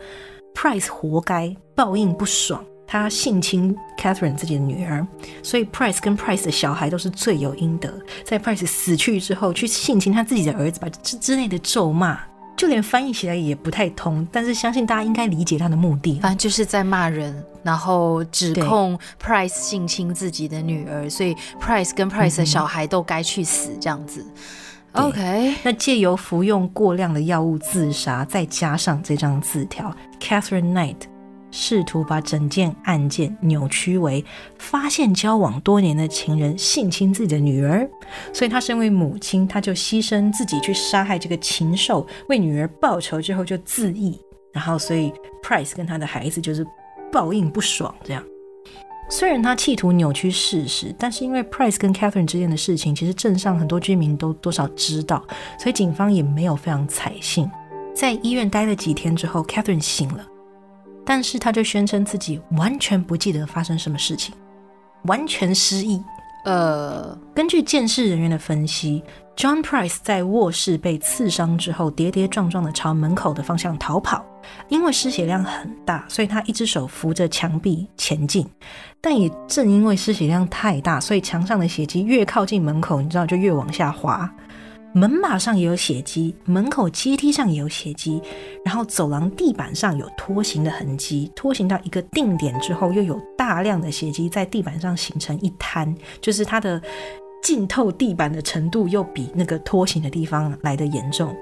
[0.56, 2.64] ：Price 活该，报应不爽。
[2.86, 5.08] 他性侵 Catherine 自己的女儿，
[5.42, 7.92] 所以 Price 跟 Price 的小孩都是罪有应得。
[8.24, 12.20] 在 Price 死去之后，去性侵他自己的儿子把，之之类的咒骂，
[12.56, 14.28] 就连翻译起来也不太通。
[14.32, 24.26] 但是相信大家应该理解他的目的，反正就是在骂人，然后指控 Price 性侵自己的女儿，所以 Price 跟 Price 的小孩都该去死这样子。
[24.94, 31.13] OK，那借由服用过量的药物自杀，再加上这张字条，Catherine Knight。
[31.56, 34.26] 试图把整件案件扭曲为
[34.58, 37.88] 发现交往多年的情人性侵自己的女儿，
[38.34, 44.20] 所以她身为母亲，她就牺牲自己去杀害这个禽兽，为女儿报仇之后就自缢。
[44.52, 45.12] 然后，所以
[45.44, 46.64] Price 跟他的孩子就是
[47.12, 47.94] 报应不爽。
[48.04, 48.24] 这样，
[49.10, 55.26] 虽然他企图扭曲事实，但是因为 Price 跟 Catherine 之间的事情，其实镇上很多居民都多少知道，
[55.58, 57.50] 所以警方也没有非常采信。
[57.96, 60.24] 在医院待了几天之后，Catherine 醒了。
[61.06, 64.34] 但是他就宣称自己完全不记得发生什么事情，
[65.04, 66.02] 完全失忆。
[66.46, 69.02] 呃，根据监视人员的分析
[69.38, 74.26] ，John Price 在卧室被刺伤之后，跌跌撞撞的朝门口的方向逃跑。
[74.68, 78.46] 因为失血量很大，所以他一只手扶着墙壁前进。
[79.00, 84.30] 但也正因为失血量太大，所以墙上的血迹越靠近门口，你知道就越往下滑。
[84.94, 88.22] 门把上也有血迹，门口阶梯上也有血迹，
[88.64, 96.80] 然后走廊地板上有拖行的痕迹，拖行到一个定点之后，又有大量的血迹在地板上形成一滩，就是它的
[97.42, 101.36] 浸透地板的程度又比那个拖行的地方来的严重，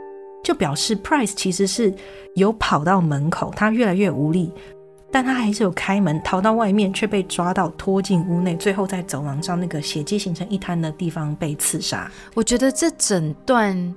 [0.44, 1.94] 就表示 Price 其实是
[2.36, 4.52] 有跑到门口，他越来越无力。
[5.11, 12.09] 但他还是有开门逃到外面，却被抓到拖进屋内，最后在走廊上那个血迹形成一滩的地方被刺杀。
[12.33, 13.95] 我觉得这整段，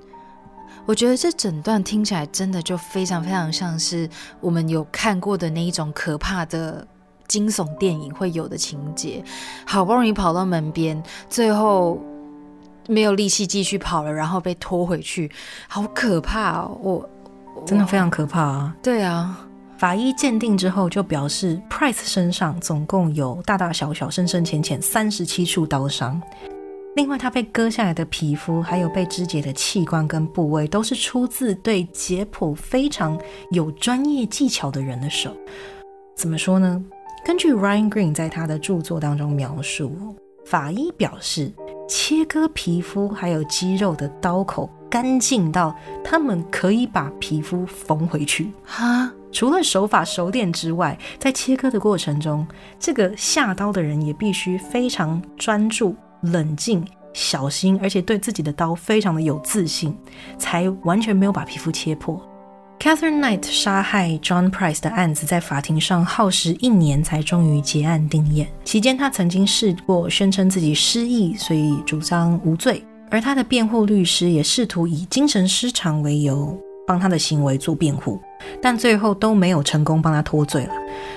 [0.85, 4.09] 我觉得这整段听起来真的就非常非常像是
[4.41, 6.85] 我们有看过的那一种可怕的
[7.27, 9.23] 惊悚电影会有的情节。
[9.65, 11.97] 好不容易跑到门边，最后
[12.87, 15.31] 没有力气继续跑了，然后被拖回去，
[15.67, 16.77] 好可怕哦！
[16.83, 17.09] 我
[17.65, 18.75] 真的非常可怕啊！
[18.83, 19.39] 对啊。
[19.85, 26.19] 法医鉴定之后就表示，Price 身上总共有大大小小、深深浅浅三十七处刀伤。
[26.95, 33.15] 另外，他被割下来的皮肤，还有被肢解的器官跟部位，都是出自对解剖非常
[33.51, 35.29] 有专业技巧的人的手。
[36.15, 36.83] 怎么说呢？
[37.23, 41.53] 根据 Ryan Green 在他的著作当中描述，法医表示，
[41.87, 48.49] 切割皮肤还有肌肉的刀口干净到他们可以把皮肤缝回去。
[48.63, 49.13] 哈。
[49.35, 52.47] 除了手法熟练之外，在切割的过程中，
[52.79, 59.93] 这个下刀的人也必须非常专注、冷静、小心，而且对自己的刀非常的有自信，
[60.37, 62.17] 才完全没有把皮肤切破。
[62.79, 68.47] Catherine Knight 杀害 John Price 的案子在法庭上耗时一年才终于结案定验。
[68.63, 72.81] 期间，他曾经试过宣称自己失忆，所以主张无罪。
[73.11, 78.19] 而他的辩护律师也试图以精神失常为由帮他的行为做辩护，
[78.61, 80.73] 但最后都没有成功帮他脱罪了。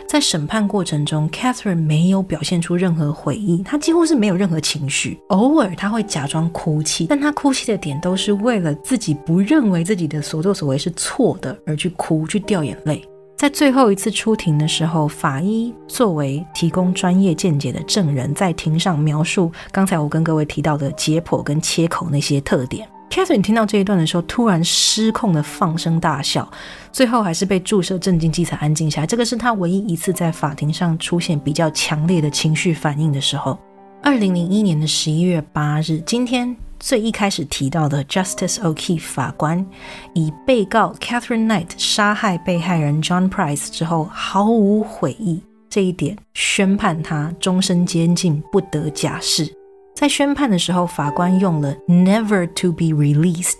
[0.06, 5.20] 在审判过程中，Catherine 没有表现出任何悔意，她几乎是没有任何情绪。
[5.28, 13.06] 偶尔她会假装哭泣，但她哭泣的点都是为了自己不认为自己的所作所为是错的而去哭、去掉眼泪。
[13.36, 22.88] 在最后一次出庭的时候，法医作为提供专业见解的证人，在庭上描述刚才我跟各位提到的解剖跟切口那些特点。
[23.10, 26.48] Catherine 听到这一段的时候，突然失控的放声大笑，
[26.92, 29.06] 最后还是被注射镇静剂才安静下来。
[29.06, 33.58] 这个是他唯一一次在法庭上出现比较强烈的情绪反应的时候。
[34.02, 39.66] 二零零一年的十一月八日，今天最一开始提到的 Justice O'Keefe 法官，
[40.14, 49.57] 以被告 Catherine Knight 杀害被害人 John Price 之后毫无悔意这一点，宣判他终身监禁，不得假释。
[49.98, 53.58] 在宣判的时候，法官用了 “never to be released”，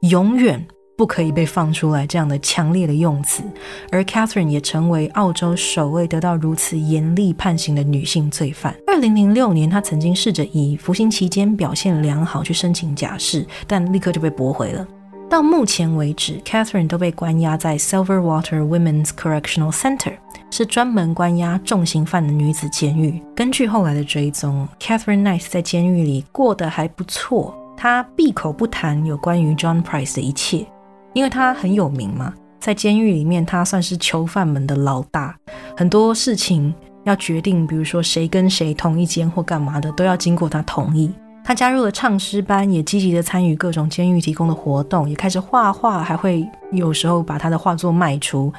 [0.00, 0.62] 永远
[0.94, 3.42] 不可以被放出来这样的强烈的用词。
[3.90, 8.76] 而 Catherine 也成为澳洲首位得到如此严厉判刑的女性罪犯。
[8.86, 14.86] 二零零六年，她曾经试着以服刑期间表现良好去申请假释，但立刻就被驳回了。
[15.30, 20.14] 到目前为止，Catherine 都被关押在 Silverwater Women's Correctional Center，
[20.50, 23.22] 是专门关押重刑犯的女子监狱。
[23.36, 27.54] 根据后来的追踪，Catherine Nice 在监狱里过得还不错。
[27.76, 30.66] 她闭口不谈有关于 John Price 的一切，
[31.14, 35.36] 因为她很有名嘛，在监狱里面，她算是囚犯们的老大。
[35.76, 36.74] 很多事情
[37.04, 41.08] 要决定，比如说谁跟谁同一间或干嘛的，都要经过她同意。
[41.44, 48.52] 他加入了唱诗班，也积极的参与各种监狱提供的活动，也开始画画，还会有时候把他的画作卖出。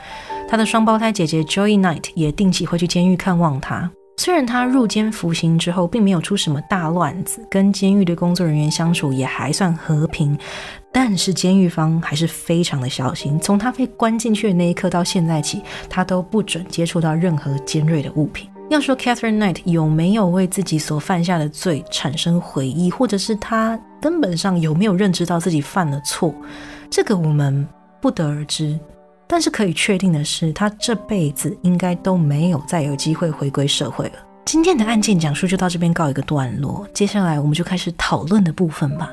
[0.49, 3.89] 他的双胞胎姐姐 Joy Knight 也定期会去监狱看望他。
[4.17, 10.37] 虽然他入监服刑之后并没有出什么大乱子，跟监狱的工作人员相处也还算和平，
[10.91, 13.39] 但是监狱方还是非常的小心。
[13.39, 18.50] 从他被关进去的那一刻到现在起，他都不准接触到任何尖锐的物品。
[18.71, 26.33] 要说 Catherine Knight 有没有为自己所犯下的罪产生悔意，或者是他根本上有没有认知到自己犯了错，
[26.89, 27.67] 这个我们
[27.99, 28.79] 不得而知。
[29.27, 34.13] 但是可以确定的是，他这辈子应该都没有再有机会回归社会了。
[34.45, 39.11] 今天的案件讲述就到这边告一个段落，接下来我们就开始讨论的部分吧。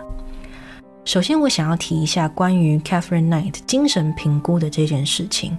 [1.05, 5.59] 首先，我想要提一下关于 Catherine Knight 精神评估的这件事情。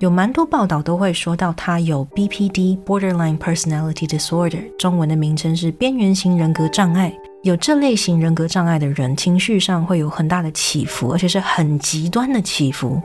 [0.00, 7.12] 有蛮多报道都会说到他有 BPD（Borderline Personality Disorder），中文的名称是边缘型人格障碍。
[7.42, 12.98] 有这类型人格障碍的人，情绪上会有很大的起伏，而且是很极端的起伏。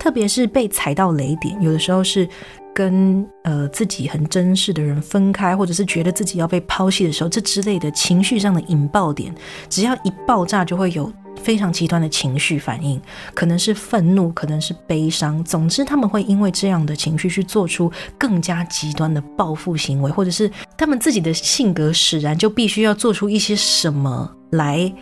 [0.00, 2.28] 特别是被踩到雷点，有的时候是
[2.74, 9.32] 跟呃自己很珍视的人分开，或者是觉得自己要被抛弃的时候，这之类的情绪上的引爆点，
[9.68, 11.08] 只要一爆炸，就会有。
[11.40, 13.00] 非常极端的情绪反应，
[13.34, 15.42] 可能是愤怒，可能是悲伤。
[15.44, 24.92] 总之，他们会因为这样的情绪去做出更加极端的报复行为，或者是他们自己的性格使然，就必须要做出一些什么来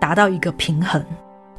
[0.00, 1.04] 达到一个平衡。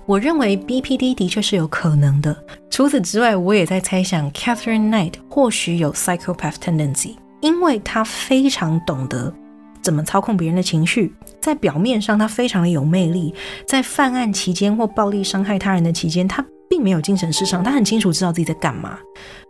[0.05, 2.35] 我认为 BPD 的确是有可能的。
[2.69, 9.33] 除此之外，我也在猜想 Catherine Knight 或许有 psychopath tendency，因为他非常懂得。
[9.81, 11.13] 怎么操控别人的情绪？
[11.41, 13.33] 在表面上，他非常的有魅力；
[13.65, 18.97] 在犯案期间或暴力伤害他人的期间，他并没有精神失常，他很清楚知道自己在干嘛，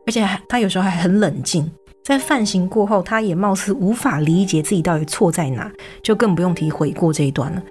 [0.08, 1.70] 而且他有时候还很冷静。
[2.04, 7.62] 在犯行过后，他也貌似无法理解自己到底错在哪，就更不用提悔过这一段了。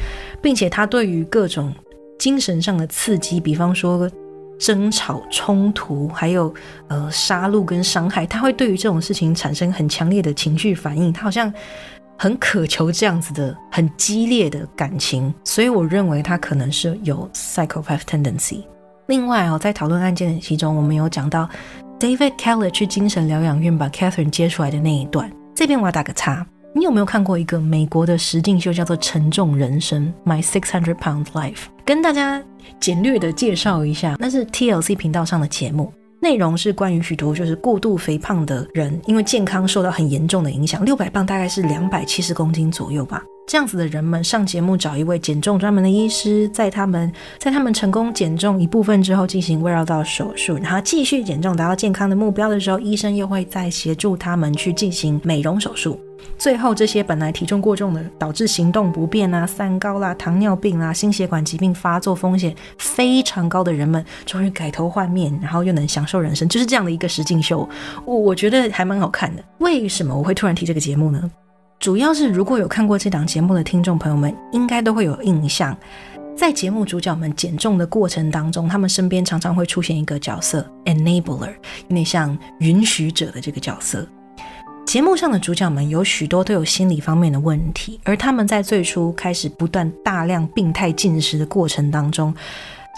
[0.41, 1.75] 并且他对于各种
[2.19, 4.09] 精神上的刺激，比方说
[4.59, 6.55] 争吵、冲突，还有
[6.87, 11.13] 呃杀戮跟伤害，他会对于这种事情产生很强烈的情绪反应。
[11.13, 11.53] 他好像。
[12.23, 18.63] 很渴求这样子的很激烈的感情，所以我认为他可能是有 psychopath tendency。
[19.07, 21.49] 另外哦，在讨论案件的其中，我们有讲到
[21.99, 25.33] David Keller 去精神疗养院把 Catherine 接出来的那一段。
[25.55, 31.69] 这边我要打个叉，你有没有看过一个美国的实境秀，叫做《沉重人生》My Six Hundred Pound Life？
[31.87, 32.45] 跟大家
[32.79, 35.91] 简略的介绍一下，那是 TLC 频道上的节目。
[36.21, 40.85] 内容是关于许多就是过度肥胖的人，因为健康受到很严重的影响。
[40.85, 43.23] 六百磅大概是两百七十公斤左右吧。
[43.47, 55.99] 这样子的人们上节目找一位减重专门的医师，在他们在他们成功减重一部分之后进行胃绕道手术，然后继续减重达到健康的目标的时候，医生又会再协助他们去进行美容手术。
[56.39, 67.69] 最后这些本来体重过重的，导致行动不便啊、三高啦、糖尿病啦、心血管疾病发作风险非常高的人们，终于改头换面，然后又能享受人生，就是这样的一个实境秀。
[68.05, 69.45] 我我觉得还蛮好看的。
[69.59, 71.31] 为什么我会突然提这个节目呢？
[71.79, 75.77] 主要是如果有看过这档节目的听众朋友们，应该都会有印象。
[76.37, 81.53] 在节目主角们减重的过程当中，他们身边常常会出现一个角色，enabler，
[81.89, 84.07] 有点像允许者的这个角色。
[84.91, 92.35] 节目上的主角们有许多都有心理方面的问题，而他们在最初开始不断大量病态进食的过程当中，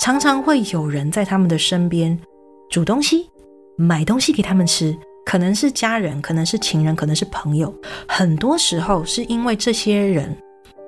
[0.00, 2.18] 常常会有人在他们的身边
[2.70, 3.28] 煮东西、
[3.76, 4.96] 买东西给他们吃，
[5.26, 7.70] 可能是家人，可能是情人，可能是朋友。
[8.08, 10.34] 很多时候是因为这些人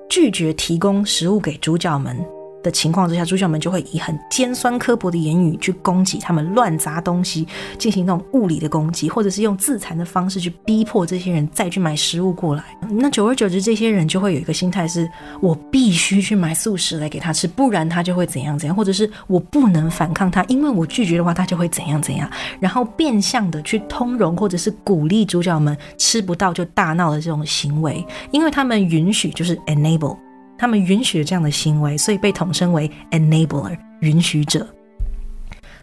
[0.09, 2.17] 拒绝提供食物给主角们。
[2.65, 7.47] 的情况之下，主角们就会以很尖酸刻薄的言语去攻击他们，乱砸东西，
[7.77, 12.63] 进行那种物理的攻击，或者是用自残的方式去逼迫这些人再去买食物过来。
[12.89, 15.07] 那久而久之，这些人就会有一个心态是：
[15.39, 22.27] 我必须去买素食来给他吃，不然他就会怎样怎样，或者是我不能反抗他，因为我拒绝的话，他就会怎样怎样。
[22.59, 30.24] 然后变相的去通融，或者是鼓励主角们吃不到就大闹的这种行为，因为他们允许，就是 enable。
[30.57, 34.67] 他们允许这样的行为，所以被统称为 enabler 允许者。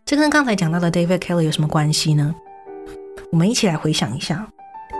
[0.04, 2.34] 这跟刚才讲到的 David Kelly 有什么关系呢？
[3.30, 4.46] 我们一起来回想一下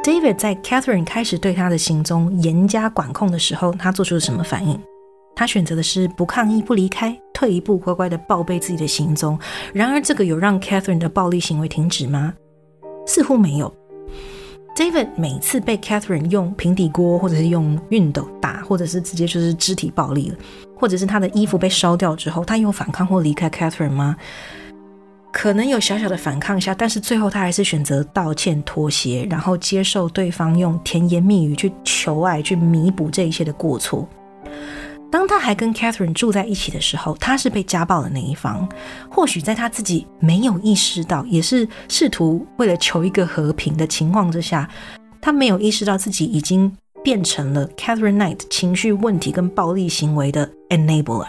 [0.04, 4.78] ，David 在 Catherine 开始对他的行踪严加管控的时候，他做出了什么反应？
[5.34, 9.38] 他选择的是不抗议、不离开，退一步，乖乖的报备自己的行踪。
[9.72, 12.34] 然而，这个有让 Catherine 的暴力行为停止吗？
[13.06, 13.74] 似乎没有。
[14.74, 20.36] David 每次被 Catherine 用平底锅或者是用熨斗打，或者是直接就是肢体暴力了，
[20.74, 24.16] 或者是他的衣服被烧掉之后，他有反抗或离开 Catherine 吗？
[25.30, 34.08] 可能有小小的反抗一下，但是最后他还是选择道歉、妥协，然后接受对方用甜言蜜语去求爱，去弥补这一切的过错。
[35.12, 38.66] 当他还跟 Catherine 住在一起的时候，他是被家暴的那一方。
[39.10, 44.66] 或许在他自己没有意识到，也是试图为了求一个和平的情况之下，
[45.20, 46.74] 他没有意识到自己已经
[47.04, 51.26] 变成了 Catherine Knight 情绪问题跟暴力行为的 enabler。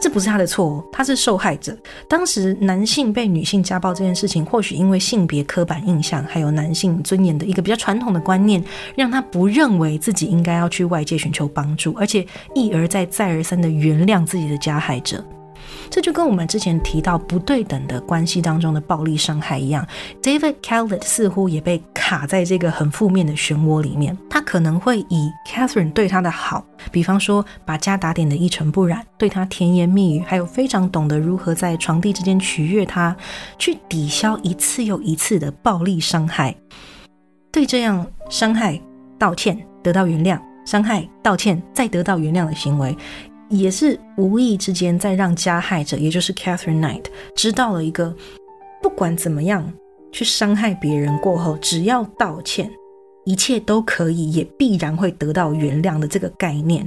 [0.00, 1.76] 这不是他的错，他是受害者。
[2.08, 8.64] 当时男性被女性家暴这件事情，或许因为性别刻板印象，还有男性尊严的一个比较传统的观念，
[8.96, 15.22] 让他不认为自己应该要去外界寻求帮助，而且一而再、再而三的原谅自己的加害者。
[15.90, 19.84] 这就跟我们之前提到不对等的关系当中的暴力伤害一样
[20.22, 24.16] ，David c a l l e t 似乎也被卡在这个很负面的漩涡里面。
[24.30, 33.16] 他可能会以 Catherine 对他的好，比方说把家打点的一尘不染，对他甜言蜜语，还有非常懂得如何在床地之间取悦他，
[33.58, 36.54] 去抵消一次又一次的暴力伤害。
[37.50, 38.80] 对这样伤害
[39.18, 42.96] 道歉，得到原谅；伤害道歉，再得到原谅的行为。
[43.50, 47.04] 也是无意之间在让加害者，也就是 Catherine Knight，
[47.34, 48.14] 知道了一个
[48.80, 49.70] 不管怎么样
[50.12, 52.70] 去伤害别人过后，只要道歉，
[53.24, 56.86] 一切都可以，也必然会得到原谅的这个概念。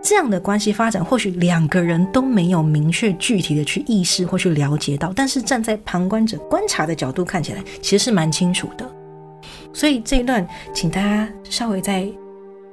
[0.00, 8.90] 这样的关系发展，或许两个人都没有明确具体的去意识或去了解到，但是站在旁观者观察的角度看起来，其实是蛮清楚的。
[9.74, 12.08] 所以这一段，请大家稍微再。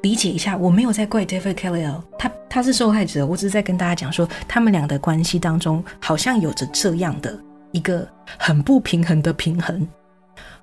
[0.02, 7.38] 理解一下，我没有在怪 David Kelly，他他是受害者，我只是在跟大家讲说，他们俩的关系当中好像有着这样的
[7.72, 8.08] 一个
[8.38, 9.88] 很不平衡的平衡。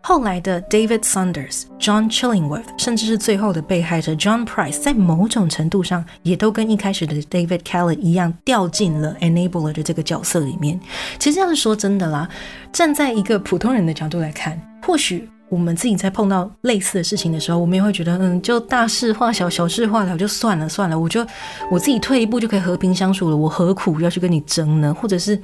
[0.00, 10.78] 后来的 David Saunders、John Chillingworth，甚至是最后的被害者 John Price，在某种程度上也都跟一开始的 David Kelly 一样，掉进了 enabler 的这个角色里面。
[11.18, 12.28] 其实要是说真的啦，
[12.70, 15.28] 站在一个普通人的角度来看，或许。
[15.54, 21.24] 我们自己在碰到类似的事情的时候，我们也会觉得，嗯，就大事化小，小事化了，就算了算了，我就
[21.70, 24.92] 我自己退一步就可以和平相处了，我何苦要去跟你争呢？
[24.92, 25.40] 或者是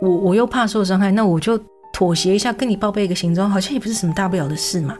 [0.00, 1.58] 我我又怕受伤害，那我就
[1.94, 4.98] 妥协一下，跟你报备一个行踪，好像也不是什么大不了的事嘛。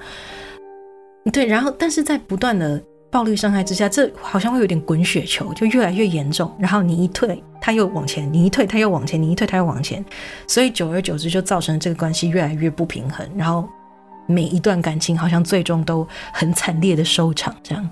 [1.31, 6.51] 对，然后但是在不断的暴力伤害之下，这好像会有点滚雪球，就越来越严重。
[6.59, 10.03] 然后你一退，他又往前；你一退，他又往前；你一退，他又往前。
[10.47, 13.28] 所以久而久之，就造成这个关系越来越不平衡。
[13.36, 13.69] 然后。
[14.26, 17.90] 每一段感情好像最终都很惨烈的收场，这样。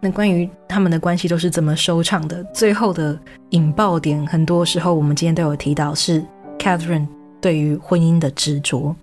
[0.00, 2.44] 那关于他们的关系都是怎么收场的？
[2.54, 3.18] 最后的
[3.50, 6.24] 引爆点，很多时候我们今天都有提到，是
[6.58, 7.08] Catherine
[7.40, 8.94] 对于婚姻的执着。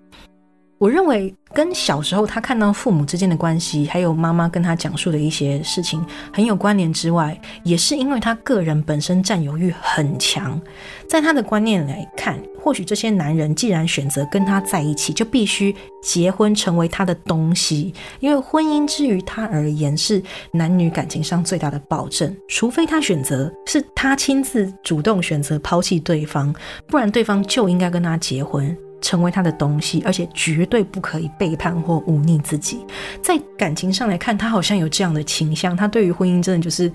[0.78, 10.60] 我认为跟小时候他看到父母之间的关系，还有妈妈跟他讲述的一些事情很有关联之外，也是因为他个人本身占有欲很强，
[11.10, 15.74] 在他的观念来看，或许这些男人既然选择跟他在一起，就必须
[16.04, 20.22] 结婚成为他的东西，因为婚姻之于他而言是
[20.52, 26.54] 男女感情上最大的保证，除非他选择是他亲自主动选择抛弃对方，
[26.86, 28.78] 不然对方就应该跟他结婚。
[29.02, 32.86] 成为他的东西，而且绝对不可以背叛或忤逆自己。
[33.22, 35.76] 在感情上来看，他好像有这样的倾向。
[35.76, 36.92] 他对于婚姻真的就是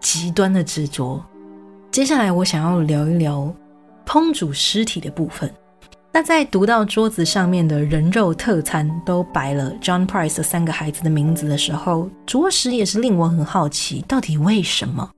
[0.00, 1.24] 极端的执着。
[1.90, 3.52] 接下来，我想要聊一聊
[4.06, 5.52] 烹煮尸体的部分。
[6.12, 15.08] 那在读到桌子上面的人肉特餐都摆了 John Price 三个孩子的名字的时候，着实也是令我很好奇，到底为什么？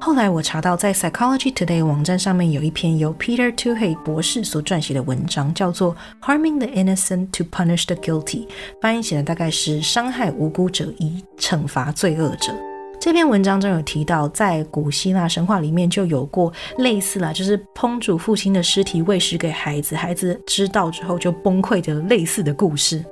[0.00, 5.94] 后来我查到，在 Psychology Today 网站上面有一篇由 Peter Tuhey 博士所撰写的文章，叫做
[6.24, 8.46] 《Harming the Innocent to Punish the Guilty》，
[8.80, 12.54] 翻译起来大概是“伤害无辜者以惩罚罪恶者”。
[13.00, 23.04] 这篇文章中有提到，在古希腊神话里面就有过类似啦，就是烹煮父亲的尸体喂食给孩子，孩子知道之后就崩溃的类似的故事。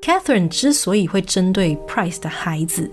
[0.00, 2.90] Catherine 之所以会针对 Price 的孩子，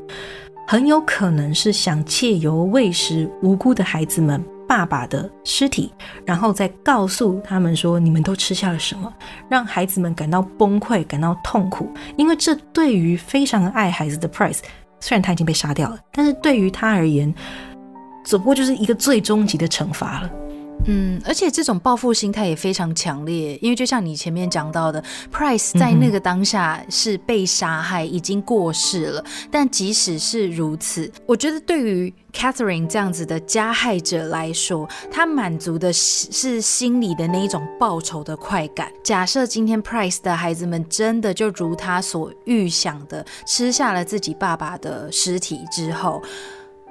[0.69, 5.89] 很有可能是想借由喂食无辜的孩子们爸爸的尸体，
[6.26, 9.11] 然后再告诉他们说你们都吃下了什么，
[9.48, 11.89] 让孩子们感到崩溃、感到痛苦。
[12.18, 14.60] 因为这对于非常爱孩子的 Price，
[14.99, 17.34] 虽然他已经被杀掉了，但是对于他而言，
[18.26, 20.30] 只不过就是一个最终极的惩罚了。
[20.86, 29.24] 嗯，而且这种报复心态也非常强烈，因为就像你前面讲到的，Price 在那个当下是被杀害，已经过世了。
[29.52, 38.90] 但即使是如此，我觉得对于 Catherine 这样子的加害者来说，他满足的是心里的那一种报仇的快感。
[39.04, 46.22] 假设今天 Price 的孩子们真的就如他所预想的，吃下了自己爸爸的尸体之后。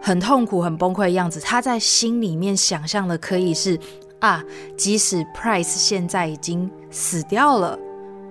[0.07, 3.77] 很痛苦、很崩溃的样子，他在心里面想象的可以是
[4.21, 4.41] 啊，
[4.79, 7.77] 即使 Price 现在已经死掉了，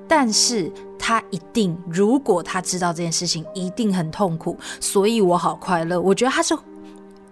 [0.07, 5.99] 但是他一定，如果他知道这件事情，一定很痛苦，所以我好快乐。
[5.99, 6.57] 我觉得他是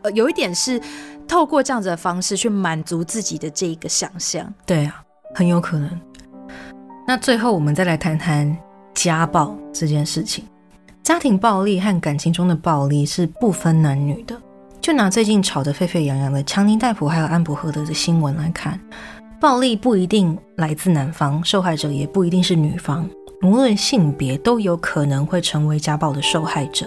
[0.01, 0.77] 呃，有一点是
[1.25, 4.53] 透过这样子的方式去满足自己的这一个想象。
[4.65, 5.01] 对啊，
[5.33, 5.89] 很有可能。
[7.07, 8.53] 那最后我们再来谈谈
[8.93, 10.45] 家暴这件事情。
[11.03, 14.41] 家庭暴力和感情中的暴力是不分男女的。
[14.79, 18.79] 就拿最近吵得沸沸扬扬的强尼戴普还有安博赫德的新闻来看，
[19.39, 23.09] 暴力不一定来自男方，受害者也不一定是女方，
[23.43, 26.85] 无论性别都有可能会成为家暴的受害者。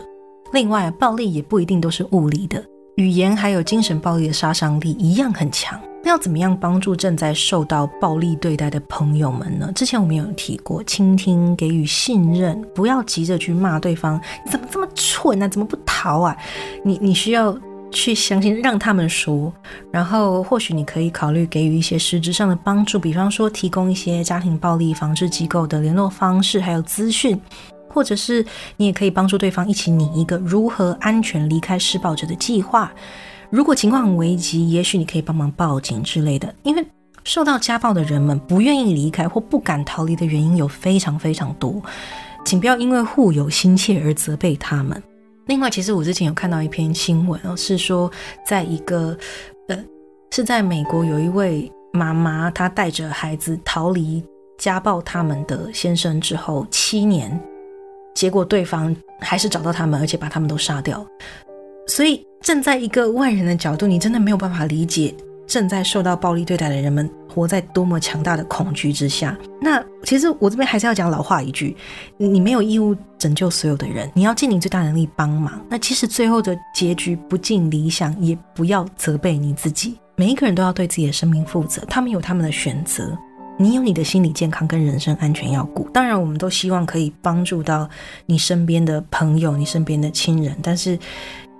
[0.52, 2.64] 另外，暴力也不一定都是物理的，
[2.97, 5.78] 语言还有精神暴力的杀伤力一样很强。
[6.02, 9.70] 那要怎么样帮助正在受到暴力对待的朋友们呢？
[9.74, 15.47] 之前我们有提过，倾听、给予信任，不要急着去骂对方，你怎么这么蠢呢？
[15.47, 16.35] 怎么不逃啊？
[16.82, 17.55] 你你需要
[17.90, 19.52] 去相信，让他们说，
[19.90, 27.39] 然后或许你可以考虑给予一些实质上的帮助，比方说提供一些家庭暴力防治机构的联络方式，还有资讯，
[27.97, 28.44] 或者是
[28.77, 32.93] 你也可以帮助对方一起拟一个如何安全离开施暴者的计划。
[33.48, 36.55] 如果情况很危急，也许你可以帮忙报警之类的。
[36.62, 36.86] 因为
[37.24, 41.82] 受到家暴的人们不愿意离开或不敢逃离的原因有非常非常多，
[42.44, 45.02] 请不要因为互有心切而责备他们。
[45.47, 48.12] 另外，其实我之前有看到一篇新闻哦，是说
[48.44, 49.16] 在一个
[49.68, 49.78] 呃
[50.31, 54.23] 是在美国有一位妈妈，她带着孩子逃离
[54.59, 57.40] 家暴他们的先生之后七年，
[58.16, 61.06] 结果对方还是找到他们，而且把他们都杀掉。
[61.86, 65.14] 所以，站在一个外人的角度，你真的没有办法理解
[65.47, 69.36] 正在受到暴力对待的人们活在多么强大的恐惧之下。
[69.60, 71.76] 那其实我这边还是要讲老话一句：
[72.16, 75.64] 你没有义务拯救所有的人，你要尽你最大能力帮忙。
[75.68, 79.98] 那即使最后的结局不尽理想，也不要责备你自己。
[80.16, 83.16] 每一个人都要对自己的生命负责，他们有他们的选择，
[83.59, 85.89] 你有你的心理健康跟人身安全要顾。
[85.91, 87.89] 当然，我们都希望可以帮助到
[88.27, 90.99] 你身边的朋友、你身边的亲人，但是。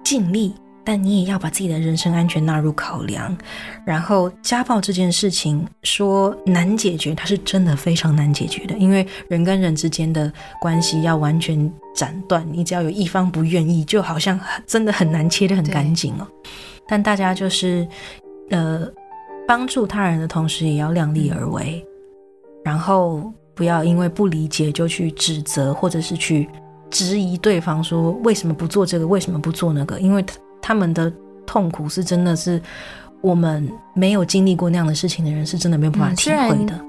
[0.05, 0.55] 尽力，
[0.85, 3.37] 但你也要把自己的人身安全纳入考量。
[3.85, 16.29] 然后，家暴这件事情说难解决，它是真的非常难解决的，因为人跟人之间的关系要完全斩断，你只要有一方不愿意，就好像真的很难切得很干净哦。
[16.87, 17.85] 但大家就是，
[18.51, 18.87] 呃，
[19.47, 21.85] 帮助他人的同时，也要量力而为，
[22.65, 26.49] 然后不要因为不理解就去指责，或者是去。
[26.89, 29.99] 质疑对方说为什么不做这个，为什么不做那个？
[29.99, 31.13] 因为他他们的
[31.45, 32.63] 痛苦是真的是
[33.21, 36.81] 我们没有经历过那样的事情的人是真的没有办法体会的。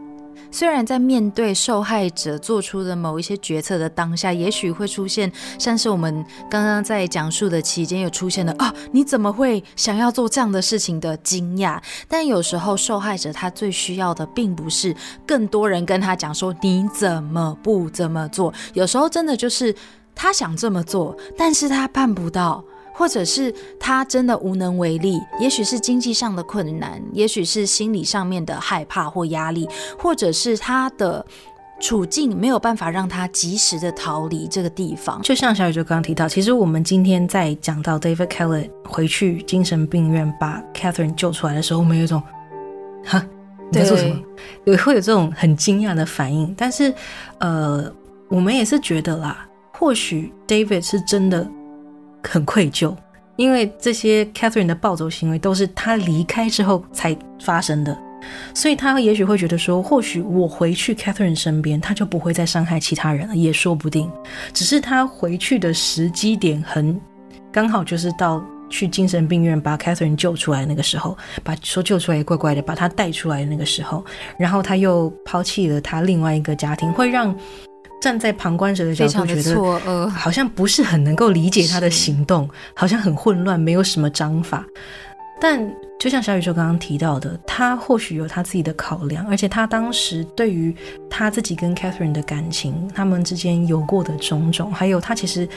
[0.52, 11.82] 虽然在面对受害者做出的某一些决策的当下，也许会出现像是我们刚刚在讲述的期间有出现的啊，你怎么会想要做这样的事情的惊讶？
[12.07, 14.95] 但有时候受害者他最需要的并不是
[15.26, 19.76] 更多人跟他讲说你怎么不怎么做，有时候真的就是
[20.15, 22.64] 他想这么做，但是他办不到。
[22.98, 29.69] 或者是他真的无能为力，也许是经济上的困难，也许是心理上面的害怕或压力，
[29.99, 31.24] 或者是他的
[31.80, 35.22] 处境没有办法让他及时的逃离这个地方。
[35.22, 42.19] 就像小雨就刚刚提到，其实我们今天在讲到 David Keller 回去精神病院把 Catherine 救出来的时候，我们有一种
[43.06, 43.24] 哈
[43.69, 44.19] 你在做什么？
[44.65, 46.52] 也会有这种很惊讶的反应。
[46.57, 46.91] 但是
[47.38, 47.94] 呃，
[48.28, 51.48] 我们也是觉得啦，或许 David 是真的。
[52.30, 52.95] 很愧疚，
[53.36, 57.98] 因为这些 Catherine 的暴走行为都是他离开之后才发生的，
[58.54, 64.12] 所以他也许会觉得说，或许我回去 Catherine 身边，他就不会再伤害其他人了，也说不定。
[64.54, 66.99] 只是他回去的时机点很
[67.52, 74.04] 刚好，就是到去精神病院把 Catherine 救出来那个时候，把说救出来也怪怪的，把他带出来的那个时候，
[74.38, 77.36] 然后他又抛弃了他另外一个家庭，会让。
[77.99, 84.65] 站在旁观者的角度，觉得好像不是很能够理解他的行动，好像很混乱，没有什么章法。
[85.40, 90.76] 但就像小宇宙刚刚提到的，他或许有他自己的考量，而且他当时对于
[91.11, 95.48] 他自己跟 Catherine 的感情，他们之间有过的种种，还有他其实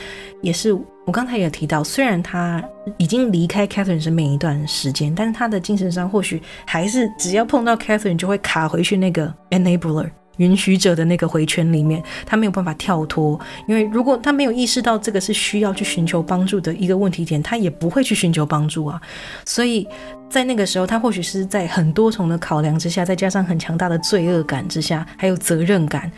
[0.43, 0.73] 也是
[1.07, 2.63] 我刚才也提到，虽然他
[2.99, 10.11] 已经离开 Catherine 身边一段时间，但是他的精神上或许还是只要碰到 Catherine 就会卡回去那个 enabler。
[10.41, 13.39] 允许者的那个回圈里面，他没有办法跳脱，
[13.69, 19.01] 因为如果他没有意识到这个是需要去寻求帮助的一个问题点，他也不会去寻求帮助啊。
[19.45, 19.87] 所以
[20.29, 26.11] 在那个时候，他或许是在很多重的考量之下，再加上很强大的罪恶感之下，还有责任感，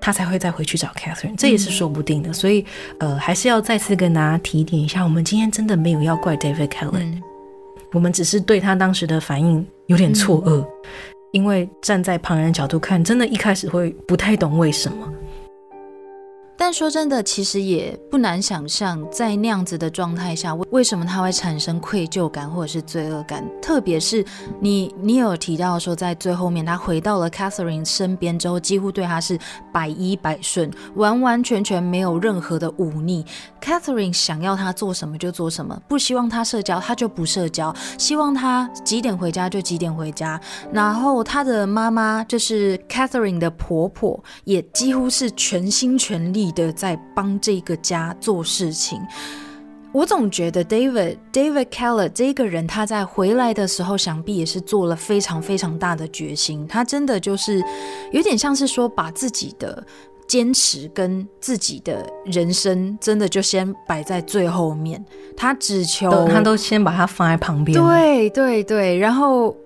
[0.00, 2.32] 他才会再回去找 Catherine，这也是说不定的。
[2.32, 2.64] 所以，
[2.98, 7.22] 呃，还是要再次跟大家提点一下，我们今天真的没有要怪 David Keller，
[7.92, 10.64] 我们只是对他当时的反应有点错愕。
[11.32, 15.12] 因为站在旁人角度看，真的一开始会不太懂为什么。
[16.72, 23.42] 说真的，其实也不难想象，在那样子的状态下，为为什么他会产生愧疚感或者是罪恶感？
[23.62, 24.22] 特别是
[24.60, 29.38] 你，你有提到说，在最后面他回到了 Catherine 身边之后，几乎对他是
[29.72, 33.24] 百依百顺，完完全全没有任何的忤逆。
[33.62, 40.38] Catherine 想要他做什么就做什么，不希望他社交他就不社交，希望他几点回家就几点回家。
[40.72, 46.50] 然后他的妈妈就是 Catherine 的婆婆，也几乎是全心全力。
[46.50, 49.00] 的在帮这个家做事情，
[49.92, 56.66] 我总觉得 David David Keller 这个人，他在回来的时候，想必也是做了非常非常大的决心。
[56.66, 57.62] 他真的就是
[58.12, 59.84] 有点像是说，把自己的
[60.26, 65.04] 坚持跟自己的人生，真的就先摆在最后面。
[65.36, 67.80] 他只求他都先把它放在旁边。
[67.80, 69.56] 对对对，然后。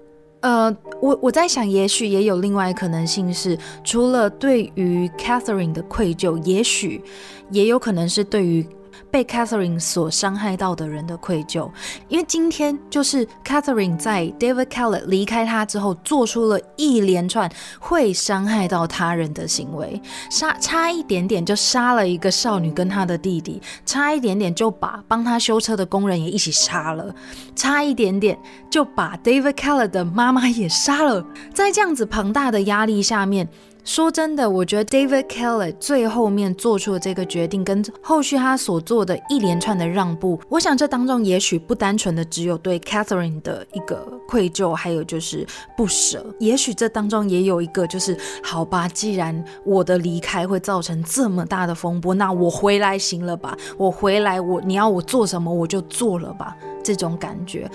[0.45, 7.03] 呃，我我在想，也许也有另外可能性是，除了对于 Catherine 的愧疚，也许
[7.51, 8.67] 也有可能是对于。
[9.15, 11.71] 被 Catherine 所伤害到的人的愧疚，
[12.09, 27.15] 因为今天就是 Catherine 在 David Keller 离开他之后，做出了一连串会伤害到他人的行为，杀差一点点就杀了一个少女跟他的弟弟，差一点点就把帮他修车的工人也一起杀了，
[27.55, 28.37] 差一点点
[28.69, 31.25] 就把 David Keller 的妈妈也杀了，
[31.55, 33.49] 在这样子庞大的压力下面。
[33.85, 43.97] 说真的，我觉得 David Keller 最后面做出的这个决定，跟后续他所做的一连串的让步，我想这当中也许不单纯的只有对 Catherine 的一个
[44.27, 45.47] 愧疚，还有就是
[45.77, 46.25] 不舍。
[46.41, 53.55] 也许这当中也有一个就是，好吧，既然我的离开会造成这么大的风波，那我回来行了吧？
[53.77, 56.57] 我回来，我你要我做什么我就做了吧？
[56.83, 57.71] 这种感觉。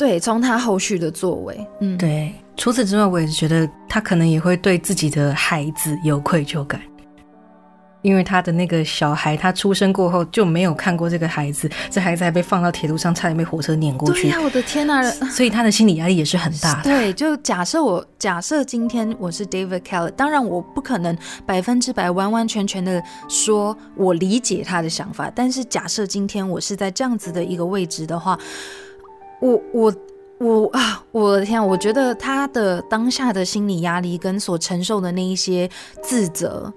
[0.00, 2.32] 对，从他后续的作为，嗯，对。
[2.56, 6.80] 除此之外，我也是觉得他可能也会对自己的孩子有愧疚感，
[8.00, 14.22] 因为他的那个小孩，他出生过后就没有看过这个孩子，这孩子还被放到铁路上，差点被火车碾过去。
[14.22, 15.02] 对呀，我的天哪！
[15.02, 16.84] 所以他的心理压力也是很大的。
[16.88, 21.14] 对，就假设我假设今天我是 David Keller，当然我不可能
[21.44, 28.38] 百分之百完完全全的说我理解他的想法，但是假设今天我是在这样子的一个位置的话。
[29.40, 29.94] 我我
[30.38, 31.02] 我啊！
[31.12, 35.68] 我的天，我觉得他的当下的心理压力跟所承受的那一些
[36.02, 36.72] 自责，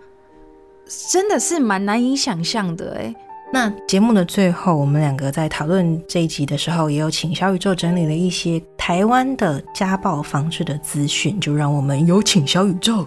[1.12, 3.14] 真的是蛮难以想象的哎。
[3.52, 13.06] 那节目的最后，我们两个在讨论这一集的时候，也有请小宇宙整理了一些台湾的家暴防治的资讯，就让我们有请小宇宙。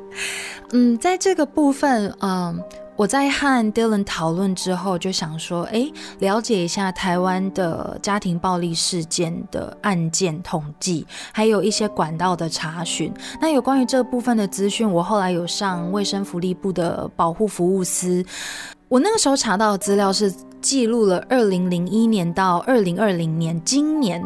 [0.72, 2.62] 嗯，在这个部分，嗯。
[3.02, 13.12] 我在和 Dylan 讨论之后，就想说，哎，了解一下台湾的家庭暴力事件的案件统计，还有一些管道的查询。
[13.40, 18.24] 那有关于这部分的资讯，我后来有上卫生福利部的保护服务司。
[18.88, 24.22] 我那个时候查到的资料是记录了二零零一年到二零二零年，今年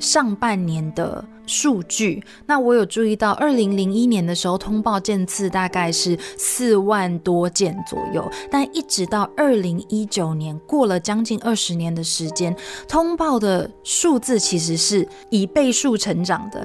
[0.00, 1.24] 上半年的。
[1.46, 12.54] 数据，那我有注意到，二零零一年的时候通报件次大概是四万多件左右，但一直到二零一九年，过了将近二十年的时间，
[12.86, 16.64] 通报的数字其实是以倍数成长的。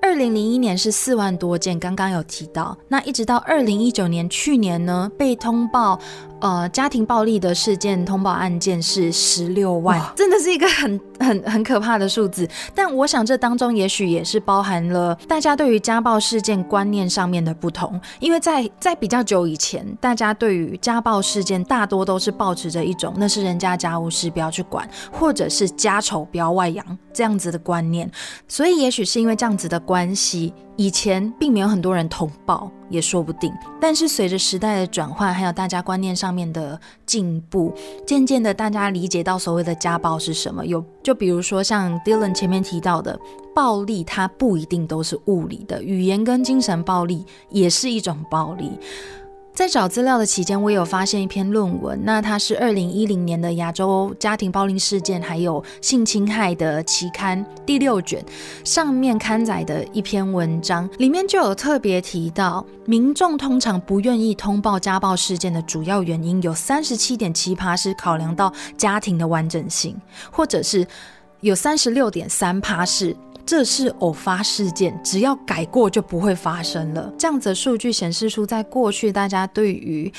[0.00, 6.00] 二零零一年是四万多件，刚刚有提到，那一直到二零一九年，去年呢被通报。
[6.38, 12.48] 呃，家庭暴力的事件通报案件是十六万，真的是一个很很很可怕的数字。
[12.74, 28.10] 但我想这当中也许也是包含了大家对于家暴事件观念上面的不同，因为在在比较久以前，大家对于家暴事件大多都是保持着一种那是人家家务事不要去管，或者是家丑不要外扬这样子的观念。
[28.48, 30.52] 所以也许是因为这样子的关系。
[30.76, 33.52] 以前并没有很多人通报，也说不定。
[33.80, 37.74] 但是随着时代的转换，还有大家观念上面的进步，
[38.06, 40.64] 渐渐的大家理解到所谓的家暴是什么。
[40.66, 43.18] 有就比如说像 Dylan 前面提到的，
[43.54, 48.72] 暴力它不一定都是物理的，语言跟精神暴力也是一种暴力。
[49.56, 58.22] 在找资料的期间，我有发现一篇论文，那它是二零一零年的亚洲家庭暴力事件还有性侵害的期刊第六卷
[58.64, 69.98] 上面刊载的一篇文章，里面就有特别提到，民众通常不愿意通报家暴事件的主要原因有三十七点七趴是考量到家庭的完整性，
[70.30, 70.86] 或者是
[71.40, 73.16] 有三十六点三趴是。
[73.46, 77.12] 这是偶发事件，只要改过就不会发生了。
[77.16, 80.12] 这样子的数据显示出，在过去大家对于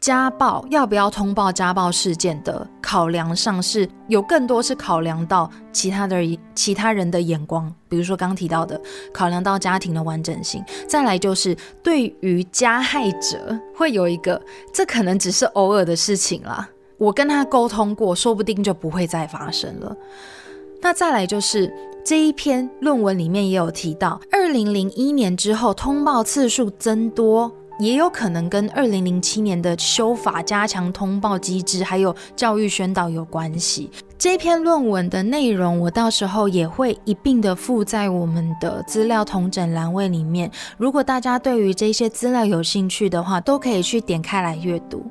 [0.00, 6.16] 家暴要不要通报家暴事件的考量上，是有更多是考量到其他的
[6.56, 8.78] 其他人的眼光，比如说刚提到的，
[9.12, 10.60] 考量到家庭的完整性。
[10.88, 14.42] 再来就是对于加害者会有一个，
[14.74, 16.68] 这可能只是偶尔的事情啦，
[16.98, 19.96] 我跟他沟通过，说不定就不会再发生了。
[20.80, 21.72] 那再来就是。
[22.04, 33.88] 这一篇论文里面也有提到，二零零一年之后通报次数增多，也有可能跟二零零七年的修法加强通报机制，还有教育宣导有关系。
[34.18, 40.50] 这篇论文的内容，我到时候也会一并的附在我们的资料同整栏位里面。
[40.76, 45.04] 如果大家对于这些资料有兴趣的话，都可以去点开来阅读。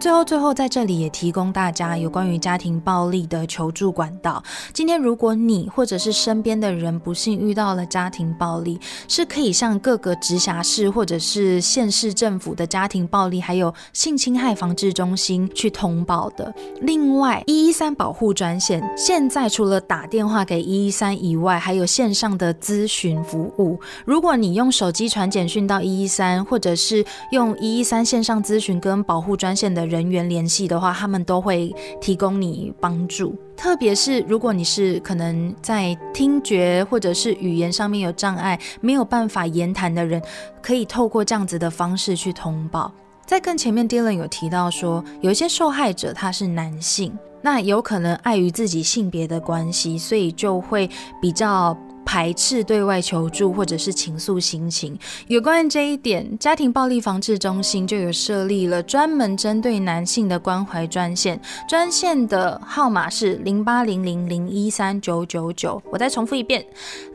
[0.00, 4.42] 最后，最后在这里也提供大家有关于家庭暴力的求助管道。
[4.72, 16.50] 今天，如果你或者是身边的人不幸遇到了家庭暴力，是可以向各个直辖市或者是县市政府的家庭暴力还有性侵害防治中心去通报的。
[16.80, 23.78] 另外，一一三保护专线现在除了打电话给一一三以外，还有线上的咨询服务。
[24.06, 29.89] 如果你用手机传简讯到一一三，或者是用一一三线上咨询跟保护专线的。
[29.90, 33.36] 人员联系的话，他们都会提供你帮助。
[33.56, 40.22] 特别是如果你是可能在听觉或者是语言上面有障碍，没有办法言谈的人，
[40.62, 42.90] 可以透过这样子的方式去通报。
[43.26, 47.12] 在更前面 d 有提到说，有一些受害者他是男性，
[47.42, 50.88] 那有可能碍于自己性别的关系，所以就会
[51.20, 51.76] 比较。
[52.04, 54.98] 排斥对外求助或者是倾诉心情，
[55.28, 65.80] 有关于这一点，家庭暴力防治中心就有设立了专门针对男性的关怀专线，专线的号码是零八零零零一三九九九。
[65.92, 66.64] 我再重复一遍，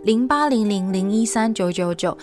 [0.04, 2.18] 零八零零零一三九九九。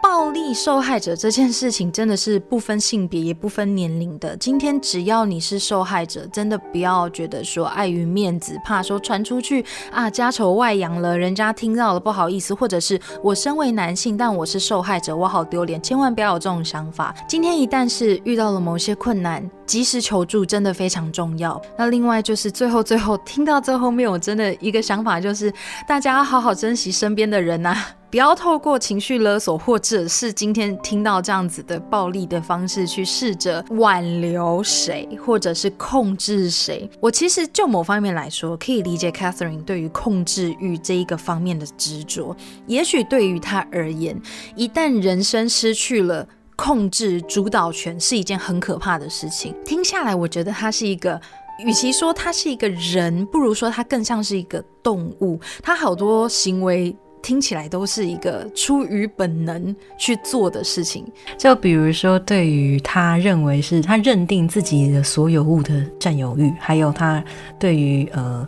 [0.00, 4.36] 暴力受害者这件事情真的是不分性别也不分年龄的。
[4.36, 17.14] 今天只要你是受害者，真的不要觉得说碍于面子，怕说传出去啊家丑外扬了，人家听到了不好意思，或者是我身为男性，但我是受害者，我好丢脸，千万不要有这种想法。
[17.26, 21.60] 今天一旦是遇到了某些困难，及时求助真的非常重要。
[21.76, 25.52] 那另外就是最后最后听到最后面，我真的一个想法就是，
[25.86, 27.76] 大家好好珍惜身边的人呐。
[28.10, 36.88] 不要透过情绪勒索，或者是今天听到这样子的暴力的方式去试着挽留谁，或者是控制谁。
[37.00, 42.34] 我其实就某方面来说，可以理解 Catherine 对于控制欲这一个方面的执着。
[42.66, 44.18] 也许对于他而言，
[44.56, 46.26] 一旦人生失去了。
[46.60, 49.54] 控制主导权是一件很可怕的事情。
[49.64, 51.20] 听下来，我觉得他是一个，
[51.64, 55.38] 与其说他是一个人，不如说他更像是一个动物。
[55.62, 61.04] 他好多行为听起来都是一个出于本能去做的事情。
[61.36, 67.22] 就比如说，对于他认为是他认定自己的所有物的占有欲，还有他
[67.58, 68.46] 对于呃。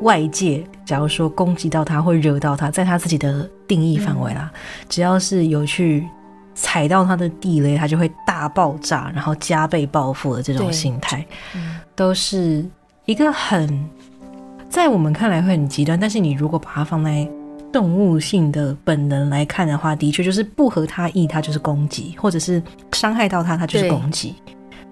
[0.00, 4.50] 外界假如说攻击到他，或惹到他，在他自己的定义范围啦，
[4.88, 6.06] 只要是有去
[6.52, 11.24] 踩到他的地雷，他就会大爆炸，然后加倍报复的这种心态，
[11.94, 12.66] 都是
[13.06, 13.88] 一个很
[14.68, 15.98] 在我们看来会很极端。
[15.98, 17.26] 但是你如果把它放在
[17.74, 24.34] 动物性的本能来看的话，的确就是不合他意，他就是攻击，或者是伤害到他，他就是攻击，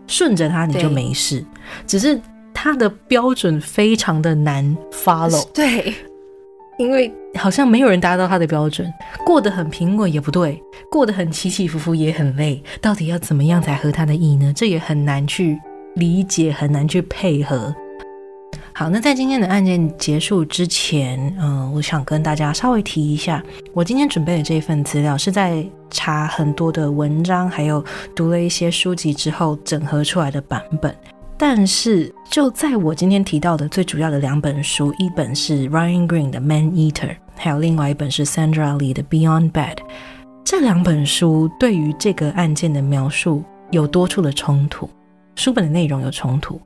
[0.07, 1.43] 顺着他你就没事，
[1.87, 2.21] 只是。
[2.55, 5.93] 他的标准非常的难 follow，对，
[6.79, 8.93] 因为好像没有人达到他的标准，
[9.25, 14.53] 过得很平稳也不对，过得很起起伏伏也很累，到底要怎么样才合他的意呢？
[14.55, 15.59] 这也很难去
[15.97, 17.75] 理解，很难去配合。
[18.75, 23.43] 好，那在今天的案件结束之前，嗯，我想跟大家稍微提一下，
[23.75, 27.85] 我今天准备的这份资料是在查很多的文章，还有
[28.17, 30.95] 读了一些书籍之后整合出来的版本。
[31.37, 39.75] 但是，就在我今天提到的最主要的两本书，一本是 Ryan Green 的《Man Eater》，还有另外一本是 Sandra Lee 的《Beyond Bad》。
[40.45, 44.89] 这两本书对于这个案件的描述有多处的冲突，
[45.35, 46.61] 书本的内容有冲突。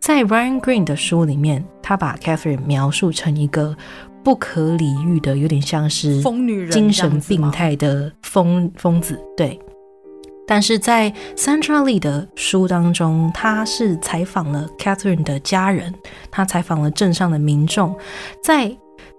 [0.00, 3.76] 在 Ryan Green 的书里面，他把 Catherine 描述成一个
[4.22, 9.58] 不可理喻的，有点像是疯女人、精神病态的疯疯子，对。
[10.48, 15.92] 但是在 Sandra Lee 的书当中，他是采访了 Catherine 的家人，
[16.30, 17.96] 他采访了镇上的民众，
[18.44, 18.76] 在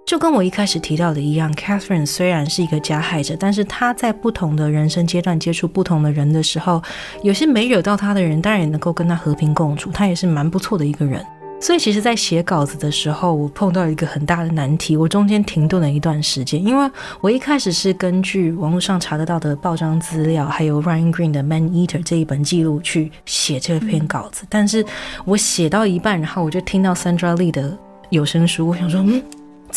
[0.07, 6.81] 就跟我一开始提到的一样，Catherine 虽然是一个加害者，但是他在不同的人生阶段接触不同的人的时候，
[7.23, 11.21] 有些没惹到他的人，当然也能够跟他和平共处，他也是蛮不错的一个人。
[11.59, 16.89] 所以其实，在写稿子的时候，我碰到一个很大的难题，我中间停顿了一段时间，因为
[17.19, 24.85] 我一开始是根据网络上查得到的报章资料，还有 Ryan Green 的《Man Eater》这一本记录去写这篇稿子，但是
[25.25, 27.77] 我写到一半，然后我就听到 Sandra Lee 的
[28.09, 29.21] 有声书，我想说，嗯，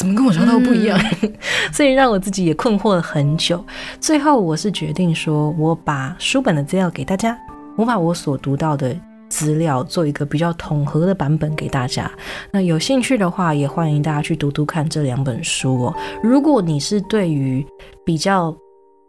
[0.01, 0.99] 怎么跟我想到不一样？
[1.75, 3.63] 所以让我自己也困惑了很久。
[4.01, 7.37] 最后，我是决定说，我把书本的资料给大家，
[7.77, 8.97] 我把我所读到的。
[9.29, 12.11] 资料做一个比较统合的版本给大家。
[12.51, 15.95] 那有兴趣的话，也欢迎大家去读读看这两本书哦。
[16.21, 17.65] 如果你是对于
[18.05, 18.53] 比较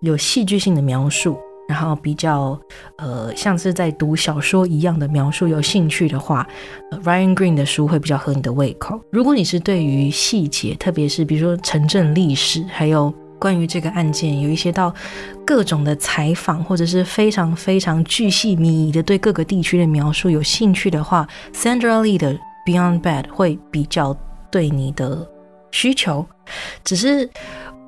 [0.01, 1.39] 有戏剧性的描述，
[1.71, 2.59] 然后比较
[2.97, 6.45] 呃像是在读小说一样的描述有兴趣的话
[7.05, 8.99] ，Ryan Green 的书会比较合你的胃口。
[9.09, 14.93] 如果你是对于细节，特别是比如说城镇历史，还有关于这个案件有一些到
[15.45, 24.13] 各种的采访，或者是非常非常巨细靡遗的对各个地区的描述有兴趣的话，Sandra Lee 的 Beyond Bad 会比较
[24.51, 25.25] 对你的
[25.71, 26.25] 需求。
[26.83, 27.29] 只是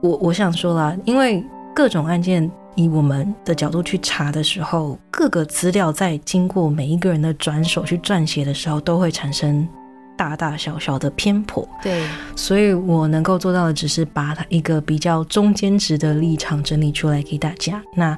[0.02, 1.44] 我我想说啦，因为
[1.76, 9.68] 各种案件以我们的角度去查的时候，各个资料在经过每一个人的转手去撰写的时候，都会产生。
[10.16, 17.82] 大大小小的偏颇，对，所以我能够做到的只是把它一个比较中间值的立场整理出来给大家。
[17.96, 18.16] 那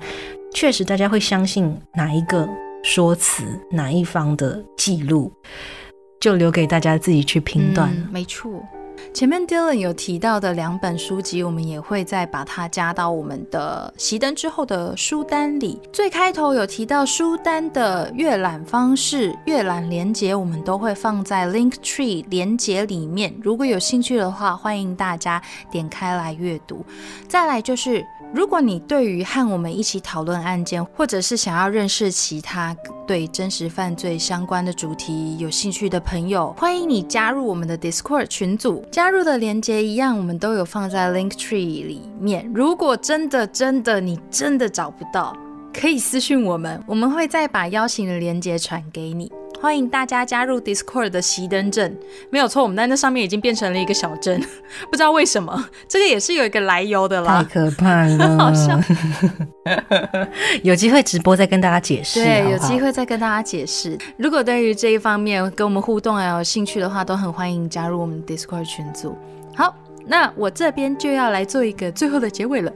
[0.54, 2.48] 确实，大家会相信哪一个
[2.84, 5.32] 说辞，哪一方的记录，
[6.20, 7.90] 就留给大家自己去评断。
[8.12, 8.62] 没错。
[9.14, 15.80] 前面 Dylan 有提到的两本书籍，我们也会再把它加到我们的熄灯之后的书单里。
[15.94, 23.34] 最开头有提到书单的阅览方式、阅览连接，我们都会放在 Link Tree 连接里面。
[23.42, 25.42] 如果有兴趣的话，欢迎大家
[25.72, 26.86] 点开来阅读。
[27.30, 32.76] 再来就是，如果你对于和我们一起讨论案件，或者是想要认识其他
[33.08, 38.84] 对真实犯罪相关的主题有兴趣的朋友，欢迎你加入我们的 Discord 群组。
[38.92, 42.52] 加入的链接一样，我们都有放在 Link Tree 里面。
[42.54, 45.34] 如果真的真的你真的找不到，
[45.74, 49.32] 可以私信我们，我们会再把邀请的链接传给你。
[49.62, 51.98] 欢迎大家加入 Discord 的熄灯镇，
[52.30, 54.40] 没有错，我们在那上面已经变成了一个小镇，
[54.92, 57.42] 不知道为什么，这个也是有一个来由的啦。
[57.42, 58.80] 太可怕了， 好笑。
[60.62, 62.24] 有机会直播再跟大家解释。
[62.24, 63.98] 对，有机会再跟大家解释。
[64.18, 69.18] 如果对于这一方面跟我们互动还有兴趣的话，都很欢迎加入我们 Discord 群组。
[69.56, 69.76] 好，
[70.06, 72.72] 那我这边就要来做一个最后的结尾了。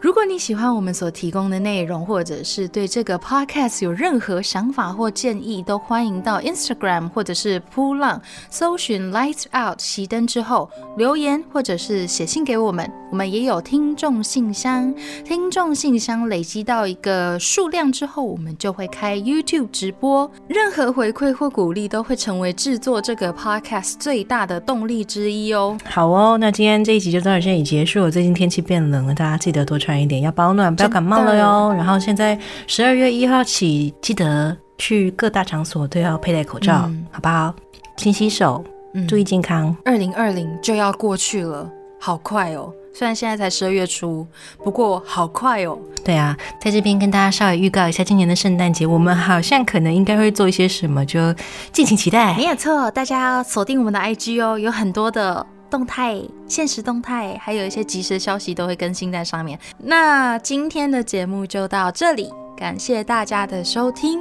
[0.00, 12.90] 如果你喜欢我们所提供的内容，或者是对这个 podcast 有任何想法或建议，都欢迎到 Instagram 或者是扑浪搜寻 Lights Out 熄灯之后留言，或者是写信给我们。
[13.10, 14.94] 我们也有听众信箱，
[15.24, 20.30] 听众信箱累积到一个数量之后，我们就会开 YouTube 直播。
[20.46, 25.76] 任何回馈或鼓励都会成为制作这个 podcast 最大的动力之一哦。
[25.84, 28.08] 好哦，那今天这一集就到这里结束。
[28.08, 31.72] 最近天气变冷了，大家记得多穿一点，要保暖，不要感冒了哟。
[31.76, 37.54] 然后现在十二月一号起，记得去各大场所都要佩戴口罩，好不好？
[37.96, 38.64] 勤洗手，
[39.08, 39.76] 注意健康。
[39.84, 42.72] 二零二零就要过去了，好快哦！
[42.92, 44.26] 虽然现在才十二月初，
[44.64, 45.78] 不过好快哦。
[46.04, 51.32] 对啊，在这边跟大家稍微预告一下，今年的圣诞节我们好像可能应该会做一些什么，就
[51.72, 52.34] 敬请期待。
[52.36, 59.58] 没有错，大家要锁定我们的 IG 哦，有很多的动态、现实动态，还有一些即时消息都会更新在上面。
[59.78, 64.20] 那今天的节目就到这里，感谢大家的收听，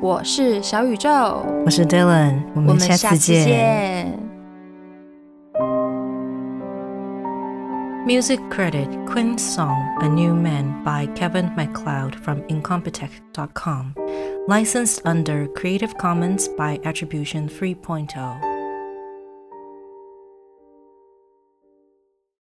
[0.00, 4.18] 我是小宇宙，我是 Dylan，我们下次见。
[8.06, 13.94] Music credit Queen's song A New Man by Kevin MacLeod from Incompetech.com.
[14.46, 18.53] Licensed under Creative Commons by Attribution 3.0.